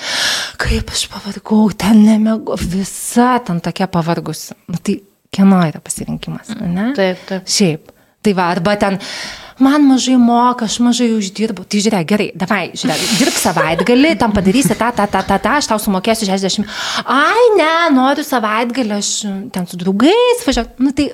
[0.62, 4.54] Kaip aš pavargau, ten nemegu, visa ten tokia pavargusi.
[4.70, 5.00] Nu, tai
[5.34, 6.92] kieno yra pasirinkimas, ne?
[6.98, 7.50] Taip, taip.
[7.50, 7.94] Šiaip.
[8.26, 8.98] Tai va, arba ten,
[9.60, 11.66] man mažai moka, aš mažai uždirbu.
[11.70, 15.70] Tai žiūrėk, gerai, davai, žiūrėk, dirbk savaitgalį, tam padarysi tą, tą, tą, tą, tą, aš
[15.72, 16.68] tau sumokėsiu 60.
[17.06, 19.12] Ai, ne, noriu savaitgalį, aš
[19.56, 20.74] ten su draugais važiuoju.
[20.86, 21.10] Nu, tai,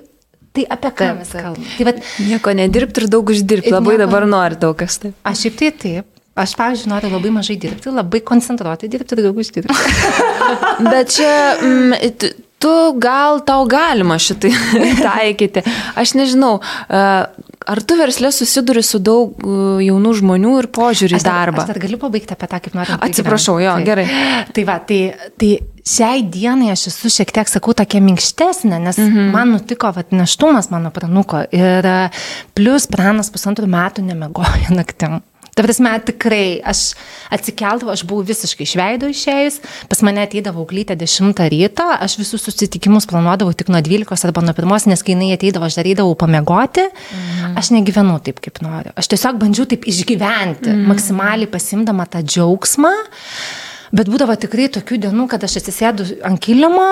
[0.54, 1.70] tai apie ką mes kalbame?
[1.78, 3.72] Tai vat, Nieko nedirbti ir daug uždirbti.
[3.72, 5.16] Ir Labai nieko- dabar nori daug kas taip.
[5.24, 6.10] aš šiaip tai taip.
[6.34, 9.70] Aš, pavyzdžiui, noriu labai mažai dirbti, labai koncentruoti dirbti ir daug uždirbti.
[10.92, 11.94] Bet čia mm,
[12.64, 14.54] tu gal tau galima šitai
[15.08, 15.64] taikyti.
[16.00, 16.56] Aš nežinau,
[16.88, 17.04] e,
[17.74, 19.58] ar tu verslė susiduri su daug e,
[19.90, 21.66] jaunų žmonių ir požiūrį į darbą.
[21.66, 22.98] Aš dar galiu pabaigti apie tą, kaip noriu.
[23.04, 24.08] Atsiprašau, jo, gerai.
[24.56, 25.02] Tai va, tai,
[25.40, 25.52] tai
[25.84, 29.30] šiai dienai aš esu šiek tiek, sakau, tokia minkštesnė, nes mhm.
[29.36, 32.00] man nutiko, va, neštumas mano pranuko ir e,
[32.56, 35.22] plus pranas pusantrų metų nemegoja naktim.
[35.54, 36.96] Ta prasme, tikrai, aš
[37.34, 43.06] atsikeldavau, aš buvau visiškai išveido išėjus, pas mane ateidavo glytė 10 ryto, aš visus susitikimus
[43.10, 47.54] planuodavau tik nuo 12 arba nuo 1, nes kai jinai ateidavo, aš darydavau pamiegoti, mhm.
[47.62, 48.96] aš negyvenau taip, kaip noriu.
[48.98, 50.90] Aš tiesiog bandžiau taip išgyventi, mhm.
[50.90, 52.96] maksimaliai pasimdama tą džiaugsmą.
[53.94, 56.86] Bet būdavo tikrai tokių dienų, kad aš atsisėdu ant kilimo,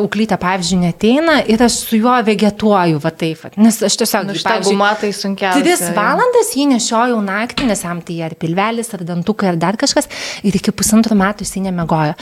[0.00, 3.50] auklytė, pavyzdžiui, neteina ir aš su juo vegetuoju, va taip, va.
[3.62, 5.62] nes aš tiesiog, Nu, šitą gumą tai sunkiausia.
[5.62, 10.10] Tris valandas jį nešiojau naktį, nes jam tai ar pilvelis, ar dantukai, ar dar kažkas,
[10.42, 12.18] ir iki pusantrų metų jisai nemegojo.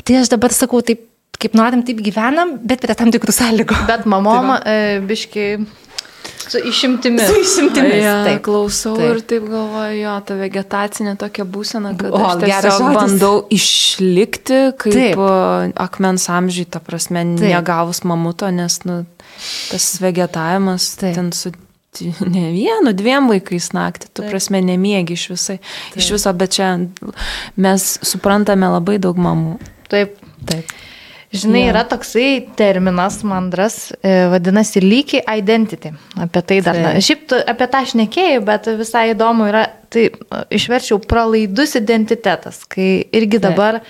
[0.00, 1.04] Tai aš dabar sakau, taip,
[1.36, 3.82] kaip norim, taip gyvenam, bet prie tam tikrų sąlygų.
[3.90, 5.50] Bet mamom, e, biški,
[6.48, 7.20] Su išimtimi.
[7.28, 8.02] Su išimtimis.
[8.02, 8.42] Ja, taip.
[8.46, 9.10] klausau Taip.
[9.10, 14.96] ir taip galvoju, jo, ta vegetacinė tokia būsena, kad O, aš tiesiog bandau išlikti kaip
[14.96, 15.22] Taip.
[15.76, 17.46] akmens amžiai, ta prasme, Taip.
[17.52, 19.02] negavus mamuto, nes nu,
[19.70, 21.14] tas vegetavimas Taip.
[21.18, 21.52] ten su
[22.20, 24.32] ne vienu, dviem vaikais naktį, tu Taip.
[24.32, 25.58] prasme nemiegi iš visai.
[25.98, 26.74] Iš viso, bet čia
[27.56, 29.58] mes suprantame labai daug mamų.
[29.88, 30.20] Taip.
[30.48, 30.76] Taip.
[31.28, 31.72] Žinai, Jo.
[31.74, 35.92] yra toksai terminas mandras, e, vadinasi lygiai identity.
[36.16, 36.78] Apie tai dar.
[36.78, 36.86] Taip.
[36.86, 42.62] Na, šiaip tu apie tą šnekėjai, bet visai įdomu yra, tai e, išverčiau pralaidus identitetas,
[42.64, 43.82] kai irgi dabar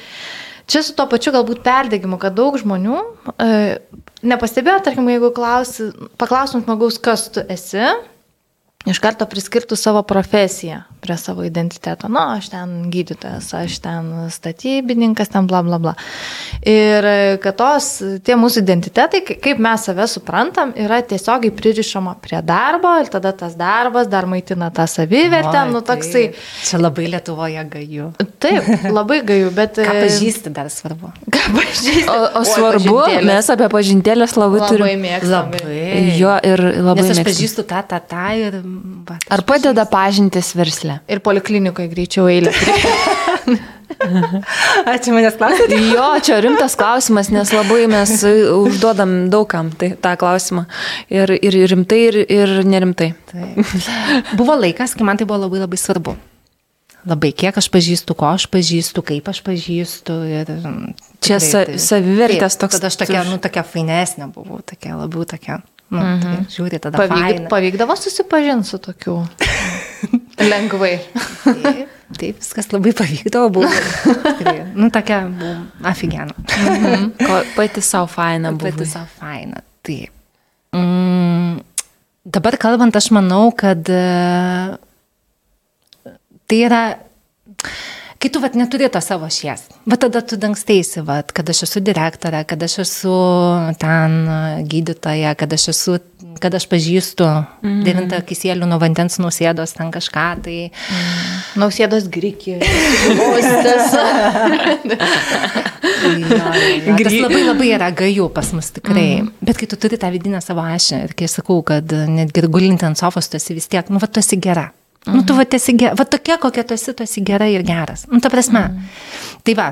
[0.68, 2.98] čia su to pačiu galbūt perdegimu, kad daug žmonių
[3.38, 3.78] e,
[4.26, 7.86] nepastebėjo, tarkim, jeigu klausi, paklausim žmogaus, kas tu esi,
[8.92, 12.08] iš karto priskirtų savo profesiją prie savo identiteto.
[12.10, 15.92] Na, aš ten gydytojas, aš ten statybininkas, ten bla bla bla.
[16.66, 17.06] Ir
[17.42, 17.90] kad tos,
[18.26, 23.32] tie mūsų identitetai, kai- kaip mes save suprantam, yra tiesiogiai pririšama prie darbo ir tada
[23.32, 26.24] tas darbas dar maitina tą savivertę, nu toksai.
[26.32, 26.42] taip.
[26.66, 28.10] Čia labai Lietuvoje gaju.
[28.42, 29.78] Taip, labai gaju, bet...
[29.78, 31.12] Ką e, pažįsti dar svarbu.
[31.30, 32.08] Ką pažįsti?
[32.10, 33.24] O, o svarbu, pažintėlės.
[33.30, 34.98] mes apie pažintėlės labai, labai turime.
[35.06, 35.54] mėgstam.
[36.18, 37.30] Jo, ir labai Nes aš mėgstam.
[37.30, 38.58] pažįstu tą, tą, tą ir...
[39.08, 41.00] Va, Ar padeda pažintis versle?
[41.10, 42.52] Ir poliklinikoje greičiau eilė.
[44.88, 45.78] Ačiū manęs klausėte.
[45.90, 48.12] Jo, čia rimtas klausimas, nes labai mes
[48.54, 50.66] užduodam daugam tai, tą klausimą.
[51.12, 53.12] Ir, ir rimtai, ir, ir nerimtai.
[53.32, 53.72] Taip.
[54.38, 56.14] Buvo laikas, kai man tai buvo labai labai svarbu.
[57.08, 60.16] Labai, kiek aš pažįstu, ko aš pažįstu, kaip aš pažįstu.
[60.28, 64.60] Ir, mm, Čia tikrai sa- tai- savivertės toks- Tada aš tokia, nu, tokia fainesnė buvau,
[64.66, 65.60] tokia labiau tokia.
[65.88, 66.20] Nu, mhm.
[66.20, 66.98] tai žiūri tada.
[67.00, 67.48] Pavyk, faina.
[67.52, 69.22] pavykdavo susipažinti su tokiu
[70.50, 70.98] lengvai.
[71.46, 73.70] taip, taip, viskas labai pavykdavo, buvo.
[74.80, 75.54] nu, tokia buvo
[75.88, 76.36] afigena.
[76.36, 77.10] mhm.
[77.22, 78.70] Ko, pati savo faina buvo.
[78.70, 80.12] Pati savo faina, taip.
[80.76, 81.62] Mm,
[82.28, 84.04] dabar kalbant, aš manau, kad e,
[86.48, 86.82] tai yra
[88.18, 91.82] kai tu vat, neturi to savo šies, va tada tu dangsteisi, vat, kad aš esu
[91.84, 93.14] direktorė, kad aš esu
[93.78, 94.16] ten
[94.70, 95.98] gydytoja, kad aš esu,
[96.42, 97.78] kad aš pažįstu mm.
[97.86, 100.56] devintą kisėlių nuo vandens nusėdos ten kažką, tai
[101.58, 102.58] Nausėdos grikį.
[103.28, 103.94] Ostas.
[105.98, 106.94] Jo, jo.
[107.02, 109.22] Tas labai labai yra gaju pas mus tikrai.
[109.22, 109.30] Mm.
[109.44, 112.98] Bet kai tu turi tą vidinę savo ašį ir kai sakau, kad netgi gulinti ant
[112.98, 114.68] sofos tu esi vis tiek, nu, va, tu esi gera.
[115.06, 115.14] Mm.
[115.14, 115.76] Nu, tu va, esi.
[115.76, 118.06] Va, tokia, kokia tu esi, tu esi gera ir geras.
[118.10, 118.64] Nu, ta prasme.
[118.68, 118.88] Mm.
[119.42, 119.68] Tai va.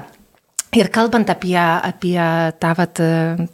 [0.76, 2.20] Ir kalbant apie, apie
[2.60, 3.00] tą, vat,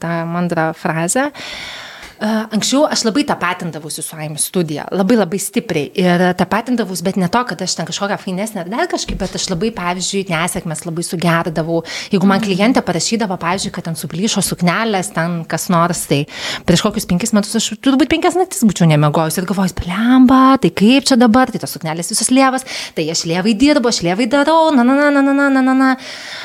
[0.03, 1.92] tą mandrą frazę, e,
[2.23, 5.89] Anksčiau aš labai tapatindavausi su AIM studija, labai labai stipriai.
[5.99, 9.49] Ir tapatindavausi, bet ne to, kad aš ten kažkokią fainesnę ar dar kažkaip, bet aš
[9.51, 11.81] labai, pavyzdžiui, nesėkmės labai sugerdavau.
[12.15, 16.23] Jeigu man klientė parašydavo, pavyzdžiui, kad ten suplyšo suknelės, ten kas nors, tai
[16.69, 21.11] prieš kokius penkis metus aš turbūt penkias naktis būčiau nemegojus ir galvojus, blemba, tai kaip
[21.11, 24.87] čia dabar, tai tos suknelės visos lievas, tai aš lievai dirbu, aš lievai darau, na,
[24.87, 25.95] na, na, na, na, na, na, na.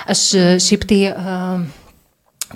[0.09, 1.03] Aš e, šiaip tai...
[1.13, 1.76] Uh,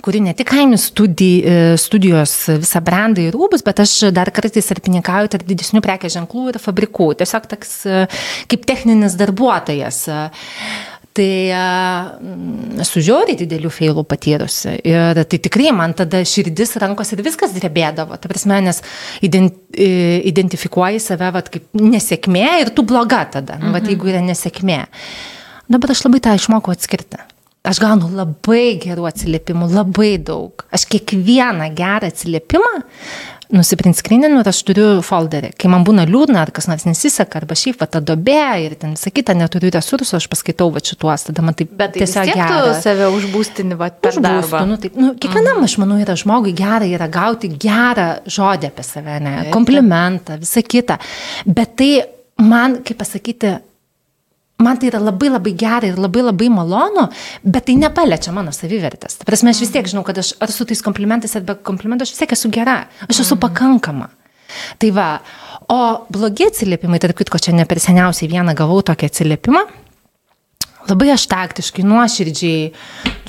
[0.00, 1.32] kuri ne tik kaimių studi,
[1.80, 2.32] studijos
[2.62, 7.10] visą brandą ir rūbus, bet aš dar kartais arpininkauju tarp didesnių prekės ženklų ir fabrikų.
[7.20, 8.06] Tiesiog toks e,
[8.50, 10.06] kaip techninis darbuotojas.
[11.12, 11.32] Tai
[12.80, 14.78] esu žiauriai didelių feilų patyrusi.
[14.88, 18.16] Ir tai tikrai man tada širdis, rankos ir viskas drebėdavo.
[18.16, 18.80] Ta prasme, nes
[19.20, 24.24] ident, e, identifikuoji save vat, kaip nesėkmė ir tu bloga tada, nu, vat, jeigu yra
[24.24, 24.80] nesėkmė.
[25.72, 27.20] Dabar aš labai tą išmokau atskirti.
[27.62, 30.64] Aš gaunu labai gerų atsiliepimų, labai daug.
[30.74, 32.72] Aš kiekvieną gerą atsiliepimą
[33.52, 35.52] nusiprintskryninu ir aš turiu folderį.
[35.60, 38.94] Kai man būna liūdna, ar kas nors nesiseka, arba šiaip va ta dobė ir ten
[38.96, 42.72] visą kitą neturiu resursų, aš paskaitau va šituos, tada man taip Bet tai tiesiog gera.
[42.80, 44.62] save užbūstini va, per Užbūstu, darbą.
[44.70, 49.18] Nu, taip, nu, kiekvienam, aš manau, yra žmogui gera yra gauti gerą žodį apie save,
[49.26, 50.96] ne, komplimentą, visą kitą.
[51.44, 51.92] Bet tai
[52.40, 53.58] man, kaip pasakyti,
[54.62, 57.08] man tai yra labai labai gera ir labai labai malonu,
[57.44, 59.18] bet tai nepaliečia mano savivertės.
[59.20, 62.06] Ta prasme, aš vis tiek žinau, kad aš ar su tais komplimentais, ar be komplimentų,
[62.06, 64.10] aš vis tiek esu gera, aš esu pakankama.
[64.78, 65.08] Tai va,
[65.72, 65.78] o
[66.12, 69.62] blogi atsiliepimai, tarp kitko, čia ne per seniausiai vieną gavau tokį atsiliepimą.
[70.90, 72.72] Labai aš taktiškai, nuoširdžiai,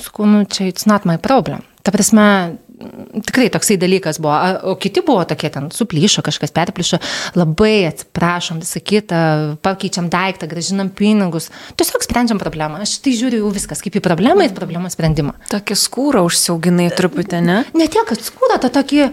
[0.01, 1.61] sakau, nu čia it's not my problem.
[1.85, 2.25] Ta prasme,
[3.27, 4.35] tikrai toksai dalykas buvo,
[4.71, 6.99] o kiti buvo tokie ten, suplyšo, kažkas perplyšo,
[7.37, 9.21] labai atsiprašom, visą kitą,
[9.65, 11.49] pakeičiam daiktą, gražinam pinigus,
[11.79, 12.81] tiesiog sprendžiam problemą.
[12.83, 15.35] Aš tai žiūriu viskas kaip į problemą ir problemos sprendimą.
[15.51, 17.59] Tokia skūra užsiauginai truputį, ne?
[17.77, 19.11] Ne tiek, kad skūda tą tokį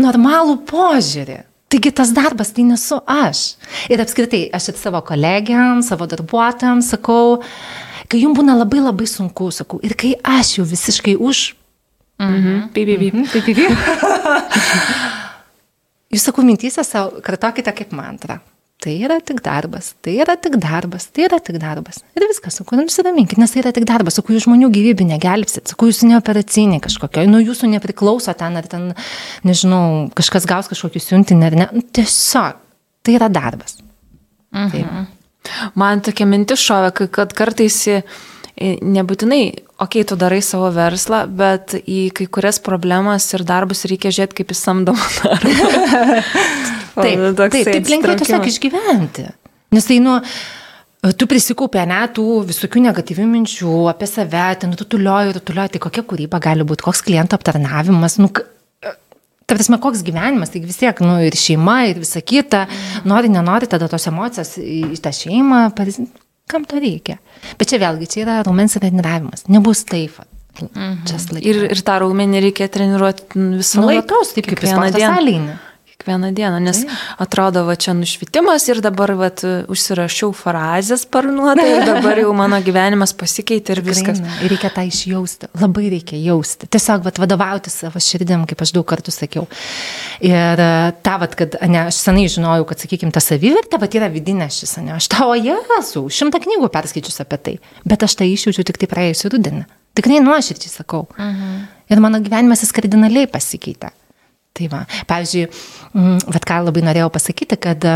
[0.00, 1.42] normalų požiūrį.
[1.74, 3.56] Taigi tas darbas tai nesu aš.
[3.90, 7.40] Ir apskritai, aš ir savo kolegiams, savo darbuotojams sakau,
[8.06, 11.48] kai jums būna labai labai sunku, sakau, ir kai aš jau visiškai už
[12.18, 12.68] Mhm.
[12.72, 12.84] Pi.
[12.86, 15.14] Mhm, taip, taip.
[16.14, 18.38] jūs sakau mintysę savo, kartokite kaip mantrą.
[18.84, 22.02] Tai yra tik darbas, tai yra tik darbas, tai yra tik darbas.
[22.18, 25.88] Ir viskas, sakau, nusiraminkit, nes tai yra tik darbas, sakau, jūs žmonių gyvybę negelbsit, sakau,
[25.88, 28.90] jūs neoperaciniai kažkokio, nu jūsų nepriklauso ten, ar ten,
[29.46, 31.68] nežinau, kažkas gaus kažkokį siuntinį, ar ne.
[31.78, 32.60] Nu, tiesiog,
[33.06, 33.78] tai yra darbas.
[34.52, 34.70] Mhm.
[34.74, 35.70] Taip.
[35.80, 38.02] Man tokia mintis šovė, kad- kartais į-
[38.84, 44.12] nebūtinai, okei, okay, tu darai savo verslą, bet į kai kurias problemas ir darbus reikia
[44.14, 46.20] žiūrėti kaip į samdomą darbą.
[46.94, 49.24] Taip, taip, taip lengviau tiesiog išgyventi.
[49.74, 50.12] Nes tai, nu,
[51.18, 55.80] tu prisikūpė, ne, tų visokių negatyvių minčių apie save, ten tu tulioji ir tulioji, tai
[55.82, 58.46] kokia kūryba gali būti, koks kliento aptarnavimas, nu, k-
[59.44, 62.62] Ta prasme, koks gyvenimas, tai vis tiek, nu, ir šeima, ir visa kita,
[63.04, 65.66] nori, nenori, tada tos emocijos į tą šeimą,
[66.50, 67.18] kam to reikia.
[67.58, 70.20] Bet čia vėlgi, čia yra raumens treniravimas, nebus taip.
[70.60, 71.40] Mhm.
[71.42, 73.26] Ir, ir tą raumenį reikia treniruoti
[73.58, 74.04] visą laiką.
[74.04, 75.56] Nuolatos, taip kaip į kiekvieną
[75.94, 76.80] Kiekvieną dieną, nes
[77.18, 79.28] atrodo, va čia nušvitimas ir dabar va
[79.70, 84.18] užsirašiau frazę sparnuotą ir dabar jau mano gyvenimas pasikeitė ir viskas.
[84.42, 85.52] Ir reikia tą išjausti.
[85.62, 86.66] Labai reikia jausti.
[86.66, 89.46] Tiesiog vat, vadovauti savo širdim, kaip aš daug kartų sakiau.
[90.18, 90.68] Ir e,
[91.06, 94.80] tą, vat, kad, ne, aš senai žinojau, kad, sakykime, ta savivertė, bet yra vidinė šis,
[94.82, 95.38] ne, aš tavo
[95.78, 97.58] esu, šimtą knygų perskaičius apie tai.
[97.86, 99.68] Bet aš tai išjaučiu tik tai praėjusiu rudenį.
[99.94, 101.06] Tikrai nuoširdžiai sakau.
[101.14, 101.60] Mhm.
[101.94, 103.94] Ir mano gyvenimas jis kardinaliai pasikeitė.
[104.54, 105.48] Tai va, pavyzdžiui,
[105.98, 107.94] mm, vat ką labai norėjau pasakyti, kad e,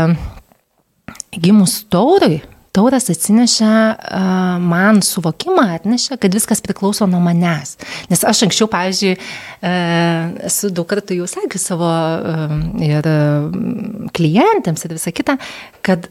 [1.39, 2.41] gimus taurui,
[2.75, 7.73] tauras atsinešė uh, man suvokimą, atnešė, kad viskas priklauso nuo manęs.
[8.11, 11.89] Nes aš anksčiau, pavyzdžiui, uh, esu daug kartų jau sakius savo
[12.85, 13.09] ir
[14.15, 15.39] klientams ir visą kitą,
[15.85, 16.07] kad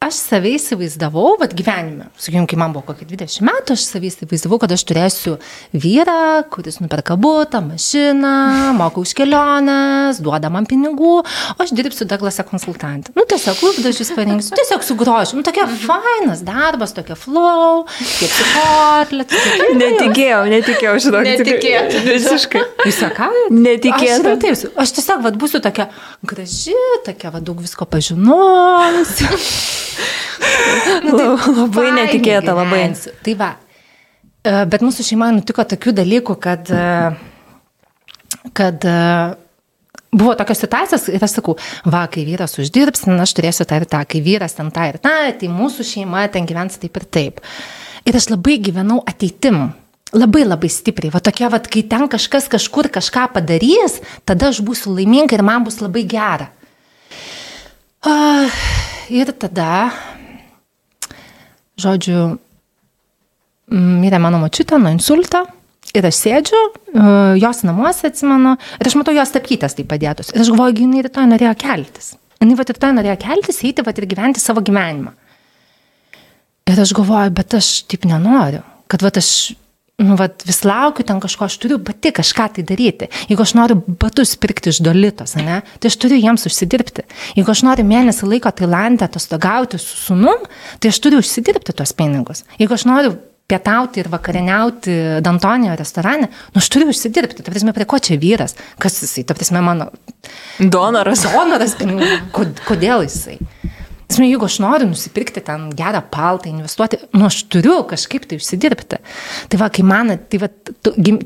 [0.00, 4.58] aš save įsivaizdavau, vad gyvenime, sakykim, kai man buvo kokie 20 metų, aš save įsivaizdavau,
[4.62, 5.36] kad aš turėsiu
[5.72, 8.32] vyrą, kuris nuperka būtą, mašiną,
[8.76, 13.14] moka už keliones, duoda man pinigų, o aš dirbsiu Daglase konsultantė.
[13.16, 15.40] Nu, tiesiog lūpdažius parinksiu, tiesiog su grožiu.
[15.40, 17.86] Nu, tokia fainas darbas, tokia flow,
[18.20, 19.34] kiek kotlet.
[19.80, 21.24] Netikėjau, netikėjau šito.
[21.26, 22.04] Netikėta.
[22.06, 22.64] Visiškai.
[22.86, 23.32] Jūs sakai?
[23.50, 24.36] Netikėta.
[24.36, 25.88] Aš, taip, aš tiesiog vat, būsiu tokia
[26.22, 26.76] graži,
[27.08, 29.32] tokia vat, daug visko pažinojusi.
[31.06, 32.82] Labai Fainai netikėta, labai.
[32.82, 33.14] gyvensiu.
[33.24, 33.50] Tai va.
[34.46, 38.98] E, Bet mūsų šeimoje nutiko tokių dalykų, kad, e, kad e,
[40.16, 43.88] buvo tokios situacijos ir aš sakau, va, kai vyras uždirbs, na, aš turėsiu tą ir
[43.90, 47.42] tą, kai vyras ten tą ir tą, tai mūsų šeima ten gyvens taip ir taip.
[48.06, 49.68] Ir aš labai gyvenau ateitim.
[50.14, 51.10] Labai labai stipriai.
[51.10, 55.66] Va tokia, va, kai ten kažkas kažkur kažką padarys, tada aš būsiu laiminga ir man
[55.66, 56.46] bus labai gera.
[58.06, 58.62] Ah,
[59.12, 59.92] Ir tada,
[61.78, 62.38] žodžiu,
[63.70, 65.44] mm, mirė mano močiutė nuo insulto.
[65.96, 67.02] Ir aš sėdžiu, e,
[67.40, 70.32] jos namuose atsimenu, ir aš matau jos tapkytas tai padėtus.
[70.34, 72.16] Ir aš galvoju, jinai rytoj norėjo keltis.
[72.42, 75.14] Jinai va rytoj norėjo keltis, eiti va ir gyventi savo gyvenimą.
[76.66, 78.60] Ir aš galvoju, bet aš taip nenoriu.
[78.90, 79.30] Kad va aš
[79.96, 83.08] nu, vat, vis laukiu ten kažko, aš turiu pati kažką tai daryti.
[83.30, 87.06] Jeigu aš noriu batus pirkti iš dolitos, ne, tai aš turiu jiems užsidirbti.
[87.38, 90.44] Jeigu aš noriu mėnesį laiko Tailandė atostogauti su sunum,
[90.80, 92.44] tai aš turiu užsidirbti tuos pinigus.
[92.60, 93.14] Jeigu aš noriu
[93.48, 97.46] pietauti ir vakarieniauti Dantonijo restorane, nu aš turiu užsidirbti.
[97.46, 98.56] Ta prasme, prie ko čia vyras?
[98.82, 99.24] Kas jisai?
[99.24, 99.88] Ta prasme, mano
[100.60, 101.24] Donoras.
[101.24, 101.78] donoras
[102.68, 103.38] Kodėl jisai?
[104.06, 109.00] Esmė, jeigu aš noriu nusipirkti ten gerą paltą, investuoti, nu aš turiu kažkaip tai užsidirbti.
[109.50, 110.50] Tai va, kai man, tai va,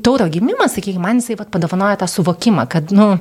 [0.01, 3.11] tauro gimimas, sakykime, man jisai va, padovanoja tą suvokimą, kad, nu,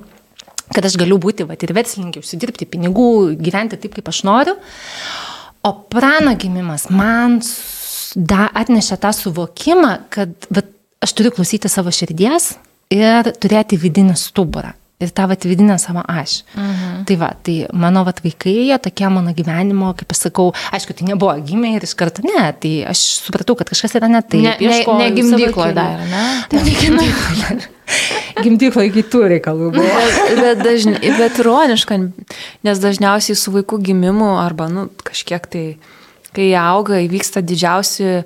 [0.73, 4.57] kad aš galiu būti va, ir verslininkė, užsidirbti pinigų, gyventi taip, kaip aš noriu.
[5.69, 7.43] O prano gimimas man
[8.17, 10.65] da, atnešė tą suvokimą, kad va,
[11.05, 12.55] aš turiu klausyti savo širdies
[12.97, 14.73] ir turėti vidinį stuburą.
[15.01, 16.43] Ir tą vat, vidinę savo aš.
[16.53, 17.05] Mhm.
[17.09, 21.07] Tai va, tai mano vat, vaikai, jie tokie mano gyvenimo, kaip aš sakau, aišku, tai
[21.09, 24.45] nebuvo gimę ir iš karto ne, tai aš supratau, kad kažkas yra ne taip.
[24.45, 26.25] Ne- ne- ieškojau ne savo gimdykloje dar, ne?
[26.53, 27.61] Ne, ne gimdykloje.
[28.45, 30.03] Gimdykloje kitų reikalų buvo.
[30.05, 31.99] Bet, bet, dažni, bet ironiška,
[32.67, 35.65] nes dažniausiai su vaikų gimimu arba nu, kažkiek tai,
[36.37, 38.21] kai auga, įvyksta didžiausi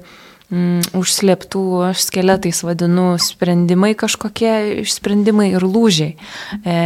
[0.55, 6.15] mm, užslėptų, aš skeletais vadinu, sprendimai kažkokie, išsprendimai ir lūžiai.
[6.63, 6.79] E,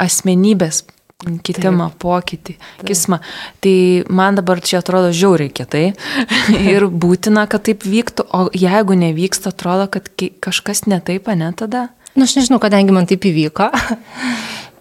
[0.00, 0.84] asmenybės
[1.24, 1.98] kitimą, Taip.
[2.02, 2.86] pokytį, Taip.
[2.88, 3.20] kismą.
[3.64, 3.76] Tai
[4.12, 5.86] man dabar čia atrodo žiauriai kietai
[6.74, 10.10] ir būtina, kad taip vyktų, o jeigu nevyksta, atrodo, kad
[10.44, 11.88] kažkas netaip, ne tada.
[12.14, 13.72] Na, nu, aš nežinau, kadangi man taip įvyko.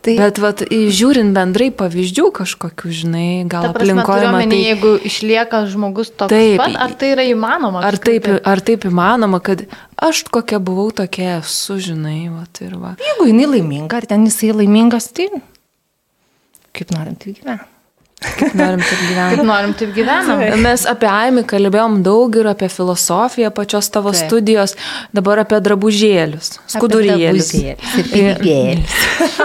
[0.03, 4.59] Tai Bet vat, žiūrint bendrai pavyzdžių kažkokių, žinai, gal aplinkoje matai.
[4.59, 6.57] jeigu išlieka žmogus toks Taip.
[6.59, 7.84] pat, ar tai yra įmanoma?
[7.88, 9.65] Ar taip, ar taip įmanoma, kad
[9.95, 12.95] aš kokia buvau tokia esu, žinai, vat, ir va.
[12.99, 15.30] jeigu jinai laiminga, ar ten jisai laimingas, tai
[16.73, 17.38] kaip norim, tai
[18.23, 18.57] gyvenam.
[18.59, 19.35] Norim taip gyventi.
[19.35, 20.43] Kaip norim, taip gyvenam.
[20.63, 24.27] Mes apie Aimį kalbėjom daug ir apie filosofiją pačios tavo Taip.
[24.27, 24.75] studijos,
[25.15, 27.51] dabar apie drabužėlius, skudurėlius.
[28.13, 28.95] pinigėlius.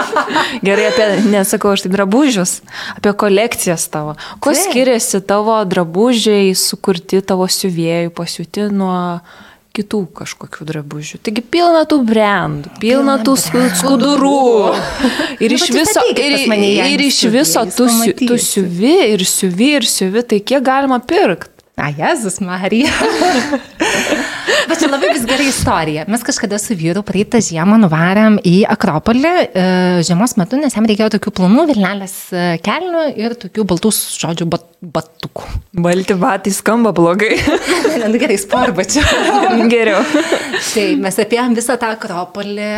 [0.67, 2.59] Gerai, apie, nesakau, aš tai drabužius,
[2.95, 4.15] apie kolekcijas tavo.
[4.39, 4.63] Kuo Taip.
[4.65, 8.99] skiriasi tavo drabužiai sukurti tavo siuvėjų, pasiūti nuo
[9.75, 11.19] kitų kažkokių drabužių.
[11.23, 13.35] Taigi pilna tų brandų, pilna Pilna tų
[13.79, 14.73] skudurų.
[15.43, 16.35] Ir Nu, iš viso, ir,
[16.89, 17.87] ir iš viso tu,
[18.25, 21.53] tu siuvi ir siuvi ir siuvi, tai kiek galima pirkti?
[21.79, 22.91] A, Jėzus Marija.
[24.69, 26.05] Bet čia labai vis gerai istorija.
[26.09, 29.65] Mes kažkada su vyru praeitą žiemą nuvarėm į Akropolį e,
[30.05, 34.65] žiemos metu, nes jam reikėjo tokių plonų vilnelės e, kelnių ir tokių baltų, žodžiu, bat,
[34.81, 35.47] batukų.
[35.85, 37.35] Balti batai skamba blogai.
[38.01, 39.03] Na gerai, sporbačių.
[39.73, 40.01] Geriau.
[40.69, 42.71] Tai mes apėjom visą tą Akropolį,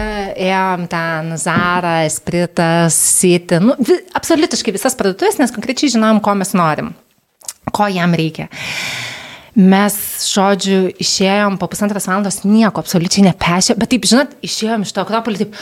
[0.47, 6.55] ėjom ten Zara, Espritas, Siti, nu, vi, absoliutiškai visas parduotuvės, nes konkrečiai žinom, ko mes
[6.57, 6.93] norim,
[7.71, 8.49] ko jam reikia.
[9.55, 9.95] Mes,
[10.31, 15.43] žodžiu, išėjom po pusantros valandos nieko absoliučiai nepešė, bet taip, žinot, išėjom iš to Akropolį,
[15.43, 15.57] taip,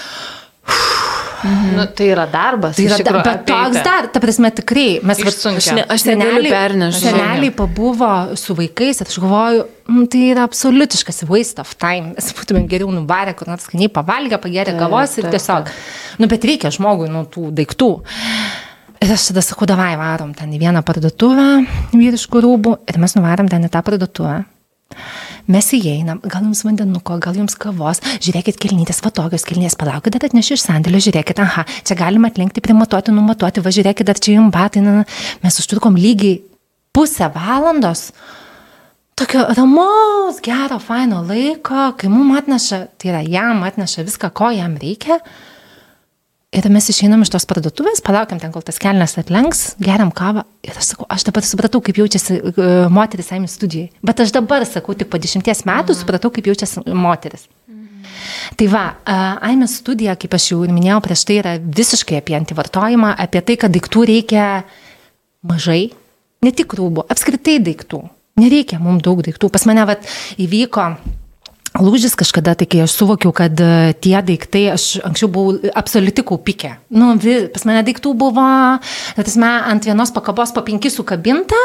[1.75, 2.75] Nu, tai yra darbas.
[2.75, 5.37] tai yra, tikrųjų, bet toks dar, ta prasme, tikrai, mes vat-.
[5.55, 6.03] Aš ne- aš
[6.51, 7.15] pernešt, žinok.
[7.15, 12.11] Seneliai pabuvo su vaikais aš galvoju, mm, tai yra absoliutiškas waste of time.
[12.17, 15.71] Mes būtumėm geriau nuvarę, kur nors skaniai pavalgę, pagerę kavos ir tiesiog.
[16.19, 17.91] Nu, bet reikia žmogui nuo tų daiktų.
[18.99, 21.47] Ir aš tada sakau, davai varom ten į vieną parduotuvę
[21.93, 24.41] vyriškų rūbų ir mes nuvarom ten į tą parduotuvę.
[25.49, 30.27] Mes įeinam, gal jums vandenuko, gal jums kavos, žiūrėkit kelnytės, va tokios kelnės, palaukit, dar
[30.27, 34.53] atnešiu iš sandėlio, žiūrėkit, aha, čia galima atlenkti, primatuoti, numatuoti, va žiūrėkit, dar čia jums
[34.53, 35.07] batai, na, na.
[35.45, 36.41] mes užtrukom lygiai
[36.93, 38.09] pusę valandos
[39.17, 44.77] tokio ramaus, gero, faino laiko, kai mums atneša, tai yra jam atneša viską, ko jam
[44.79, 45.17] reikia.
[46.49, 50.47] Ir mes išeinam iš tos parduotuvės, palaukiam ten, kol tas kelnes atlenks, geriam kavą.
[50.65, 53.91] Ir aš sakau, aš dabar supratau, kaip jaučiasi uh, moteris Aimė studijai.
[54.01, 57.45] Bet aš dabar sakau, tik po dešimties metų supratau, kaip jaučiasi moteris.
[58.57, 62.39] Tai va, uh, Aimė studija, kaip aš jau ir minėjau prieš tai, yra visiškai apie
[62.39, 64.49] antivartojimą, apie tai, kad daiktų reikia
[65.45, 65.83] mažai,
[66.41, 68.01] ne tik rūbų, apskritai daiktų.
[68.41, 69.53] Nereikia mums daug daiktų.
[69.53, 70.09] Pas mane vat,
[70.41, 70.95] įvyko
[71.83, 76.75] lūžis kažkada, tai kai aš suvokiau, kad e, tie daiktai, aš anksčiau buvau absoliuti kaupikė.
[76.95, 77.11] Nu,
[77.53, 78.47] pas mane daiktų buvo,
[79.17, 81.59] tasme, ant vienos pakabos po penki sukabinta,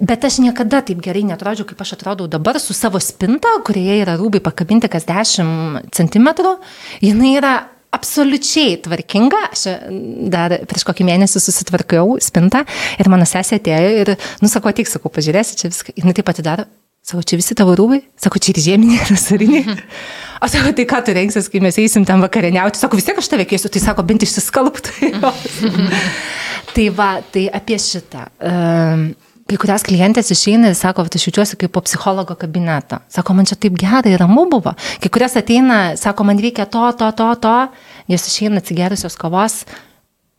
[0.00, 4.16] bet aš niekada taip gerai netrodžiau, kaip aš atrodau dabar su savo spinta, kurioje yra
[4.20, 6.32] rūbai pakabinti kas 10 cm.
[7.04, 7.54] Jinai yra
[7.92, 9.46] absoliučiai tvarkinga.
[9.52, 9.66] Aš
[10.32, 12.64] dar prieš kokį mėnesį susitvarkiau spintą
[12.98, 15.98] ir mano sesė atėjo ir, nu, sako, tik, sakau, pažiūrėsi, čia viską.
[15.98, 16.70] Jis taip pat atidaro.
[17.02, 17.98] Sako, čia visi tavo rūbai?
[18.20, 19.76] Sako, čia ir žieminiai, ir vasariniai.
[20.42, 22.78] O sako, tai ką tu rengsis, kai mes eisim ten vakarieniauti?
[22.78, 25.10] Sako, vis tiek aš tave kėsiu, tai sako, bent išsiskalbtų.
[26.76, 28.28] tai va, tai apie šitą.
[28.38, 29.12] Um,
[29.50, 33.02] Kai kurias klientės išeina ir sako, aš jaučiuosi kaip po psichologo kabineto.
[33.12, 34.72] Sako, man čia taip gerai ramu buvo.
[35.02, 37.56] Kai kurias ateina, sako, man reikia to, to, to, to.
[38.08, 39.58] Jos išeina atsigerusios kavos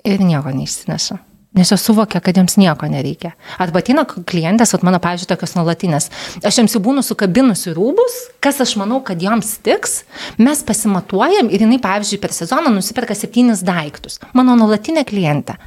[0.07, 1.19] ir nieko neišsineša.
[1.53, 3.35] Nes jos suvokia, kad jiems nieko nereikia.
[3.61, 6.07] Arba ateina klientės, vat mano, pavyzdžiui, tokios nuolatinės.
[6.41, 9.99] Aš jiems jau būnu sukabinusi rūbus, kas aš manau, kad joms tiks.
[10.41, 14.17] Mes pasimatuojam ir jinai, pavyzdžiui, per sezoną nusiperka septynis daiktus.
[14.33, 15.59] Mano nuolatinė klientė.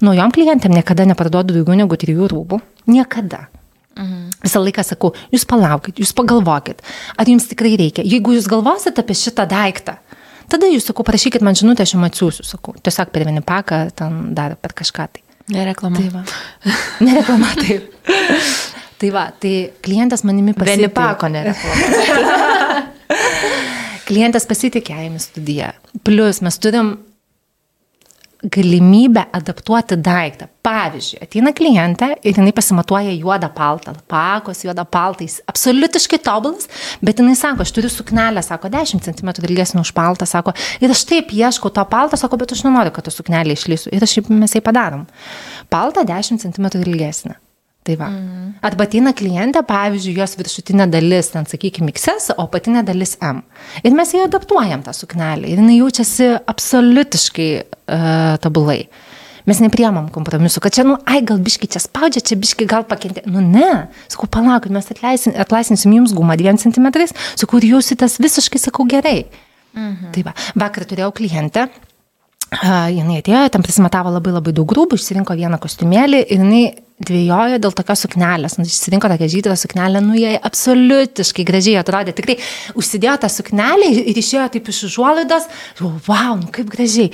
[0.00, 2.62] Naujom klientėm niekada neparduodu daugiau negu trijų rūbų.
[2.88, 3.44] Niekada.
[3.96, 4.24] Mhm.
[4.44, 6.80] Visą laiką sakau, jūs palaukit, jūs pagalvokit,
[7.16, 8.04] ar jums tikrai reikia.
[8.04, 9.98] Jeigu jūs galvosit apie šitą daiktą,
[10.52, 12.76] tada jūs, sakau, parašykit man žinutę, aš jums atsiųsiu, sakau.
[12.80, 15.25] Tiesiog per vienį paką, ten dar per kažką tai.
[15.52, 16.00] Nereklama.
[16.00, 16.22] Tai va.
[17.06, 17.92] Nereklama taip.
[18.96, 19.52] Tai va, tai
[19.84, 20.76] klientas manimi pasitikė.
[20.80, 22.82] Vieni pako nereklama.
[24.06, 25.72] Klientas pasitikė Aimi studiją.
[26.06, 26.94] Plus mes turim
[28.42, 30.48] galimybę adaptuoti daiktą.
[30.66, 36.66] Pavyzdžiui, ateina klientė ir jinai pasimatuoja juodą paltą, pakos juodą paltą, jis absoliutiškai tobulas,
[37.06, 41.06] bet jinai sako, aš turiu suknelę, sako, 10 cm ilgesnį už paltą, sako, ir aš
[41.06, 43.94] taip ieškau to paltą, sako, bet aš nenoriu, kad ta suknelė išlysų.
[43.94, 45.06] Ir aš mes jai padarom.
[45.70, 47.38] Paltą 10 cm ilgesnį.
[47.86, 48.08] Tai va.
[48.10, 48.46] Mm.
[48.66, 53.44] Arba ateina klientė, pavyzdžiui, jos viršutinė dalis, ten sakykime, XS, o apatinė dalis M.
[53.86, 55.46] Ir mes jai adaptuojam tą suknelę.
[55.46, 58.80] Ir jinai jaučiasi absoliutiškai uh, tobulai.
[59.46, 63.22] Mes nepriemam kompromisų, kad čia, nu, ai, gal biški čia spaudžia, čia biški gal pakentė.
[63.30, 63.86] Nu, ne.
[64.10, 66.90] Sakau, palaukit, mes atleisim, atlaisvinsim jums gumą 2 cm.
[67.38, 69.20] Sakau, ir jausitės visiškai, sakau, gerai.
[69.76, 70.10] Mhm.
[70.16, 71.68] Tai va, vakar turėjau klientę.
[71.70, 71.95] Uh,
[72.54, 76.64] jinai atėjo, ten prisimatavo labai labai daug grūbų, išsirinko vieną kostiumėlį ir jinai
[77.02, 78.56] dviejojo dėl tokios suknelės.
[78.56, 82.14] Nu, išsirinko tokią žydrą suknelę, nu jai absoliutiškai gražiai atrodė.
[82.16, 82.38] Tikrai
[82.78, 85.50] užsidėjo tą suknelę ir išėjo taip iš užuolaidos.
[85.82, 87.10] Wow, nu kaip gražiai.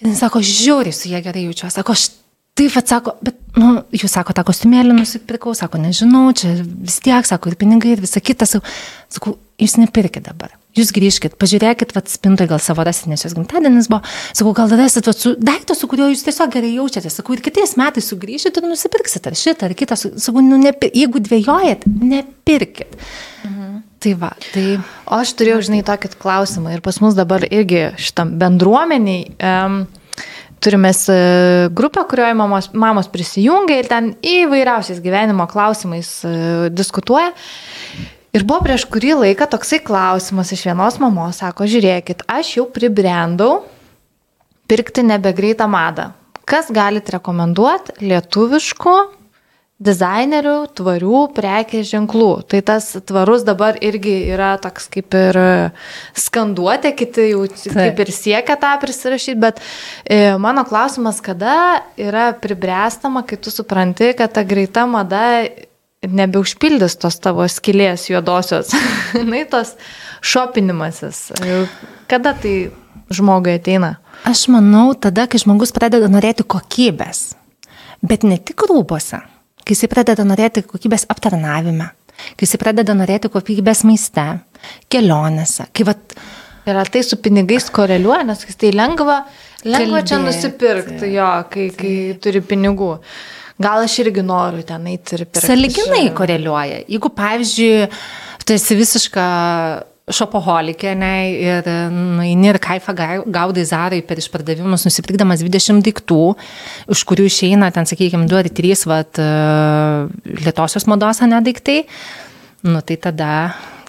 [0.00, 1.76] Ir jis sako, žiūri, su jie gerai jaučiuosi.
[1.76, 2.06] Sako, aš
[2.56, 7.52] taip atsako, bet, nu, jūs sako, tą kostiumėlį nusipirkau, sako, nežinau, čia vis tiek, sako,
[7.52, 8.48] ir pinigai, ir visa kita.
[8.48, 10.59] Sakau jūs nepirkit dabar.
[10.78, 14.04] Jūs grįžkit, pažiūrėkit, vad spintoje gal savo rasit, nes jos gimtadienis buvo.
[14.30, 17.16] Sakau, gal rasit vat, su daikto, su kuriuo jūs tiesiog gerai jaučiatės.
[17.18, 19.98] Sakau, ir kitais metais sugrįšit ir nusipirksit ar šitą, ar kitą.
[19.98, 20.92] Sakau, nu, nepir...
[20.94, 22.94] jeigu dvėjojat, nepirkit.
[23.48, 23.80] Mhm.
[24.00, 24.78] Tai va, tai.
[25.10, 29.26] O aš turėjau, žinai, tokį klausimą ir pas mus dabar irgi šitam bendruomeniai.
[29.42, 29.82] Um,
[30.62, 30.94] turime
[31.74, 37.34] grupę, kurioje mamos, mamos prisijungia ir ten įvairiausiais gyvenimo klausimais uh, diskutuoja.
[38.30, 43.64] Ir buvo prieš kurį laiką toksai klausimas iš vienos mamos, sako, žiūrėkit, aš jau pribrendau
[44.70, 46.12] pirkti nebegreitą madą.
[46.46, 48.94] Kas galite rekomenduoti lietuviškų
[49.80, 52.28] dizainerių tvarių prekės ženklų.
[52.52, 55.38] Tai tas tvarus dabar irgi yra toks kaip ir
[56.18, 59.62] skanduotė, kiti jau kaip ir siekia tą prisirašyti, bet
[60.04, 65.24] e, mano klausimas, kada yra pribręstama, kai tu supranti, kad ta greita mada
[66.08, 68.72] nebeužpildys tos tavo skilės juodosios,
[69.30, 69.74] na, tos
[70.24, 71.28] šopinimasis.
[72.10, 72.70] Kada tai
[73.12, 73.98] žmogui ateina?
[74.28, 77.34] Aš manau, tada, kai žmogus pradeda norėti kokybės,
[78.04, 79.20] bet ne tik rūbose,
[79.64, 81.90] kai jis pradeda norėti kokybės aptarnavime,
[82.36, 84.26] kai jis pradeda norėti kokybės maiste,
[84.92, 86.16] kelionėse, kai vat...
[86.68, 89.22] Ir ar tai su pinigais koreliuoja, nes tai lengva,
[89.64, 90.08] lengva Kalbėti.
[90.10, 92.90] čia nusipirkti, jo, kai, kai turi pinigų.
[93.60, 95.44] Gal aš irgi noriu ten eiti ir pirkti.
[95.44, 96.84] Saliginai koreliuoja.
[96.88, 97.88] Jeigu, pavyzdžiui,
[98.46, 99.24] tu esi visiška
[100.10, 102.94] šopoholikė, ne, ir nueini ir kaifą
[103.30, 106.22] gaudai zarai per išpardavimus, nusipirkdamas 20 daiktų,
[106.90, 109.20] už kurių išeina ten, sakykime, 2 ar 3 vat,
[110.40, 111.82] lietosios mados, ne daiktai,
[112.66, 113.30] nu tai tada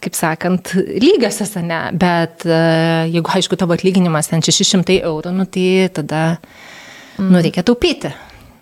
[0.02, 6.23] kaip sakant, lygiosios, ne, bet jeigu, aišku, tavo atlyginimas ten 600 eurų, nu tai tada,
[7.22, 8.14] nu, reikia taupyti,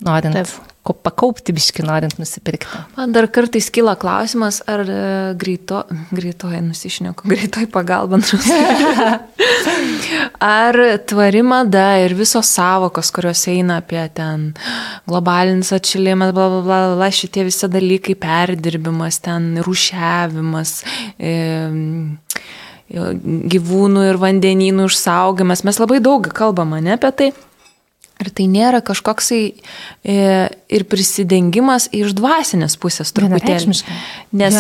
[0.03, 0.35] norint.
[0.35, 2.81] Taip pakaupti biški norint nusipirkti.
[2.97, 4.99] Man dar kartais kyla klausimas, ar e,
[5.39, 5.83] greito,
[6.15, 8.19] greitoji nusišneku, greitoji pagalba.
[10.59, 10.79] ar
[11.09, 14.49] tvari mada ir visos savokos, kurios eina apie ten
[15.09, 20.79] globalinis atšilimas, bla bla bla, bla šitie visi dalykai, perdirbimas, ten rušiavimas.
[21.19, 21.35] E,
[22.89, 25.61] gyvūnų ir vandenynų išsaugimas.
[25.67, 27.27] Mes labai daug kalbame ne apie tai.
[28.19, 30.15] Ir tai nėra kažkoksai e,
[30.75, 33.71] ir prisidengimas iš dvasinės pusės truputėlį.
[34.35, 34.57] Nes.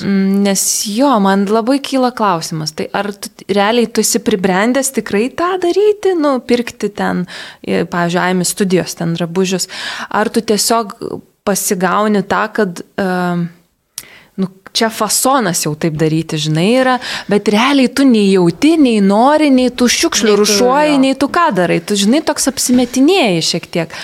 [0.00, 5.26] Mm, nes jo, man labai kyla klausimas, tai ar tu, realiai tu esi pribrendęs tikrai
[5.36, 7.26] tą daryti, nu, pirkti ten,
[7.60, 9.68] e, pavyzdžiui, Aimi studijos ten drabužius,
[10.08, 10.96] ar tu tiesiog
[11.44, 13.44] pasigauni tą, kad uh,
[14.76, 16.96] čia fasonas jau taip daryti, žinai, yra,
[17.30, 21.80] bet realiai tu nei jauti, nei nori, nei tu šiukšlių rušuoji, nei tu ką darai,
[21.84, 23.96] tu žinai, toks apsimetinėjai šiek tiek.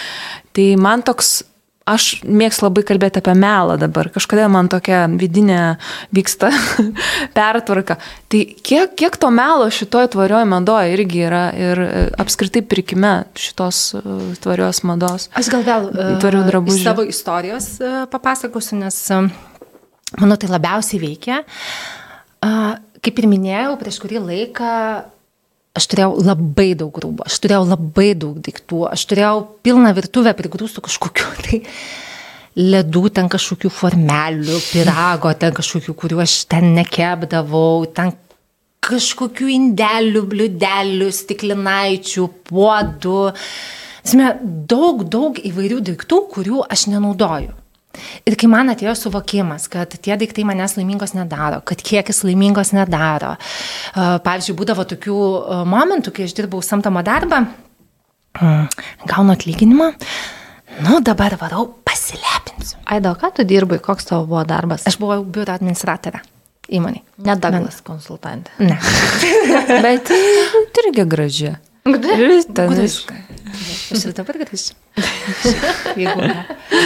[0.57, 1.39] Tai man toks,
[1.87, 5.77] aš mėgstu labai kalbėti apie melą dabar, kažkodėl man tokia vidinė
[6.17, 6.51] vyksta
[7.37, 7.99] pertvarka.
[8.33, 13.83] Tai kiek, kiek to melo šitoje tvarioje madoje irgi yra ir e, apskritai pirkime šitos
[13.95, 14.05] e,
[14.43, 15.29] tvarios mados.
[15.39, 15.91] Aš gal vėl
[16.23, 16.87] tvarių e, drabužių.
[16.89, 17.77] Savo istorijos
[18.11, 19.05] papasakosiu, nes
[20.15, 21.43] Manau, tai labiausiai veikia.
[23.03, 24.73] Kaip ir minėjau, prieš kurį laiką
[25.77, 30.85] aš turėjau labai daug rūbų, aš turėjau labai daug daiktų, aš turėjau pilną virtuvę prigrūstų
[30.87, 31.63] kažkokiu tai
[32.57, 38.15] ledų, ten kažkokių formelių, pirago, ten kažkokių, kuriuo aš ten nekepdavau, ten
[38.87, 43.21] kažkokių indelių, bliudelių, stiklinaičių, puodų.
[44.71, 47.53] Daug, daug įvairių daiktų, kurių aš nenaudoju.
[48.27, 53.35] Ir kai man atėjo suvokimas, kad tie daiktai manęs laimingos nedaro, kad kiekis laimingos nedaro.
[53.97, 55.19] Pavyzdžiui, būdavo tokių
[55.69, 57.45] momentų, kai aš dirbau samdomą darbą,
[58.37, 59.91] gaunu atlyginimą,
[60.87, 62.81] nu dabar varau pasilepinsiu.
[62.85, 64.87] Aido, ką tu dirbai, koks tavo buvo darbas?
[64.89, 66.23] Aš buvau biuro administratorė
[66.73, 67.03] įmonė.
[67.27, 68.53] Nedaglas konsultantė.
[68.59, 68.77] Ne.
[69.87, 70.11] Bet
[70.83, 71.55] irgi graži.
[71.87, 73.15] Ten viską.
[73.97, 74.77] Aš ir dabar grįžtu.
[75.97, 76.45] Jeigu ne.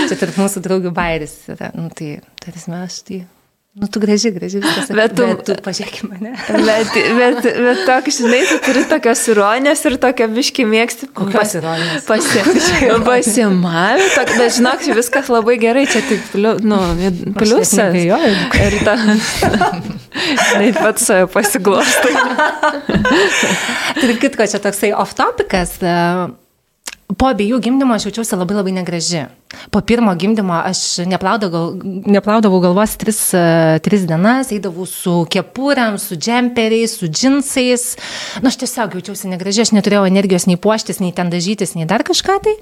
[0.08, 1.72] Čia tarp mūsų draugių bairis yra.
[1.76, 3.22] Nu, tai, tarsi aš tai
[3.72, 4.88] Nu, tu graži, graži viskas.
[4.90, 6.32] Bet tu, bet tu pažiūrėk mane.
[6.50, 11.06] Bet, bet, bet tokia, žinai, tu turi tokios ironijos ir tokia biški mėgsti.
[11.14, 12.08] Kokios ironijos?
[12.08, 12.42] Pasi,
[13.06, 16.80] pasimavė, bet žinok, viskas labai gerai, čia tik pliu, nu,
[17.38, 17.94] pliusas.
[17.94, 18.98] Ir ta.
[20.18, 22.14] Žinai, pats save pasiglostai.
[24.02, 25.78] Tarp kitko, čia toksai off-topicas.
[27.18, 29.26] Po abiejų gimdymo aš jaučiausi labai labai negraži.
[29.70, 31.74] po pirmo gimdymo aš neplaudavau,
[32.06, 33.18] neplaudavau galvos tris,
[33.82, 37.96] tris dienas, eidavau su kepuriam, su džemperiais, su džinsais.
[38.36, 41.88] Na, nu, aš tiesiog jaučiausi negražiai, aš neturėjau energijos nei puoštis, nei ten dažytis, nei
[41.90, 42.54] dar kažką tai.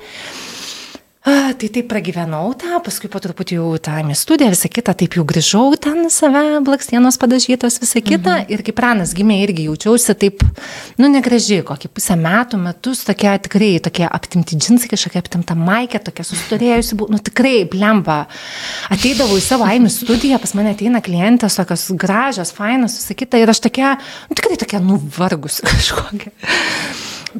[1.27, 5.25] A, tai taip pragyvenau tą, paskui po truputį jau tą studiją, visą kitą, taip jau
[5.27, 8.37] grįžau ten save, blakstienos padažytos, visą kitą.
[8.39, 8.53] Mhm.
[8.55, 10.45] Ir kaip pranas gimė, irgi jaučiausi taip,
[10.97, 16.23] nu, negražiai, kokį pusę metų, metus, tokie tikrai, tokie aptimti džinsai, kažkokia aptimta maikė, tokia
[16.23, 18.21] sustorėjusi, nu, tikrai, blemba.
[18.87, 23.43] Ateidavau į savo aimių studiją, pas mane ateina klientės, tokios gražios, fainos, visą kitą.
[23.43, 23.97] Ir aš tokia,
[24.31, 26.31] nu, tikrai tokia nuvargus kažkokia.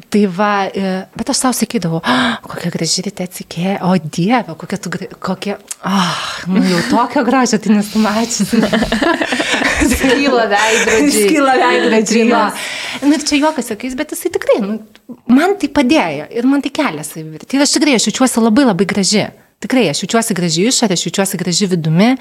[0.09, 4.77] Tai va, e, bet aš savo sakydavau, oh, kokia graži ryte atsikė, o Dieve, kokia
[4.81, 4.91] tu,
[5.25, 5.57] kokia,
[5.89, 6.19] oh,
[6.51, 8.59] nu jau tokio gražio, tai nesu mačiusi.
[9.95, 11.25] Skyla veidrodžiai.
[11.25, 12.29] Skyla veidrodžiai.
[12.29, 12.43] Na
[13.01, 14.79] nu, ir čia juokas sakys, bet jisai tikrai, nu,
[15.31, 17.57] man tai padėjo ir man tai kelia savivertį.
[17.57, 19.25] Ir aš tikrai, aš jaučiuosi labai labai graži.
[19.59, 22.13] Tikrai, aš jaučiuosi gražiai išorė, aš jaučiuosi gražiai vidumi,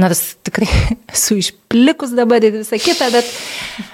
[0.00, 0.68] nors tikrai
[1.12, 3.26] esu išplikus dabar ir visą kitą, bet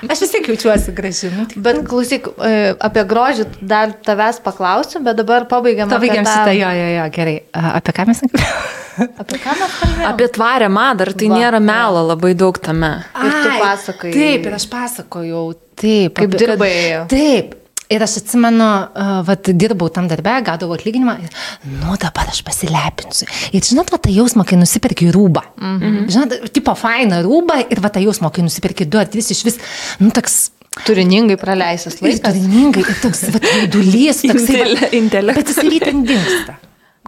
[0.06, 1.32] aš vis tiek jaučiuosi gražiai.
[1.34, 5.90] Nu, bet klausyk, e, apie grožį dar tavęs paklausiu, bet dabar pabaigiam.
[5.90, 6.36] Pabaigiam tą...
[6.36, 7.34] šitą, jo, jo, jo, gerai.
[7.72, 9.08] Apie ką mes kalbėjome?
[9.24, 10.06] Apie ką mes kalbėjome?
[10.12, 12.92] Apie tvarę madą, ar tai Va, nėra melo labai daug tame.
[13.18, 14.14] Ir tu pasakoji.
[14.14, 15.42] Taip, ir aš pasakojau,
[15.82, 16.22] taip.
[16.22, 16.70] Kaip dirbai.
[17.10, 17.58] Taip,
[17.93, 21.35] Ir aš atsimenu, uh, vat, dirbau tam darbę, gaudavau atlyginimą ir,
[21.69, 23.28] nu, dabar aš pasilepinsiu.
[23.52, 25.44] Ir žinot, va, tą jausmą, kai nusipirki rūbą.
[25.60, 26.10] Mm -hmm.
[26.14, 29.59] Žinot, tipo fainą rūbą ir va, tą jausmą, kai nusipirki du ar tris iš vis,
[30.01, 30.51] nu, toks...
[30.86, 32.19] Turiningai praleisęs laikas.
[32.19, 34.47] Ir turiningai, ir toks, va, jaudulys, toks...
[34.93, 35.44] Intelektas.
[35.44, 36.55] Bet jis ryte dinksta.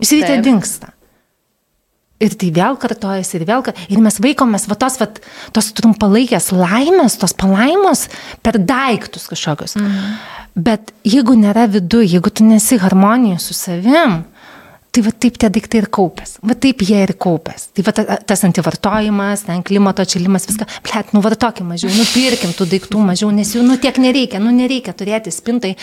[0.00, 0.92] Jis ryte dinksta.
[2.22, 5.08] Ir tai vėl kartojasi, ir vėl, ir mes vaikomės va tos, va,
[5.56, 8.06] tos trumpalaikės laimės, tos palaimos
[8.44, 9.74] per daiktus kažkokius.
[9.80, 10.12] Mm.
[10.54, 14.20] Bet jeigu nėra viduje, jeigu tu nesi harmonijoje su savim,
[14.94, 16.36] tai va taip tie daiktai ir kaupės.
[16.46, 17.66] Va taip jie ir kaupės.
[17.74, 17.94] Tai va
[18.30, 23.50] tas antivartojimas, ten klimato atšilimas, viską, blėt, nu vartokim mažiau, nupirkim tų daiktų mažiau, nes
[23.56, 25.74] jų, nu tiek nereikia, nu nereikia turėti spintai,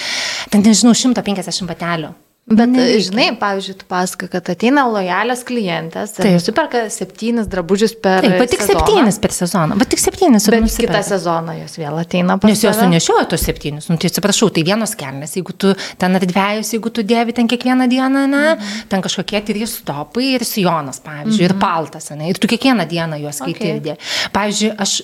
[0.54, 2.16] ten nežinau, 150 batelių.
[2.50, 3.02] Bet, Nereikia.
[3.06, 8.64] žinai, pavyzdžiui, tu pasakai, kad ateina lojalios klientės, tai nusiperka septynis drabužius per Taip, tik
[8.64, 8.82] sezoną.
[8.82, 10.98] septynis per sezoną, bet tik septynis ir nusiperka.
[10.98, 14.66] kitą sezoną jos vėl ateina pas Nes jos sunešiojo tos septynis, nu tai atsiprašau, tai
[14.68, 18.88] vienos kelnes, jeigu tu ten ar dviejus, jeigu tu dėvi ten kiekvieną dieną, ne, mhm.
[18.90, 21.54] ten kažkokie trys stopai ir sijonas, pavyzdžiui, mhm.
[21.54, 23.94] ir paltas, ne, ir tu kiekvieną dieną juos keiti okay.
[23.94, 24.10] ir.
[24.34, 24.98] Pavyzdžiui, aš...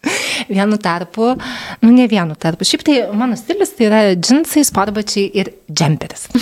[0.54, 1.34] vienu tarpu,
[1.80, 2.66] nu ne vienu tarpu.
[2.66, 6.28] Šiaip tai mano stilius tai yra džinsai, sportbačiai ir džemperis.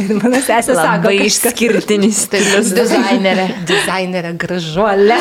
[0.00, 2.70] Ir mano sesė sako, labai išskirtinis stilius.
[2.76, 3.46] Dizainerė.
[3.68, 5.18] Dizainerė, gražuolė.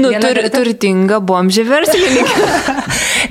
[0.00, 0.50] nu, tur, kartą...
[0.58, 2.48] turtinga bomžė verslininkė.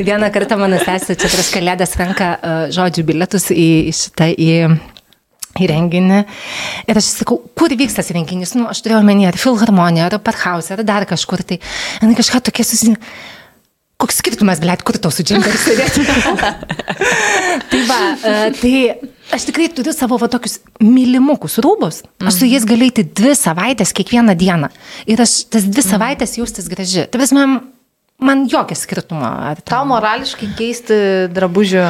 [0.03, 4.52] Vieną kartą mano sesė čia prieš kalėdas renka uh, žodžių bilietus į, į šitą, į
[5.62, 6.24] į renginį.
[6.90, 8.56] Ir aš sakau, kur vyks tas renginys?
[8.58, 11.46] Nu, aš turėjau menį, ar filharmonija, ar parhausė, ar dar kažkur.
[11.48, 11.62] Tai,
[12.02, 12.98] na, kažką tokia susi...
[14.02, 16.02] Koks skirtumas, blėt, kur tau su džemperiu sėdėti?
[17.72, 18.72] tai va, e, tai
[19.38, 22.02] aš tikrai turiu savo va tokius mylimukus rūbus.
[22.26, 24.74] Aš su jais galėjau dvi savaitės kiekvieną dieną.
[25.08, 27.06] Ir aš tas dvi savaitės jaustis graži.
[27.14, 27.62] Tai vis man
[28.26, 29.30] man jokio skirtumo.
[29.68, 30.98] Tau morališkai keisti
[31.34, 31.86] drabužio?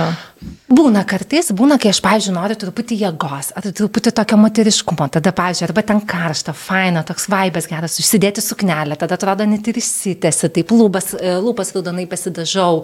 [0.73, 5.67] Būna kartais, būna, kai aš, pavyzdžiui, noriu truputį jėgos, ar truputį tokio moteriškumo, tada, pavyzdžiui,
[5.67, 10.73] arba ten karšta, faina, toks vaibas geras, užsidėti suknelę, tada atrodo net ir išsitėsi, taip
[10.73, 12.81] lūpas, e, lūpas raudonai pasidažau.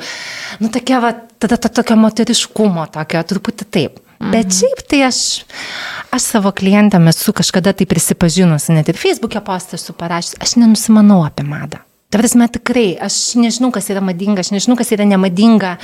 [0.61, 1.11] Nu, tokia, va,
[1.41, 3.99] tada to tokio moteriškumo, tokio truputį taip.
[4.19, 4.31] Mhm.
[4.35, 5.19] Bet šiaip tai aš,
[6.13, 11.23] aš savo klientėm esu kažkada tai prisipažinusi, net ir Facebook'e postą esu parašęs, aš nenusimanau
[11.25, 11.81] apie madą.
[12.09, 15.75] Ta prasme, tikrai, aš nežinau, kas yra madinga, aš nežinau, kas yra nemadinga.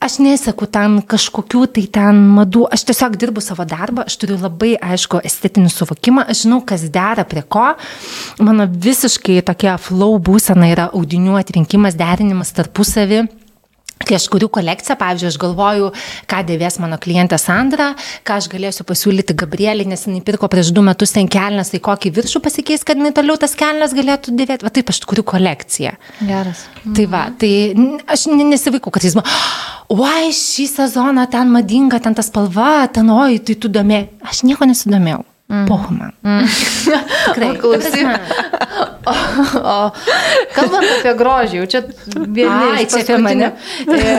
[0.00, 4.76] Aš nesaku ten kažkokių tai ten madų, aš tiesiog dirbu savo darbą, aš turiu labai
[4.78, 7.66] aišku estetinį suvokimą, aš žinau, kas dera prie ko.
[8.38, 13.26] Mano visiškai tokia flow būsena yra audinių atrinkimas, derinimas tarpusavį
[14.10, 15.90] Kai aš kuriu kolekciją, pavyzdžiui, aš galvoju,
[16.30, 17.92] ką dėvės mano klientė Sandra,
[18.26, 22.10] ką aš galėsiu pasiūlyti Gabrielį, nes jinai pirko prieš du metus ten kelnes, tai kokį
[22.18, 24.66] viršų pasikeis, kad jinai toliau tas kelnes galėtų dėvėti.
[24.66, 25.94] Va taip aš kuriu kolekciją.
[26.18, 26.66] Geras.
[26.82, 26.96] Mhm.
[26.98, 27.52] Tai va, tai
[28.10, 29.30] aš nesivaikau, kad jis man,
[29.94, 34.08] oi, šį sezoną ten madinga, ten ta spalva, ten oi, tai tu domė.
[34.26, 35.22] Aš nieko nesidomėjau.
[35.50, 35.66] Mm.
[35.66, 36.12] Pohu man.
[36.22, 36.46] Mm.
[37.34, 37.56] Tikrai.
[37.58, 38.06] Klausyk.
[39.06, 39.14] O,
[39.58, 39.78] o
[40.54, 41.80] kalbant apie grožį, jau čia
[42.14, 43.48] vieni čia mane.
[43.82, 44.14] E,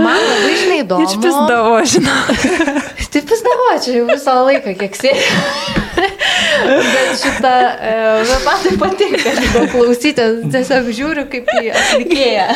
[0.00, 1.04] man labai žinai įdomu.
[1.04, 2.22] Išpisdavo, žinau.
[3.12, 5.86] Taip jis nevačia jau visą laiką, kiek sėdi.
[5.98, 7.52] Bet šitą,
[7.90, 12.48] e, man tai patinka, šitą klausyti, tiesiog žiūriu kaip į atlikėją.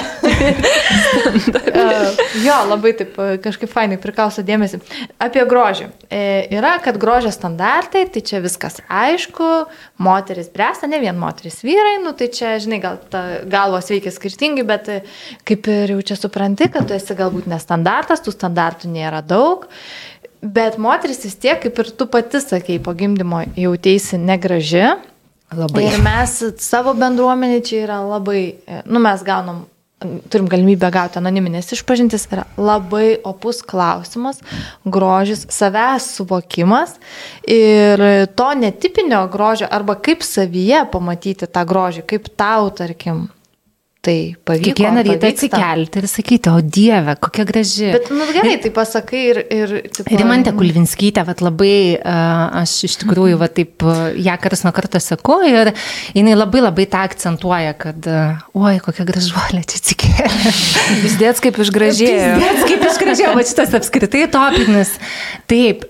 [1.73, 1.85] E,
[2.44, 4.81] jo, labai taip e, kažkaip fainai prikauso dėmesį.
[5.23, 5.89] Apie grožį.
[6.09, 9.51] E, Yra, kad grožio standartai, tai čia viskas aišku,
[10.02, 13.01] moteris bręsta, ne vien moteris vyrai, nu tai čia, žinai, gal
[13.48, 15.01] galvos veikia skirtingai, bet e,
[15.48, 19.69] kaip ir jau čia supranti, kad tu esi galbūt nestandartas, tų standartų nėra daug.
[20.43, 24.89] Bet moteris vis tiek, kaip ir tu pati sakei, po gimdymo jautėsi negraži.
[25.52, 25.85] Labai.
[25.85, 28.40] Ir mes savo bendruomenė čia yra labai,
[28.89, 29.66] nu mes gaunam,
[30.32, 34.40] turim galimybę gauti anoniminės išpažintis, yra labai opus klausimas,
[34.85, 36.97] grožis, savęs suvokimas
[37.47, 38.02] ir
[38.39, 43.27] to netipinio grožio arba kaip savyje pamatyti tą grožį, kaip tau, tarkim,
[44.02, 44.64] tai pavyko.
[44.64, 47.92] Kiekvieną rytą atsikelti ir sakyti, o Dieve, kokia graži.
[47.94, 49.38] Bet, nu gerai, tai pasakai ir...
[49.54, 53.86] ir tipo, Rimantė Kulvinskytė, vat labai, aš iš tikrųjų, va taip,
[54.18, 55.70] ją kartas nuo karto sakau ir
[56.18, 58.10] jinai labai labai tą akcentuoja, kad,
[58.58, 60.28] oi, kokia gražuolė čia atsikėlė.
[61.06, 62.36] Vis dėts kaip išgražėjo.
[62.42, 64.96] Bet kaip išgražėjo, va šitas apskritai topinis.
[65.46, 65.86] Taip,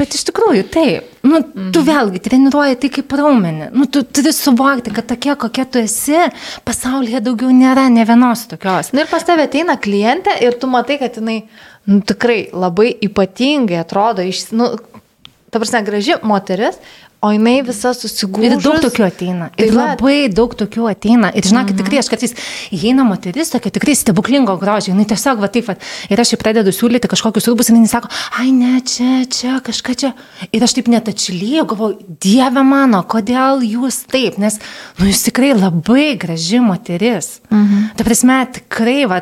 [0.00, 1.19] bet iš tikrųjų taip.
[1.20, 1.40] Nu,
[1.74, 3.70] tu vėlgi treniruoji tai kaip raumenį.
[3.76, 6.16] Nu, tu turi suvokti, kad tokia, kokia tu esi,
[6.64, 8.94] pasaulyje daugiau nėra ne vienos tokios.
[8.96, 11.42] Na ir pas tave ateina klientė ir tu matai, kad jinai
[11.90, 14.72] nu, tikrai labai ypatingai atrodo, iš, nu,
[15.52, 16.80] ta prasme, graži moteris,
[17.20, 18.46] o jinai visa susigūžus.
[18.46, 19.50] Ir daug tokių ateina.
[19.52, 19.90] Tai Ir va.
[19.92, 21.30] labai daug tokių ateina.
[21.36, 22.34] Ir žinokit, tikrai aš kartais
[22.72, 24.94] įeina moteris, tokia tikrai stebuklingo grožio.
[24.96, 25.76] Jis tiesiog, va taip, va,
[26.08, 28.08] ir aš jai pradedu siūlyti kažkokius rūbus, ir jis sako,
[28.40, 30.12] ai ne, čia, čia, kažką čia.
[30.50, 34.56] Ir aš taip net atšilėjau, galvoju, Dieve mano, kodėl jūs taip, nes,
[34.98, 37.40] nu, jūs tikrai labai graži moteris.
[37.50, 37.90] Mhm.
[37.96, 39.20] Ta prasme, tikrai, va,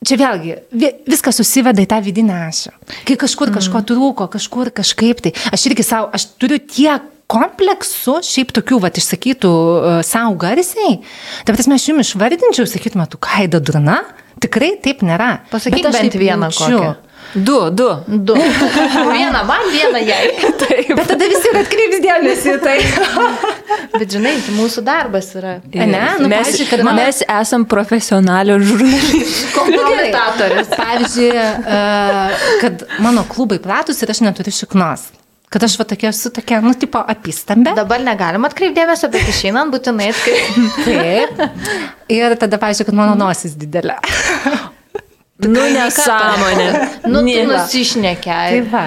[0.00, 2.70] Čia vėlgi, vi- viskas susiveda į tą vidinę ašą.
[3.04, 5.32] Kai kažkur kažko trūko, kažkur kažkaip tai.
[5.52, 10.98] Aš irgi savo, aš turiu tiek kompleksų, šiaip tokių, va, išsakytų uh, savo garsiai.
[11.46, 14.00] Ta prasme, aš jums išvardinčiau, sakytume, tu kaida durna.
[14.40, 15.42] Tikrai taip nėra.
[15.52, 16.96] Pasakyk bent taip vieną kokią.
[17.34, 17.88] Du, du.
[18.08, 18.34] Du.
[19.14, 20.32] Vieną man, vieną jai.
[20.96, 22.78] Bet tada visi ir atkreips dėmesį tai.
[24.00, 25.52] Bet žinai, tai mūsų darbas yra.
[25.70, 25.84] Ne,
[26.18, 29.54] nu, mes, pavyzdžiui, kad mano- mes esam profesionalios žurnalistai.
[29.60, 30.74] Kompromitatorius.
[30.74, 35.10] Pavyzdžiui, uh, kad mano klubai platus ir aš neturiu šiknos.
[35.50, 37.72] Kad aš va tokia esu tokia, nu, tipo, apistambė.
[37.74, 40.84] Dabar negalim atkreipdėmėsio, bet išeinant būtinai atkreipdėmėsio.
[40.86, 41.40] Taip.
[42.14, 43.96] Ir tada, pavyzdžiui, kad mano nosis didelė.
[45.40, 46.68] Nu, nesąmonė.
[47.08, 47.46] Nu, tu Nėra.
[47.48, 48.60] nusišnekiai.
[48.60, 48.82] Tai va.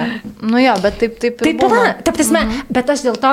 [0.46, 1.80] Nu jo, bet taip, taip ir Taip yra.
[2.06, 3.32] Ta prasme, bet aš dėl to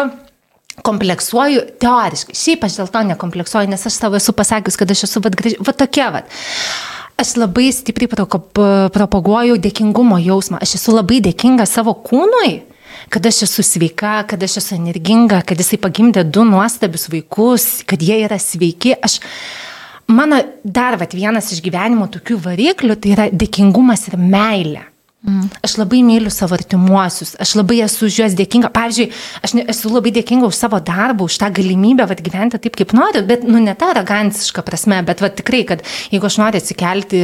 [0.87, 2.35] kompleksuoju teoriškai.
[2.37, 5.59] Šiaip aš dėl to nekompleksuoju, nes aš savo esu pasakius, kad aš esu vat, graži,
[5.61, 6.33] va tokia vat.
[7.21, 8.09] Aš labai stipriai
[8.95, 10.61] propaguoju dėkingumo jausmą.
[10.65, 12.55] Aš esu labai dėkinga savo kūnui,
[13.11, 18.01] kad aš esu sveika, kad aš esu energinga, kad jisai pagimdė du nuostabius vaikus, kad
[18.01, 18.93] jie yra sveiki.
[19.03, 19.17] Aš,
[20.07, 24.85] mano dar vat, vienas iš gyvenimo tokių variklių tai yra dėkingumas ir meilė.
[25.21, 25.51] Mm.
[25.61, 28.71] Aš labai myliu savo artimuosius, aš labai esu už juos dėkinga.
[28.73, 29.11] Pavyzdžiui,
[29.45, 32.95] aš ne, esu labai dėkinga už savo darbą, už tą galimybę vat, gyventi taip, kaip
[32.97, 37.19] noriu, bet, nu, ne ta aroganciška prasme, bet vat, tikrai, kad jeigu aš noriu atsikelti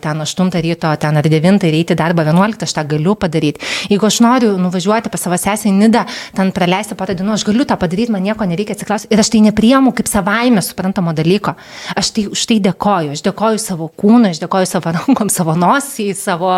[0.00, 3.60] ten 8 ryto, ten ar 9 ir eiti darbą 11, aš tą galiu padaryti.
[3.92, 7.68] Jeigu aš noriu nuvažiuoti pas savo sesę į Nidą, ten praleisti porą dienų, aš galiu
[7.68, 9.12] tą padaryti, man nieko nereikia atsiklausti.
[9.12, 11.52] Ir aš tai nepriemu kaip savaime suprantamo dalyko.
[12.00, 13.12] Aš tai už tai dėkoju.
[13.12, 16.56] Aš dėkoju savo kūnui, aš dėkoju savo rankom, savo nosijai, savo...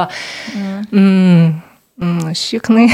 [0.55, 0.84] Mm.
[0.93, 2.89] Mm, šiknai.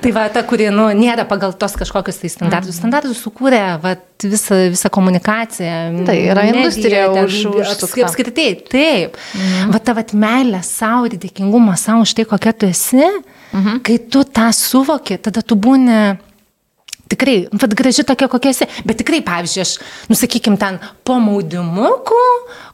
[0.00, 2.78] tai va, ta, kuri, nu, nėra pagal tos kažkokius tai standartus.
[2.80, 3.92] Standartus sukūrė, va,
[4.24, 5.74] visą, visą komunikaciją.
[6.08, 8.06] Tai yra mediją, industrija ten, už- aps- užsukta.
[8.08, 9.18] Apskritai, taip.
[9.36, 9.72] Mhm.
[9.74, 13.04] Va, ta, va, meilė savo ir dėkingumas savo už tai, kokia tu esi.
[13.52, 13.82] Mhm.
[13.84, 16.16] Kai tu tą suvoki, tada tu būni
[17.12, 18.68] tikrai, vad graži tokia kokia esi.
[18.88, 19.74] Bet tikrai, pavyzdžiui, aš,
[20.10, 22.22] nusakykim, ten po maudimukų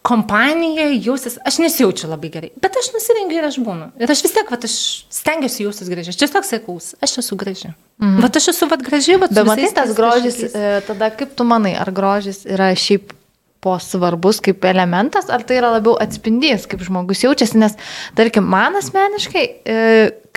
[0.06, 3.90] kompanijoje jausis, aš nesijaučiu labai gerai, bet aš nusirengiu ir aš būnu.
[4.00, 4.78] Ir aš vis tiek, vad, aš
[5.18, 6.14] stengiuosi jaustis gražiai.
[6.14, 7.74] Aš tiesiog sakau, aš esu graži.
[7.98, 8.22] Mhm.
[8.22, 11.74] Vat aš esu, vad, graži, vad, Bet matai, tas grožis, e, tada kaip tu manai,
[11.76, 13.12] ar grožis yra šiaip
[13.60, 17.74] po svarbus kaip elementas, ar tai yra labiau atspindys, kaip žmogus jaučiasi, nes,
[18.18, 19.78] tarkim, man asmeniškai, e,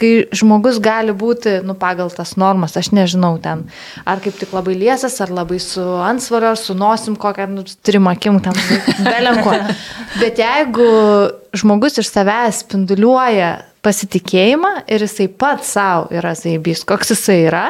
[0.02, 3.68] kai žmogus gali būti, nu, pagal tas normas, aš nežinau ten,
[4.10, 8.10] ar kaip tik labai liesas, ar labai su ansvaru, ar su nosim kokią, nu, trim
[8.10, 8.58] akim, ten,
[9.06, 9.54] belenko.
[10.22, 10.88] Bet jeigu
[11.62, 13.52] žmogus iš savęs spinduliuoja
[13.86, 17.68] pasitikėjimą ir jisai pats savo yra zaibys, koks jisai yra,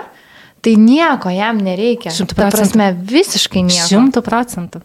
[0.63, 2.13] tai nieko jam nereikia.
[2.15, 2.57] Šimtu Ta procentų.
[2.57, 3.87] prasme, visiškai nieko.
[3.91, 4.83] Šimtų procentų.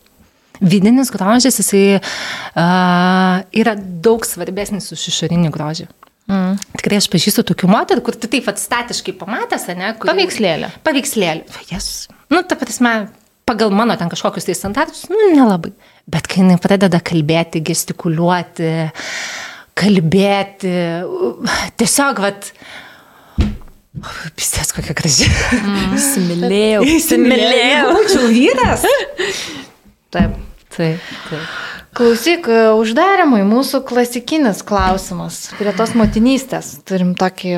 [0.60, 5.88] Vidinis grožis, jisai uh, yra daug svarbesnis už išorinį grožį.
[6.26, 6.56] Mm.
[6.80, 9.92] Tikrai aš pažįstu tokių moterų, kur tu taip atstatiškai pamatęs, ne?
[10.00, 10.10] Kur...
[10.10, 10.72] Paveikslėlį.
[10.86, 11.60] Paveikslėlį.
[11.70, 12.08] Jas.
[12.32, 12.94] Nu, ta prasme,
[13.46, 15.70] pagal mano ten kažkokius tai standartus, nu, nelabai.
[16.10, 18.72] Bet kai jinai pradeda kalbėti, gestikuliuoti,
[19.78, 20.74] kalbėti,
[21.78, 22.50] tiesiog, vat,
[24.36, 25.24] Pistės kokia graži.
[25.96, 26.82] Įsimylėjau.
[26.84, 27.86] Įsimylėjau.
[27.96, 28.84] Būčiau vyras.
[30.12, 30.36] Taip.
[30.76, 31.54] Taip, taip.
[31.96, 35.46] Klausyk, e, uždarimui mūsų klasikinis klausimas.
[35.56, 37.54] Prie tos motinystės turim tokį...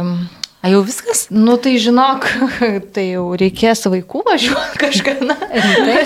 [0.59, 1.25] A jau viskas?
[1.31, 2.27] Nu tai žinok,
[2.95, 5.37] tai jau reikės vaikų važiuoti kažkada.
[5.51, 5.99] Rimtai?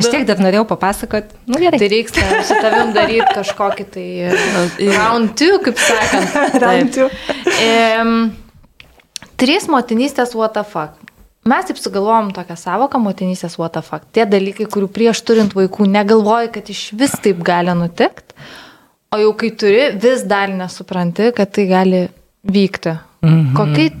[0.00, 1.32] Aš tiek dar norėjau papasakot.
[1.48, 1.80] Nu gerai.
[1.80, 4.34] Tai reiks su tavim daryti kažkokį tai e,
[4.96, 6.60] round two, kaip sakant.
[6.64, 7.08] Round two.
[7.64, 8.20] Em,
[9.38, 10.97] Trys motinystės fuck.
[11.48, 13.00] Mes taip sugalvojom tokią savoką
[13.72, 14.04] the fuck.
[14.12, 18.34] Tie dalykai, kurių prieš turint vaikų negalvoji, kad iš vis taip gali nutikti,
[19.12, 22.08] o jau kai turi, vis dar nesupranti, kad tai gali
[22.44, 22.98] vykti.
[23.22, 23.54] Mhm.
[23.56, 23.92] Kokie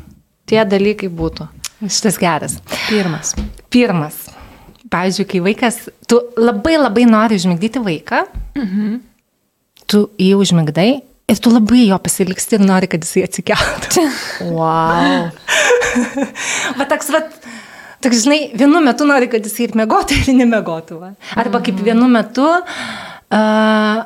[0.46, 1.48] tie dalykai būtų?
[1.86, 2.58] Šitas geras.
[2.88, 3.34] Pirmas.
[3.70, 4.26] Pirmas.
[4.90, 5.76] Pavyzdžiui, kai vaikas,
[6.08, 8.24] tu labai labai nori užmigdyti vaiką,
[8.56, 8.96] mhm.
[9.86, 10.90] tu jį užmigdai
[11.28, 14.06] ir tu labai jo pasiliksti ir nori, kad jisai atsikeltų.
[14.48, 15.28] Wow.
[16.78, 17.20] va toks, va,
[18.04, 21.00] toks, žinai, vienu metu nori, kad jisai ir mėgotų, ir nemėgotų.
[21.02, 21.12] Va.
[21.40, 24.00] Arba kaip vienu metu uh,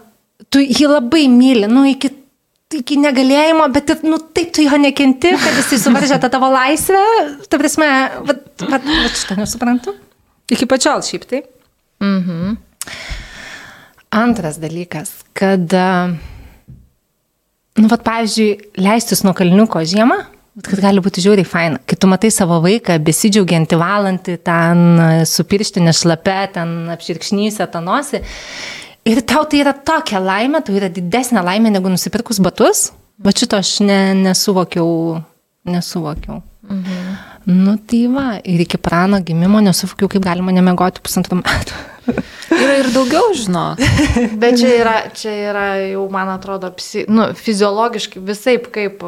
[0.52, 2.10] tu jį labai myli, nu, iki,
[2.78, 7.02] iki negalėjimo, bet nu, taip tu jo nekenti, kad jisai suvaržė tą tavo laisvę.
[7.48, 7.88] Ta prasme,
[8.28, 8.36] va,
[8.66, 9.96] va, va šitą nesuprantu.
[10.52, 11.44] Iki pačiol šiaip tai.
[12.02, 12.58] Mhm.
[14.12, 15.72] Antras dalykas, kad,
[17.78, 18.50] nu, vad, pavyzdžiui,
[18.84, 20.18] leistis nuo kalniuko žiemą,
[20.60, 21.80] kad gali būti žiauriai faina.
[21.88, 27.80] Kai tu matai savo vaiką besidžiaugiantį valantį, ten a, su pirštinė šlape, ten apširkšnysia tą
[27.84, 28.20] nosį.
[29.08, 32.90] Ir tau tai yra tokia laimė, tai yra didesnė laimė negu nusipirkus batus.
[33.22, 35.22] Va šito aš ne, nesuvokiau,
[35.68, 36.42] nesuvokiau.
[36.68, 37.14] Mhm.
[37.44, 41.80] Nu tai va, ir iki prano gimimo nesuvokiau, kaip galima nemegoti pusantrų metų.
[42.52, 43.80] Yra ir daugiau, žinok.
[44.42, 49.02] Bet čia yra, čia yra jau, man atrodo, psi, nu, fiziologiškai visai kaip...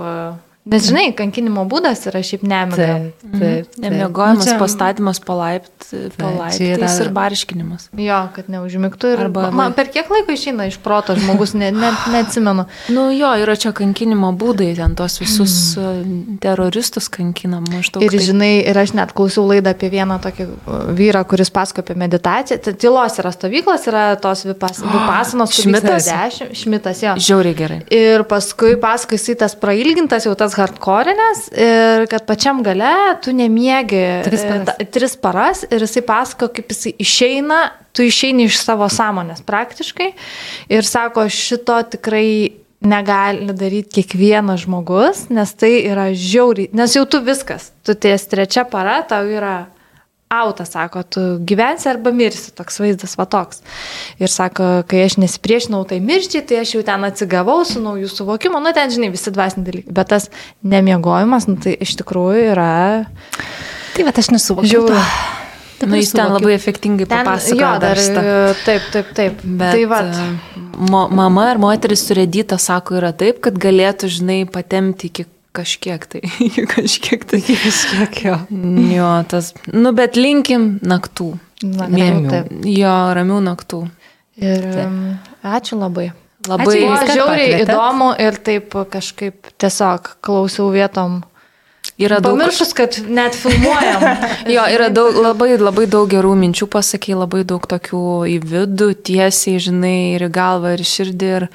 [0.64, 2.76] Nes žinai, kankinimo būdas yra šiaip nemiga.
[2.76, 3.40] Taip, taip.
[3.40, 3.74] taip.
[3.84, 7.88] Nemiegojimas, Nu, čia- pastatymas palaipt, palaiptais yra- ir barškinimas.
[7.92, 9.12] Jo, kad neužmigtų.
[9.12, 12.64] Ir Arba- man per kiek laiko išeina iš proto žmogus, ne, ne, neatsimenu.
[12.88, 16.38] Nu jo, yra čia kankinimo būdai, ten tos visus mm.
[16.40, 18.02] teroristus kankinam maždaug.
[18.02, 18.24] Ir taip.
[18.24, 22.56] žinai, ir aš net klausiau laidą apie vieną tokį uh, vyrą, kuris pasako apie meditaciją.
[22.64, 26.08] Tai tylos yra stovyklos, yra tos vipas, vyksta Šmitas?
[26.08, 27.14] dešimt, šmitas, jo.
[27.20, 27.80] Žiauriai gerai.
[27.92, 32.92] Ir paskui paskui jisai tas prailgintas, jau tas hardcore'inės, ir kad pačiam gale
[33.24, 34.74] tu nemiegi Tris paras.
[34.78, 37.60] e, tris paras ir jisai pasako, kaip jisai išeina,
[37.94, 40.10] tu išeini iš savo sąmonės praktiškai
[40.74, 47.20] ir sako, šito tikrai negali daryti kiekvienas žmogus, nes tai yra žiauriai, nes jau tu
[47.24, 49.64] viskas, tu ties trečia para, tau yra
[50.40, 53.62] autas, sako, tu gyvensi arba mirsi, toks vaizdas va toks.
[54.22, 58.62] Ir sako, kai aš nesipriešinau tai mirčiai, tai aš jau ten atsigavau su naujų suvokimu,
[58.64, 59.94] nu ten, žinai, visi dvasiniai dalykai.
[60.00, 60.30] Bet tas
[60.64, 62.74] nemiegojimas, nu tai iš tikrųjų yra...
[63.94, 64.70] Tai va, aš nesuvokiau.
[64.74, 64.98] Žiauru.
[64.98, 65.40] to.
[65.86, 68.22] Nu, jis ten labai efektingai papasakojo jo, dar, šitą.
[68.64, 69.42] taip, taip, taip.
[69.44, 70.28] Bet tai va, e,
[71.18, 76.22] mama ar moteris surėdyta sako yra taip, kad galėtų, žinai, patemti iki kažkiek tai.
[76.74, 77.40] Kažkiek tai.
[77.46, 78.36] Kažkiek jo.
[78.94, 79.52] Jo, tas.
[79.72, 81.32] Nu, bet linkim naktų.
[81.64, 82.30] na, Ramių.
[82.32, 82.50] taip.
[82.68, 83.84] Jo, ramių naktų.
[84.42, 84.98] Ir um,
[85.46, 86.10] ačiū labai.
[86.44, 87.70] Labai Ačiū, buvo žiauriai pakvietėt.
[87.70, 91.22] įdomu ir taip kažkaip tiesiog klausiau vietom.
[91.96, 92.34] yra daug.
[92.36, 94.02] Pamiršus, kad net filmuojam.
[94.54, 98.02] Jo, yra daug, labai, labai daug gerų minčių pasakai, labai daug tokių
[98.34, 101.30] į vidų, tiesiai, žinai, ir į galvą, ir širdį.
[101.38, 101.46] Ir,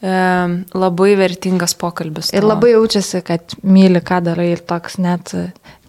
[0.00, 2.30] labai vertingas pokalbis.
[2.32, 2.54] Ir tavo.
[2.54, 5.34] labai jaučiasi, kad myli, ką darai ir toks net,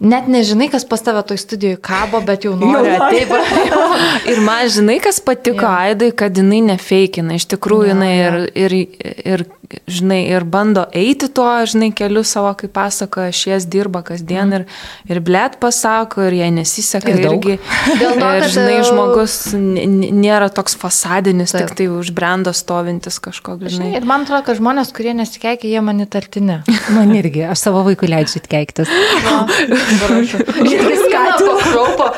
[0.02, 3.40] net nežinai, kas pas tave toj studijoje kabo, bet jau nori ateiti.
[4.32, 5.72] Ir man, žinai, kas patiko Jo.
[5.86, 7.36] Aidai, kad jinai nefeikina.
[7.38, 8.46] Iš tikrųjų, Jo, jinai ir, jo.
[8.66, 8.74] ir,
[9.32, 9.44] ir,
[9.90, 14.64] žinai, ir bando eiti tuo, žinai, keliu savo, kaip pasakoja, šies dirba kasdien ir,
[15.08, 17.56] ir blėt pasako, ir jai nesiseka Ir irgi.
[18.00, 21.70] Dėl to, ir, kad, žinai, e, žmogus nėra toks fasadinis, Taip.
[21.70, 23.92] tik tai už brandą stovintis kažkoks, Žinai, žinai.
[24.02, 26.60] ir man atrodo, kad žmonės, kurie nesikeikia, jie man įtartini.
[26.92, 28.90] Man irgi, aš savo vaikui leidžiu keiktis.
[29.98, 32.08] Skatinu kraupo.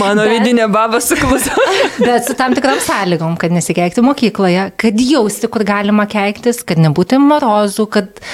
[0.00, 1.54] Mano vidinė baba sukluso.
[2.00, 7.20] Bet su tam tikram sąlygom, kad nesikeikti mokykloje, kad jausti, kur galima keiktis, kad nebūti
[7.22, 8.26] morozų, kad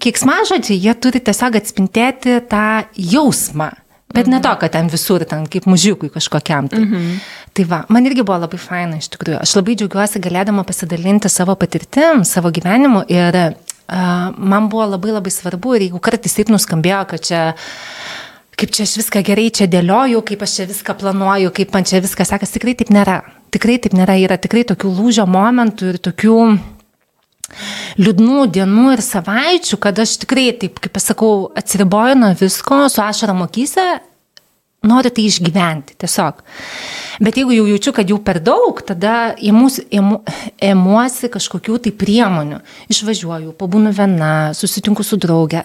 [0.00, 2.66] kiksmažodžiai, jie turi tiesiog atspintėti tą
[2.96, 3.70] jausmą.
[4.10, 6.66] Bet ne to, kad ten visur, ten kaip mužiukui kažkokiam.
[6.70, 6.82] Tai.
[7.54, 9.38] tai va, man irgi buvo labai faina iš tikrųjų.
[9.44, 13.38] Aš labai džiaugiuosi galėdama pasidalinti savo patirtim, savo gyvenimu ir
[13.90, 17.42] man buvo labai labai svarbu ir jeigu kartais taip nuskambėjo, kad čia
[18.60, 22.02] kaip čia aš viską gerai čia dėlioju, kaip aš čia viską planuoju, kaip man čia
[22.04, 23.22] viskas sekasi, tikrai taip nėra.
[23.50, 26.36] Tikrai taip nėra, yra tikrai tokių lūžio momentų ir tokių
[27.98, 33.34] liūdnų dienų ir savaičių, kad aš tikrai, taip kaip pasakau, atsiriboju nuo visko, su ašara
[33.34, 33.86] mokyse,
[34.86, 36.40] noriu tai išgyventi tiesiog.
[37.20, 40.22] Bet jeigu jau jaučiu, kad jau per daug, tada ėmus, ėmu,
[40.70, 42.62] ėmuosi kažkokių tai priemonių.
[42.92, 45.60] Išvažiuoju, pabūnu viena, susitinku su draugė.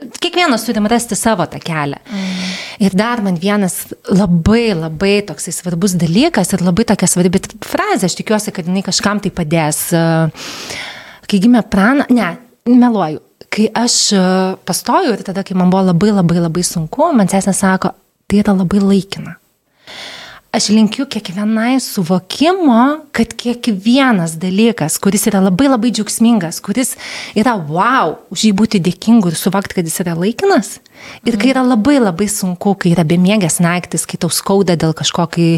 [0.00, 1.98] Kiekvienas turim rasti savo tą kelią.
[2.08, 2.50] Mm.
[2.80, 3.74] Ir dar man vienas
[4.08, 9.20] labai labai toksai svarbus dalykas ir labai tokia svarbi frazė, aš tikiuosi, kad jinai kažkam
[9.20, 9.82] tai padės.
[11.30, 12.30] Kai gimė prana, ne,
[12.66, 13.20] meluoju,
[13.52, 13.98] kai aš
[14.64, 17.92] pastojau ir tada, kai man buvo labai labai labai sunku, man sesė sako,
[18.30, 19.40] tai yra labai laikina.
[20.50, 26.96] Aš linkiu kiekvienai suvokimo, kad kiekvienas dalykas, kuris yra labai labai džiaugsmingas, kuris
[27.38, 30.72] yra wow, už jį būti dėkingu ir suvokti, kad jis yra laikinas.
[31.22, 35.28] Ir kai yra labai labai sunku, kai yra bemiegės naktis, kai tau skauda dėl kažko,
[35.30, 35.48] kai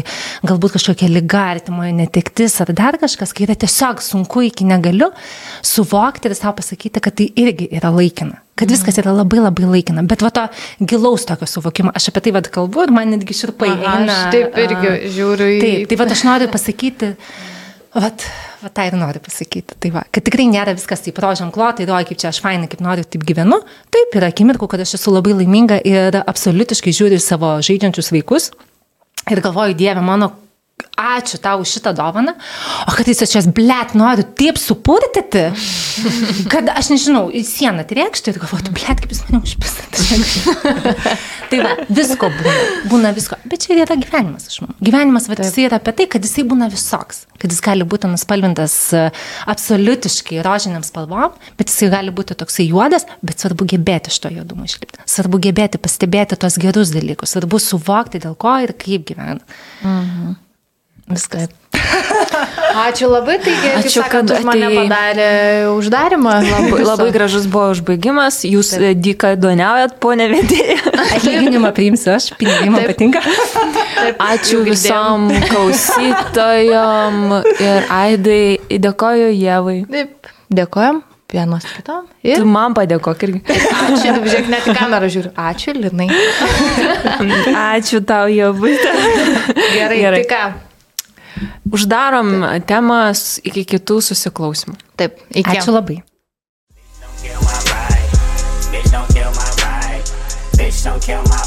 [0.45, 5.09] galbūt kažkokia lyga, artimoje netektis ar dar kažkas, kai yra tiesiog sunku iki negaliu,
[5.65, 10.03] suvokti ir savo pasakyti, kad tai irgi yra laikina kad viskas yra labai labai laikina,
[10.05, 10.45] bet va to
[10.79, 14.03] gilaus tokio suvokimo, aš apie tai vad kalbu ir man netgi širpai eina.
[14.03, 15.59] Aš taip irgi žiūriu į...
[15.63, 17.13] Taip, tai va aš noriu pasakyti,
[17.93, 18.11] va
[18.73, 22.21] tai ir noriu pasakyti, tai va, kad tikrai nėra viskas taip rožiam klotai, oi kaip
[22.21, 23.59] čia aš fainai, kaip noriu, taip gyvenu,
[23.93, 28.51] taip yra akimirkų, kad aš esu labai laiminga ir absoliutiškai žiūriu savo žaidžiančius vaikus
[29.31, 30.31] ir galvoju, Dieve, mano
[30.99, 32.35] ačiū tau už šitą dovaną,
[32.87, 35.47] o kad jis jas, blėt, noriu taip supurtyti,
[36.53, 39.97] kad aš nežinau, į sieną trėkšti ir galvoju, blėt, kaip jis mane užpisat.
[41.49, 44.77] tai va, visko būna, būna visko, bet čia yra gyvenimas, aš manau.
[44.83, 48.77] Gyvenimas, va, jisai yra apie tai, kad jisai būna visoks, kad jis gali būti nuspalvintas
[48.93, 49.03] e,
[49.49, 54.69] absoliutiškai rožiniam spalvom, bet jisai gali būti toksai juodas, bet svarbu gebėti iš to juodumo
[54.69, 55.01] išlipti.
[55.09, 59.41] Svarbu gebėti pastebėti tos gerus dalykus, svarbu suvokti, dėl ko ir kaip gyvena.
[59.81, 60.42] Mhm.
[61.09, 61.49] Viskas.
[62.73, 64.77] Ačiū labai, taigi, Ačiū, sakant, kad už mane atėjai.
[64.87, 65.27] padarė
[65.75, 66.33] uždarimą.
[66.47, 70.77] Labai, labai gražus buvo užbaigimas, jūs e, dyka duoniaujat, ponė vedėja.
[71.19, 73.21] Atlyginimą priimsiu aš, pinigai man patinka.
[74.15, 74.73] Ačiū Jau girdėjom.
[74.73, 77.21] visom klausytojom
[77.61, 78.43] ir Aidai,
[78.87, 79.77] dėkoju Jėvai.
[79.93, 81.03] Taip, dėkojom
[81.33, 82.07] vienos kitom.
[82.23, 83.39] Tu Ir man padėkok irgi.
[83.53, 85.31] ačiū, žiūrėk, net į kamerą žiūriu.
[85.49, 86.09] Ačiū, Linai.
[87.77, 88.75] Ačiū tau, Jėvai.
[89.73, 90.21] Gerai, Gerai.
[90.23, 90.43] tai ką?
[91.73, 92.33] Uždarom
[92.69, 94.75] temas iki kitų susiklausimų.
[94.99, 95.57] Taip, iki.
[95.57, 96.01] Ačiū labai.
[99.13, 100.03] kill my vibe.
[100.57, 101.42] Bitch, don't kill my